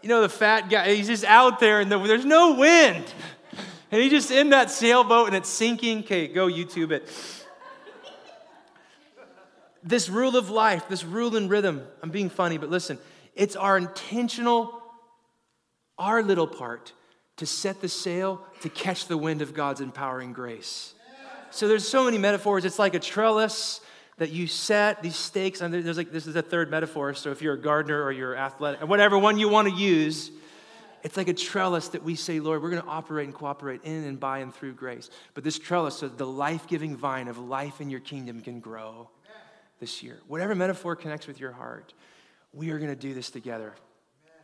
you 0.02 0.08
know, 0.10 0.20
the 0.20 0.28
fat 0.28 0.68
guy, 0.68 0.94
he's 0.94 1.06
just 1.06 1.24
out 1.24 1.58
there 1.58 1.80
and 1.80 1.90
the, 1.90 1.98
there's 1.98 2.26
no 2.26 2.54
wind. 2.56 3.04
And 3.90 4.02
he's 4.02 4.10
just 4.10 4.30
in 4.30 4.50
that 4.50 4.70
sailboat 4.70 5.28
and 5.28 5.36
it's 5.36 5.48
sinking. 5.48 6.00
Okay, 6.00 6.28
go 6.28 6.48
YouTube 6.48 6.90
it. 6.90 7.08
This 9.82 10.10
rule 10.10 10.36
of 10.36 10.50
life, 10.50 10.86
this 10.90 11.02
rule 11.02 11.34
and 11.34 11.48
rhythm, 11.48 11.82
I'm 12.02 12.10
being 12.10 12.28
funny, 12.28 12.58
but 12.58 12.68
listen, 12.68 12.98
it's 13.34 13.56
our 13.56 13.78
intentional, 13.78 14.81
our 15.98 16.22
little 16.22 16.46
part 16.46 16.92
to 17.36 17.46
set 17.46 17.80
the 17.80 17.88
sail 17.88 18.44
to 18.60 18.68
catch 18.68 19.06
the 19.06 19.16
wind 19.16 19.42
of 19.42 19.54
God's 19.54 19.80
empowering 19.80 20.32
grace. 20.32 20.94
So 21.50 21.68
there's 21.68 21.86
so 21.86 22.04
many 22.04 22.18
metaphors. 22.18 22.64
It's 22.64 22.78
like 22.78 22.94
a 22.94 22.98
trellis 22.98 23.80
that 24.18 24.30
you 24.30 24.46
set 24.46 25.02
these 25.02 25.16
stakes. 25.16 25.60
And 25.60 25.72
there's 25.72 25.96
like 25.96 26.12
this 26.12 26.26
is 26.26 26.36
a 26.36 26.42
third 26.42 26.70
metaphor. 26.70 27.14
So 27.14 27.30
if 27.30 27.42
you're 27.42 27.54
a 27.54 27.60
gardener 27.60 28.02
or 28.02 28.12
you're 28.12 28.36
athletic, 28.36 28.86
whatever 28.86 29.18
one 29.18 29.38
you 29.38 29.48
want 29.48 29.68
to 29.68 29.74
use, 29.74 30.30
it's 31.02 31.16
like 31.16 31.28
a 31.28 31.34
trellis 31.34 31.88
that 31.88 32.02
we 32.02 32.14
say, 32.14 32.38
Lord, 32.40 32.62
we're 32.62 32.70
going 32.70 32.82
to 32.82 32.88
operate 32.88 33.26
and 33.26 33.34
cooperate 33.34 33.82
in 33.82 34.04
and 34.04 34.20
by 34.20 34.38
and 34.38 34.54
through 34.54 34.74
grace. 34.74 35.10
But 35.34 35.44
this 35.44 35.58
trellis, 35.58 35.96
so 35.96 36.08
the 36.08 36.26
life-giving 36.26 36.96
vine 36.96 37.28
of 37.28 37.38
life 37.38 37.80
in 37.80 37.90
your 37.90 38.00
kingdom, 38.00 38.40
can 38.40 38.60
grow 38.60 39.10
this 39.80 40.02
year. 40.02 40.20
Whatever 40.28 40.54
metaphor 40.54 40.94
connects 40.94 41.26
with 41.26 41.40
your 41.40 41.52
heart 41.52 41.92
we 42.52 42.70
are 42.70 42.78
going 42.78 42.90
to 42.90 42.96
do 42.96 43.14
this 43.14 43.30
together. 43.30 43.72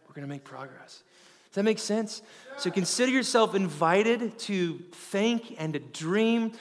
We're 0.07 0.15
going 0.15 0.27
to 0.27 0.33
make 0.33 0.45
progress. 0.45 1.03
That 1.59 1.65
make 1.65 1.81
sense? 1.81 2.23
So 2.57 2.71
consider 2.71 3.11
yourself 3.11 3.57
invited 3.57 4.39
to 4.39 4.79
think 4.93 5.57
and 5.59 5.73
to 5.73 5.81
dream. 5.81 6.53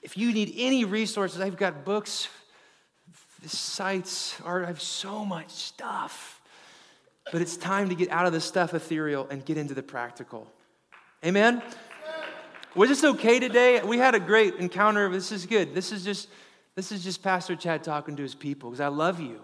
If 0.00 0.16
you 0.16 0.32
need 0.32 0.54
any 0.56 0.86
resources, 0.86 1.42
I've 1.42 1.58
got 1.58 1.84
books, 1.84 2.28
sites, 3.44 4.40
art, 4.42 4.64
I 4.64 4.68
have 4.68 4.80
so 4.80 5.22
much 5.22 5.50
stuff. 5.50 6.40
But 7.30 7.42
it's 7.42 7.58
time 7.58 7.90
to 7.90 7.94
get 7.94 8.08
out 8.08 8.24
of 8.24 8.32
the 8.32 8.40
stuff 8.40 8.72
ethereal 8.72 9.26
and 9.28 9.44
get 9.44 9.58
into 9.58 9.74
the 9.74 9.82
practical. 9.82 10.50
Amen? 11.22 11.62
Was 12.74 12.88
this 12.88 13.04
okay 13.04 13.38
today? 13.38 13.82
We 13.82 13.98
had 13.98 14.14
a 14.14 14.20
great 14.20 14.54
encounter. 14.54 15.10
This 15.10 15.30
is 15.30 15.44
good. 15.44 15.74
This 15.74 15.92
is 15.92 16.02
just 16.02 16.30
this 16.74 16.90
is 16.90 17.04
just 17.04 17.22
Pastor 17.22 17.54
Chad 17.54 17.84
talking 17.84 18.16
to 18.16 18.22
his 18.22 18.34
people 18.34 18.70
because 18.70 18.80
I 18.80 18.88
love 18.88 19.20
you. 19.20 19.42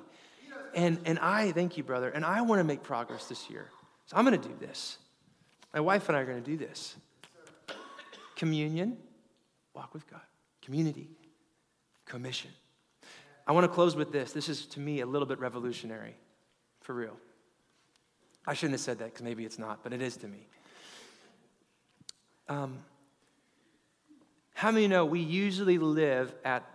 And, 0.75 0.99
and 1.05 1.19
I, 1.19 1.53
thank 1.53 1.77
you, 1.77 1.83
brother, 1.83 2.09
and 2.09 2.25
I 2.25 2.41
want 2.41 2.61
to 2.61 2.65
make 2.65 2.83
progress 2.83 3.27
this 3.27 3.51
year. 3.51 3.69
So 4.13 4.19
I'm 4.19 4.27
going 4.27 4.39
to 4.39 4.47
do 4.47 4.55
this. 4.61 4.99
My 5.73 5.81
wife 5.81 6.07
and 6.11 6.17
I 6.17 6.21
are 6.21 6.27
going 6.27 6.43
to 6.43 6.51
do 6.51 6.59
this 6.59 6.97
communion, 8.37 8.99
walk 9.73 9.95
with 9.95 10.07
God, 10.11 10.21
community, 10.61 11.09
commission. 12.05 12.51
I 13.47 13.53
want 13.53 13.65
to 13.65 13.69
close 13.69 13.97
with 13.97 14.13
this. 14.13 14.33
This 14.33 14.51
is, 14.51 14.67
to 14.67 14.81
me, 14.81 15.01
a 15.01 15.07
little 15.07 15.25
bit 15.25 15.39
revolutionary, 15.39 16.15
for 16.83 16.93
real. 16.93 17.17
I 18.47 18.53
shouldn't 18.53 18.75
have 18.75 18.83
said 18.83 18.99
that 18.99 19.07
because 19.07 19.23
maybe 19.23 19.47
it's 19.47 19.59
not, 19.59 19.83
but 19.83 19.95
it 19.95 20.03
is 20.03 20.19
to 20.19 20.29
me. 20.29 20.47
Um, 22.51 22.81
how 24.53 24.73
many 24.73 24.89
know 24.89 25.07
we 25.07 25.21
usually 25.21 25.79
live 25.79 26.35
at 26.45 26.69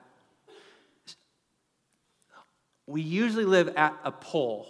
we 2.88 3.02
usually 3.02 3.46
live 3.46 3.76
at 3.76 3.94
a 4.04 4.12
pole, 4.12 4.66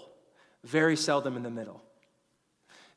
very 0.63 0.97
seldom 0.97 1.37
in 1.37 1.43
the 1.43 1.51
middle. 1.51 1.83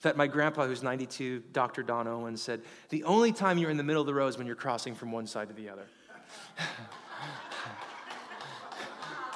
Fact, 0.01 0.17
my 0.17 0.27
grandpa, 0.27 0.67
who's 0.67 0.83
92, 0.83 1.43
Dr. 1.53 1.83
Don 1.83 2.09
Owens, 2.09 2.41
said, 2.41 2.63
The 2.89 3.05
only 3.05 3.33
time 3.33 3.59
you're 3.59 3.71
in 3.71 3.77
the 3.77 3.83
middle 3.83 4.01
of 4.01 4.07
the 4.07 4.15
road 4.15 4.29
is 4.29 4.39
when 4.39 4.47
you're 4.47 4.57
crossing 4.57 4.95
from 4.95 5.13
one 5.13 5.27
side 5.27 5.49
to 5.49 5.55
the 5.55 5.69
other. 5.69 5.85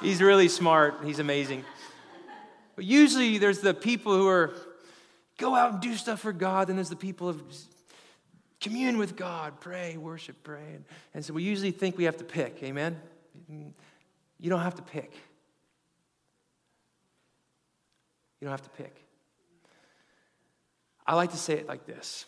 he's 0.01 0.23
really 0.23 0.49
smart, 0.49 1.01
he's 1.05 1.19
amazing. 1.19 1.67
But 2.77 2.87
usually 2.87 3.37
there's 3.37 3.61
the 3.61 3.75
people 3.75 4.17
who 4.17 4.27
are 4.27 4.55
go 5.37 5.55
out 5.55 5.73
and 5.73 5.81
do 5.83 5.95
stuff 5.97 6.21
for 6.21 6.33
God, 6.33 6.71
and 6.71 6.79
there's 6.79 6.89
the 6.89 6.97
people 6.97 7.29
of 7.29 7.43
commune 8.63 8.97
with 8.97 9.17
God, 9.17 9.61
pray, 9.61 9.99
worship, 9.99 10.43
pray. 10.43 10.79
And 11.13 11.23
so 11.23 11.35
we 11.35 11.43
usually 11.43 11.73
think 11.73 11.99
we 11.99 12.05
have 12.05 12.17
to 12.17 12.25
pick, 12.25 12.63
amen? 12.63 12.99
You 13.49 14.49
don't 14.49 14.61
have 14.61 14.77
to 14.77 14.83
pick. 14.83 15.13
You 18.41 18.47
don't 18.47 18.53
have 18.53 18.63
to 18.63 18.71
pick. 18.71 19.04
I 21.07 21.15
like 21.15 21.31
to 21.33 21.37
say 21.37 21.55
it 21.55 21.67
like 21.67 21.87
this 21.87 22.27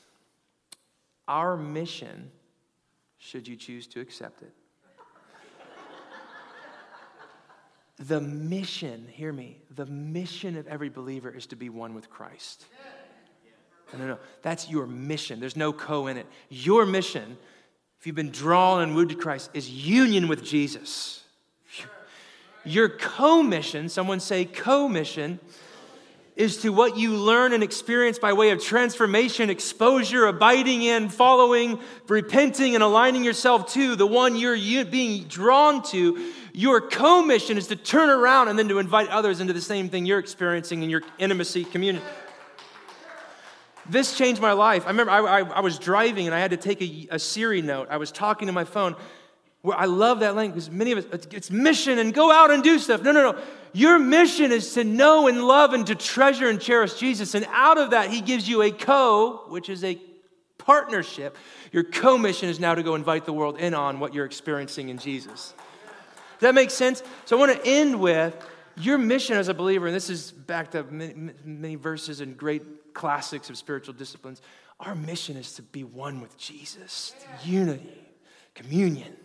Our 1.28 1.56
mission, 1.56 2.30
should 3.18 3.48
you 3.48 3.56
choose 3.56 3.86
to 3.88 4.00
accept 4.00 4.42
it, 4.42 4.52
the 8.06 8.20
mission, 8.20 9.06
hear 9.10 9.32
me, 9.32 9.62
the 9.74 9.86
mission 9.86 10.56
of 10.56 10.66
every 10.66 10.88
believer 10.88 11.30
is 11.30 11.46
to 11.46 11.56
be 11.56 11.68
one 11.68 11.94
with 11.94 12.10
Christ. 12.10 12.66
No, 13.92 13.98
no, 14.00 14.06
no. 14.08 14.18
That's 14.42 14.68
your 14.68 14.86
mission. 14.86 15.38
There's 15.40 15.56
no 15.56 15.72
co 15.72 16.08
in 16.08 16.16
it. 16.16 16.26
Your 16.48 16.84
mission, 16.84 17.38
if 18.00 18.06
you've 18.06 18.16
been 18.16 18.32
drawn 18.32 18.82
and 18.82 18.96
wooed 18.96 19.10
to 19.10 19.14
Christ, 19.14 19.50
is 19.54 19.70
union 19.70 20.28
with 20.28 20.44
Jesus. 20.44 21.22
Your 22.64 22.88
co 22.88 23.44
mission, 23.44 23.88
someone 23.88 24.18
say 24.18 24.44
co 24.44 24.88
mission, 24.88 25.38
is 26.36 26.58
to 26.58 26.68
what 26.68 26.98
you 26.98 27.16
learn 27.16 27.54
and 27.54 27.62
experience 27.62 28.18
by 28.18 28.34
way 28.34 28.50
of 28.50 28.62
transformation, 28.62 29.48
exposure, 29.48 30.26
abiding 30.26 30.82
in, 30.82 31.08
following, 31.08 31.80
repenting, 32.08 32.74
and 32.74 32.84
aligning 32.84 33.24
yourself 33.24 33.72
to 33.72 33.96
the 33.96 34.06
one 34.06 34.36
you're 34.36 34.84
being 34.84 35.24
drawn 35.24 35.82
to. 35.82 36.30
Your 36.52 36.82
co 36.82 37.22
mission 37.22 37.56
is 37.56 37.68
to 37.68 37.76
turn 37.76 38.10
around 38.10 38.48
and 38.48 38.58
then 38.58 38.68
to 38.68 38.78
invite 38.78 39.08
others 39.08 39.40
into 39.40 39.54
the 39.54 39.62
same 39.62 39.88
thing 39.88 40.04
you're 40.04 40.18
experiencing 40.18 40.82
in 40.82 40.90
your 40.90 41.02
intimacy 41.18 41.64
community. 41.64 42.04
This 43.88 44.16
changed 44.18 44.42
my 44.42 44.52
life. 44.52 44.84
I 44.84 44.90
remember 44.90 45.12
I, 45.12 45.20
I, 45.20 45.40
I 45.40 45.60
was 45.60 45.78
driving 45.78 46.26
and 46.26 46.34
I 46.34 46.38
had 46.40 46.50
to 46.50 46.56
take 46.56 46.82
a, 46.82 47.08
a 47.12 47.18
Siri 47.18 47.62
note. 47.62 47.88
I 47.90 47.96
was 47.96 48.12
talking 48.12 48.46
to 48.46 48.52
my 48.52 48.64
phone. 48.64 48.94
Where 49.66 49.76
I 49.76 49.86
love 49.86 50.20
that 50.20 50.36
language 50.36 50.66
because 50.66 50.70
many 50.70 50.92
of 50.92 51.12
us, 51.12 51.26
it's 51.32 51.50
mission 51.50 51.98
and 51.98 52.14
go 52.14 52.30
out 52.30 52.52
and 52.52 52.62
do 52.62 52.78
stuff. 52.78 53.02
No, 53.02 53.10
no, 53.10 53.32
no. 53.32 53.42
Your 53.72 53.98
mission 53.98 54.52
is 54.52 54.74
to 54.74 54.84
know 54.84 55.26
and 55.26 55.42
love 55.42 55.72
and 55.72 55.84
to 55.88 55.96
treasure 55.96 56.48
and 56.48 56.60
cherish 56.60 56.94
Jesus. 56.94 57.34
And 57.34 57.44
out 57.50 57.76
of 57.76 57.90
that, 57.90 58.10
He 58.10 58.20
gives 58.20 58.48
you 58.48 58.62
a 58.62 58.70
co, 58.70 59.42
which 59.48 59.68
is 59.68 59.82
a 59.82 60.00
partnership. 60.56 61.36
Your 61.72 61.82
co 61.82 62.16
mission 62.16 62.48
is 62.48 62.60
now 62.60 62.76
to 62.76 62.84
go 62.84 62.94
invite 62.94 63.24
the 63.24 63.32
world 63.32 63.58
in 63.58 63.74
on 63.74 63.98
what 63.98 64.14
you're 64.14 64.24
experiencing 64.24 64.88
in 64.88 64.98
Jesus. 64.98 65.52
Does 66.34 66.42
that 66.42 66.54
make 66.54 66.70
sense? 66.70 67.02
So 67.24 67.36
I 67.36 67.40
want 67.40 67.60
to 67.60 67.68
end 67.68 67.98
with 67.98 68.36
your 68.76 68.98
mission 68.98 69.36
as 69.36 69.48
a 69.48 69.54
believer, 69.54 69.88
and 69.88 69.96
this 69.96 70.10
is 70.10 70.30
backed 70.30 70.76
up 70.76 70.92
many, 70.92 71.32
many 71.44 71.74
verses 71.74 72.20
and 72.20 72.36
great 72.36 72.94
classics 72.94 73.50
of 73.50 73.56
spiritual 73.56 73.94
disciplines. 73.94 74.42
Our 74.78 74.94
mission 74.94 75.36
is 75.36 75.54
to 75.54 75.62
be 75.62 75.82
one 75.82 76.20
with 76.20 76.38
Jesus, 76.38 77.16
unity, 77.42 78.06
communion. 78.54 79.16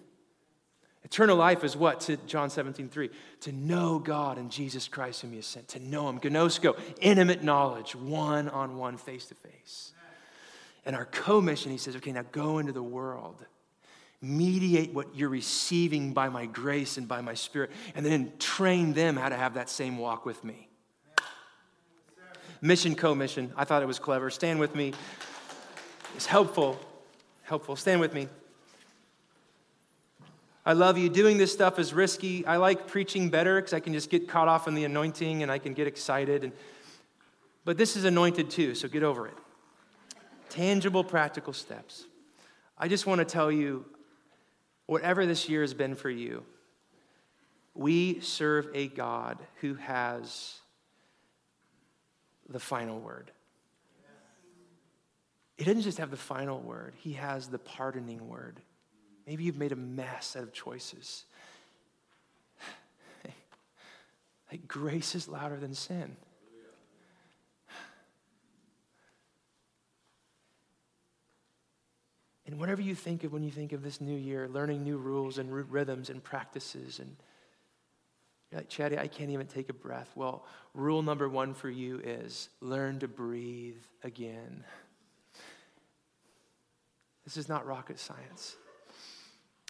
Eternal 1.12 1.36
life 1.36 1.66
is 1.66 1.76
what 1.76 2.00
to 2.00 2.16
John 2.26 2.50
17, 2.50 2.88
3? 2.88 3.10
To 3.42 3.52
know 3.52 4.00
God 4.00 4.38
and 4.38 4.50
Jesus 4.50 4.88
Christ 4.88 5.22
whom 5.22 5.32
he 5.32 5.36
has 5.36 5.46
sent. 5.46 5.68
To 5.70 5.80
know 5.80 6.08
him. 6.08 6.22
Gnosko, 6.22 6.80
intimate 7.02 7.44
knowledge, 7.44 7.94
one 7.96 8.48
on 8.48 8.78
one, 8.78 8.96
face 8.96 9.26
to 9.26 9.36
face. 9.36 9.92
And 10.86 10.96
our 10.96 11.04
co-mission, 11.04 11.70
he 11.70 11.78
says, 11.78 11.98
okay, 11.98 12.14
now 12.14 12.24
go 12.32 12.60
into 12.60 12.72
the 12.72 12.82
world. 12.82 13.46
Mediate 14.22 14.94
what 14.94 15.14
you're 15.14 15.28
receiving 15.28 16.14
by 16.14 16.30
my 16.30 16.46
grace 16.46 16.98
and 16.98 17.10
by 17.10 17.20
my 17.20 17.34
spirit, 17.34 17.72
and 17.94 18.06
then 18.06 18.32
train 18.40 18.94
them 18.94 19.18
how 19.18 19.28
to 19.28 19.36
have 19.36 19.56
that 19.56 19.70
same 19.70 19.98
walk 19.98 20.26
with 20.26 20.42
me. 20.46 20.70
Mission, 22.62 22.96
co 22.96 23.14
mission. 23.14 23.52
I 23.58 23.66
thought 23.66 23.84
it 23.84 23.88
was 23.88 24.00
clever. 24.00 24.30
Stand 24.30 24.62
with 24.62 24.76
me. 24.76 24.94
It's 26.16 26.26
helpful. 26.26 26.80
Helpful. 27.44 27.76
Stand 27.76 28.00
with 28.00 28.14
me. 28.14 28.30
I 30.66 30.74
love 30.74 30.98
you. 30.98 31.10
Doing 31.10 31.38
this 31.38 31.52
stuff 31.52 31.80
is 31.80 31.94
risky. 31.94 32.46
I 32.46 32.58
like 32.58 32.88
preaching 32.88 33.30
better 33.30 33.56
because 33.56 33.74
I 33.74 33.80
can 33.80 33.94
just 33.94 34.10
get 34.10 34.28
caught 34.28 34.48
off 34.48 34.68
in 34.68 34.76
the 34.76 34.86
anointing 34.86 35.42
and 35.42 35.52
I 35.52 35.58
can 35.58 35.74
get 35.74 35.88
excited. 35.88 36.44
And, 36.44 36.54
but 37.66 37.78
this 37.78 37.96
is 37.96 38.06
anointed 38.06 38.50
too, 38.50 38.76
so 38.76 38.88
get 38.88 39.04
over 39.04 39.28
it. 39.28 39.38
Tangible, 40.50 41.04
practical 41.04 41.54
steps. 41.54 42.06
I 42.78 42.88
just 42.88 43.08
want 43.08 43.20
to 43.20 43.26
tell 43.26 43.52
you 43.52 43.86
whatever 44.86 45.26
this 45.26 45.50
year 45.50 45.62
has 45.62 45.74
been 45.74 45.96
for 45.96 46.10
you, 46.10 46.44
we 47.74 48.20
serve 48.20 48.68
a 48.74 48.88
God 48.88 49.40
who 49.62 49.76
has 49.76 50.60
the 52.50 52.60
final 52.60 53.00
word. 53.00 53.32
He 55.58 55.64
doesn't 55.64 55.84
just 55.84 56.00
have 56.00 56.12
the 56.12 56.18
final 56.18 56.60
word, 56.60 56.94
he 56.98 57.14
has 57.14 57.48
the 57.48 57.60
pardoning 57.60 58.28
word. 58.28 58.60
Maybe 59.26 59.44
you've 59.44 59.58
made 59.58 59.72
a 59.72 59.78
mess 59.78 60.36
out 60.36 60.44
of 60.44 60.54
choices. 60.54 61.26
like 64.52 64.68
grace 64.68 65.16
is 65.16 65.28
louder 65.28 65.58
than 65.58 65.74
sin. 65.74 66.16
And 72.52 72.60
whatever 72.60 72.82
you 72.82 72.96
think 72.96 73.24
of 73.24 73.32
when 73.32 73.44
you 73.44 73.52
think 73.52 73.72
of 73.72 73.82
this 73.82 74.02
new 74.02 74.18
year, 74.18 74.50
learning 74.50 74.84
new 74.84 74.98
rules 74.98 75.38
and 75.38 75.72
rhythms 75.72 76.10
and 76.10 76.22
practices 76.22 77.00
and 77.00 77.16
like, 78.52 78.68
Chatty, 78.68 78.98
I 78.98 79.08
can't 79.08 79.30
even 79.30 79.48
take 79.48 79.70
a 79.70 79.74
breath. 79.74 80.12
Well, 80.16 80.46
rule 80.74 81.02
number 81.02 81.30
one 81.30 81.54
for 81.54 81.70
you 81.70 82.02
is 82.04 82.50
learn 82.60 83.00
to 83.00 83.08
breathe 83.08 83.82
again. 84.04 84.66
This 87.24 87.38
is 87.38 87.48
not 87.48 87.66
rocket 87.66 88.00
science. 88.00 88.58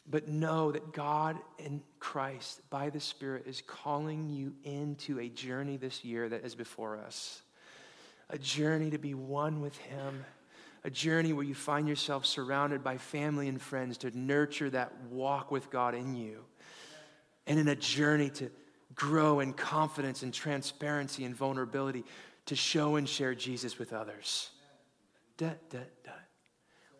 But 0.09 0.27
know 0.27 0.71
that 0.71 0.93
God 0.93 1.37
in 1.59 1.81
Christ, 1.99 2.61
by 2.69 2.89
the 2.89 2.99
Spirit, 2.99 3.45
is 3.47 3.61
calling 3.65 4.29
you 4.29 4.53
into 4.63 5.19
a 5.19 5.29
journey 5.29 5.77
this 5.77 6.03
year 6.03 6.27
that 6.27 6.43
is 6.43 6.55
before 6.55 6.97
us. 6.97 7.41
A 8.29 8.37
journey 8.37 8.89
to 8.89 8.97
be 8.97 9.13
one 9.13 9.61
with 9.61 9.77
Him. 9.77 10.25
A 10.83 10.89
journey 10.89 11.33
where 11.33 11.45
you 11.45 11.53
find 11.53 11.87
yourself 11.87 12.25
surrounded 12.25 12.83
by 12.83 12.97
family 12.97 13.47
and 13.47 13.61
friends 13.61 13.97
to 13.99 14.17
nurture 14.17 14.69
that 14.71 14.91
walk 15.09 15.51
with 15.51 15.69
God 15.69 15.93
in 15.93 16.15
you. 16.15 16.43
And 17.45 17.59
in 17.59 17.67
a 17.67 17.75
journey 17.75 18.29
to 18.31 18.49
grow 18.95 19.39
in 19.39 19.53
confidence 19.53 20.23
and 20.23 20.33
transparency 20.33 21.23
and 21.23 21.35
vulnerability 21.35 22.03
to 22.47 22.55
show 22.55 22.95
and 22.95 23.07
share 23.07 23.35
Jesus 23.35 23.77
with 23.77 23.93
others. 23.93 24.49
Da, 25.37 25.51
da, 25.69 25.79
da. 26.03 26.11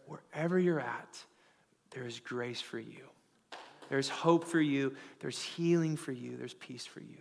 Wherever 0.06 0.60
you're 0.60 0.80
at, 0.80 1.24
there 1.92 2.06
is 2.06 2.20
grace 2.20 2.62
for 2.62 2.80
you. 2.80 3.04
There's 3.90 4.10
hope 4.10 4.46
for 4.46 4.62
you. 4.62 4.96
There's 5.20 5.42
healing 5.42 5.98
for 5.98 6.14
you. 6.14 6.38
There's 6.38 6.54
peace 6.54 6.86
for 6.86 7.02
you. 7.02 7.18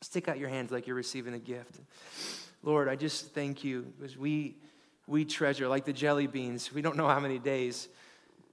Stick 0.00 0.28
out 0.28 0.38
your 0.38 0.48
hands 0.48 0.70
like 0.70 0.86
you're 0.86 0.96
receiving 0.96 1.34
a 1.34 1.38
gift. 1.38 1.78
Lord, 2.62 2.88
I 2.88 2.96
just 2.96 3.32
thank 3.34 3.62
you 3.62 3.92
because 3.98 4.16
we, 4.16 4.56
we 5.06 5.24
treasure, 5.24 5.68
like 5.68 5.84
the 5.84 5.92
jelly 5.92 6.26
beans, 6.26 6.72
we 6.72 6.82
don't 6.82 6.96
know 6.96 7.06
how 7.06 7.20
many 7.20 7.38
days. 7.38 7.88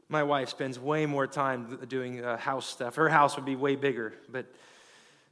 My 0.08 0.22
wife 0.22 0.50
spends 0.50 0.80
way 0.80 1.08
more 1.08 1.26
time 1.26 1.80
doing 1.88 2.24
uh, 2.24 2.38
house 2.38 2.68
stuff. 2.68 2.96
Her 2.96 3.10
house 3.10 3.36
would 3.36 3.46
be 3.46 3.56
way 3.56 3.76
bigger, 3.76 4.14
but 4.30 4.46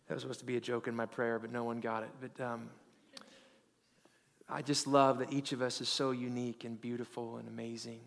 that 0.07 0.15
was 0.15 0.23
supposed 0.23 0.39
to 0.39 0.45
be 0.45 0.57
a 0.57 0.61
joke 0.61 0.87
in 0.87 0.95
my 0.95 1.05
prayer, 1.05 1.37
but 1.37 1.51
no 1.51 1.63
one 1.63 1.79
got 1.79 2.01
it. 2.01 2.09
But 2.19 2.43
um, 2.43 2.69
I 4.49 4.63
just 4.63 4.87
love 4.87 5.19
that 5.19 5.31
each 5.31 5.51
of 5.51 5.61
us 5.61 5.79
is 5.79 5.89
so 5.89 6.11
unique 6.11 6.63
and 6.63 6.79
beautiful 6.81 7.37
and 7.37 7.47
amazing. 7.47 8.01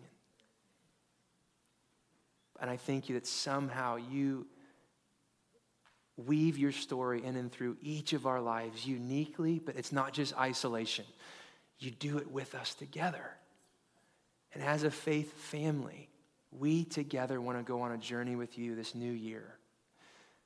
And 2.59 2.69
I 2.69 2.77
thank 2.77 3.09
you 3.09 3.15
that 3.15 3.27
somehow 3.27 3.97
you 3.97 4.47
weave 6.17 6.57
your 6.57 6.71
story 6.71 7.23
in 7.23 7.35
and 7.35 7.51
through 7.51 7.77
each 7.81 8.13
of 8.13 8.25
our 8.25 8.41
lives 8.41 8.85
uniquely, 8.85 9.59
but 9.59 9.75
it's 9.75 9.91
not 9.91 10.13
just 10.13 10.35
isolation. 10.37 11.05
You 11.79 11.91
do 11.91 12.17
it 12.17 12.31
with 12.31 12.55
us 12.55 12.73
together. 12.73 13.31
And 14.53 14.63
as 14.63 14.83
a 14.83 14.89
faith 14.89 15.31
family, 15.33 16.09
we 16.51 16.85
together 16.85 17.39
want 17.39 17.57
to 17.59 17.63
go 17.63 17.81
on 17.81 17.91
a 17.91 17.97
journey 17.97 18.35
with 18.35 18.57
you 18.57 18.75
this 18.75 18.95
new 18.95 19.11
year 19.11 19.57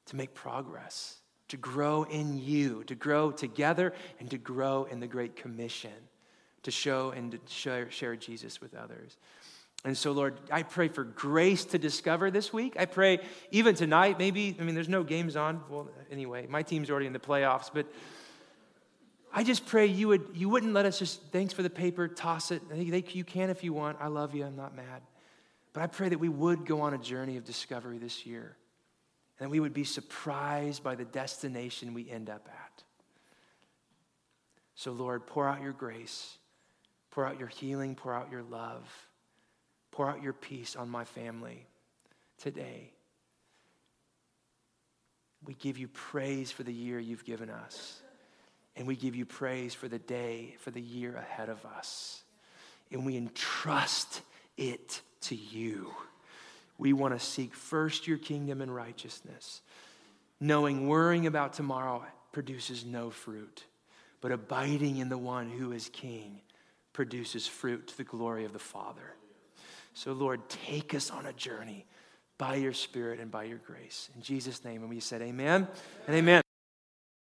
to 0.08 0.16
make 0.16 0.34
progress, 0.34 1.18
to 1.48 1.58
grow 1.58 2.04
in 2.04 2.38
you, 2.38 2.84
to 2.86 2.96
grow 2.96 3.32
together, 3.32 3.94
and 4.20 4.30
to 4.30 4.38
grow 4.38 4.86
in 4.86 5.00
the 5.00 5.08
Great 5.08 5.36
Commission, 5.36 5.92
to 6.64 6.72
show 6.72 7.12
and 7.12 7.32
to 7.32 7.40
share, 7.48 7.90
share 7.90 8.16
Jesus 8.16 8.60
with 8.60 8.76
others. 8.76 9.18
And 9.84 9.98
so, 9.98 10.12
Lord, 10.12 10.40
I 10.52 10.62
pray 10.62 10.90
for 10.90 11.04
grace 11.04 11.66
to 11.66 11.80
discover 11.80 12.30
this 12.30 12.54
week. 12.54 12.76
I 12.78 12.86
pray 12.86 13.20
even 13.50 13.74
tonight, 13.74 14.20
maybe, 14.20 14.56
I 14.60 14.64
mean, 14.64 14.76
there's 14.76 14.90
no 14.90 15.04
games 15.04 15.36
on. 15.36 15.64
Well, 15.70 15.90
anyway, 16.12 16.46
my 16.48 16.62
team's 16.62 16.92
already 16.92 17.08
in 17.08 17.14
the 17.14 17.20
playoffs, 17.20 17.72
but 17.74 17.88
I 19.34 19.44
just 19.44 19.66
pray 19.66 19.88
you, 19.88 20.10
would, 20.10 20.28
you 20.36 20.50
wouldn't 20.50 20.74
let 20.74 20.86
us 20.86 21.00
just, 21.00 21.22
thanks 21.32 21.54
for 21.54 21.64
the 21.64 21.70
paper, 21.70 22.08
toss 22.08 22.52
it. 22.52 22.62
You 22.76 23.24
can 23.24 23.50
if 23.50 23.64
you 23.64 23.74
want. 23.74 23.98
I 24.00 24.08
love 24.08 24.36
you. 24.36 24.46
I'm 24.46 24.56
not 24.56 24.76
mad. 24.76 25.02
But 25.74 25.82
I 25.82 25.88
pray 25.88 26.10
that 26.10 26.20
we 26.20 26.30
would 26.30 26.66
go 26.66 26.82
on 26.82 26.94
a 26.94 26.98
journey 26.98 27.38
of 27.38 27.46
discovery 27.46 27.98
this 27.98 28.26
year 28.26 28.58
and 29.40 29.50
we 29.50 29.60
would 29.60 29.74
be 29.74 29.86
surprised 29.86 30.84
by 30.84 30.94
the 30.94 31.06
destination 31.06 31.96
we 31.96 32.10
end 32.10 32.30
up 32.30 32.48
at. 32.48 32.84
So, 34.76 34.92
Lord, 34.92 35.26
pour 35.26 35.48
out 35.48 35.62
your 35.62 35.74
grace, 35.74 36.38
pour 37.10 37.26
out 37.26 37.40
your 37.40 37.48
healing, 37.48 37.96
pour 37.96 38.14
out 38.14 38.32
your 38.32 38.44
love, 38.44 38.84
pour 39.92 40.10
out 40.10 40.24
your 40.24 40.34
peace 40.34 40.76
on 40.76 40.90
my 40.90 41.04
family 41.04 41.68
today. 42.38 42.92
We 45.46 45.54
give 45.56 45.78
you 45.78 45.88
praise 45.88 46.52
for 46.52 46.64
the 46.64 46.74
year 46.74 47.00
you've 47.00 47.26
given 47.26 47.50
us. 47.50 48.02
And 48.76 48.88
we 48.88 48.96
give 48.96 49.16
you 49.16 49.26
praise 49.26 49.74
for 49.74 49.88
the 49.88 50.00
day, 50.00 50.56
for 50.60 50.72
the 50.72 50.82
year 50.82 51.16
ahead 51.16 51.50
of 51.50 51.66
us. 51.66 52.24
And 52.92 53.06
we 53.06 53.18
entrust 53.18 54.22
it 54.58 55.02
to 55.22 55.36
you. 55.36 55.92
We 56.78 56.94
want 56.94 57.14
to 57.14 57.24
seek 57.24 57.54
first 57.54 58.08
your 58.08 58.18
kingdom 58.18 58.62
and 58.62 58.74
righteousness, 58.74 59.62
knowing 60.40 60.88
worrying 60.88 61.28
about 61.28 61.54
tomorrow 61.54 62.04
produces 62.32 62.86
no 62.86 63.10
fruit, 63.10 63.66
but 64.22 64.32
abiding 64.32 64.98
in 64.98 65.10
the 65.10 65.18
one 65.18 65.50
who 65.50 65.74
is 65.74 65.90
king 65.90 66.42
produces 66.94 67.46
fruit 67.46 67.88
to 67.88 67.98
the 67.98 68.04
glory 68.04 68.46
of 68.46 68.54
the 68.54 68.60
Father. 68.60 69.16
So, 69.94 70.14
Lord, 70.14 70.48
take 70.50 70.94
us 70.94 71.12
on 71.12 71.26
a 71.26 71.34
journey 71.34 71.86
by 72.38 72.56
your 72.56 72.74
Spirit 72.74 73.20
and 73.20 73.30
by 73.30 73.44
your 73.44 73.60
grace. 73.60 74.10
In 74.16 74.22
Jesus' 74.22 74.64
name, 74.64 74.82
and 74.82 74.90
we 74.90 75.00
said, 75.00 75.22
Amen 75.22 75.68
and 76.08 76.16
Amen. 76.16 76.42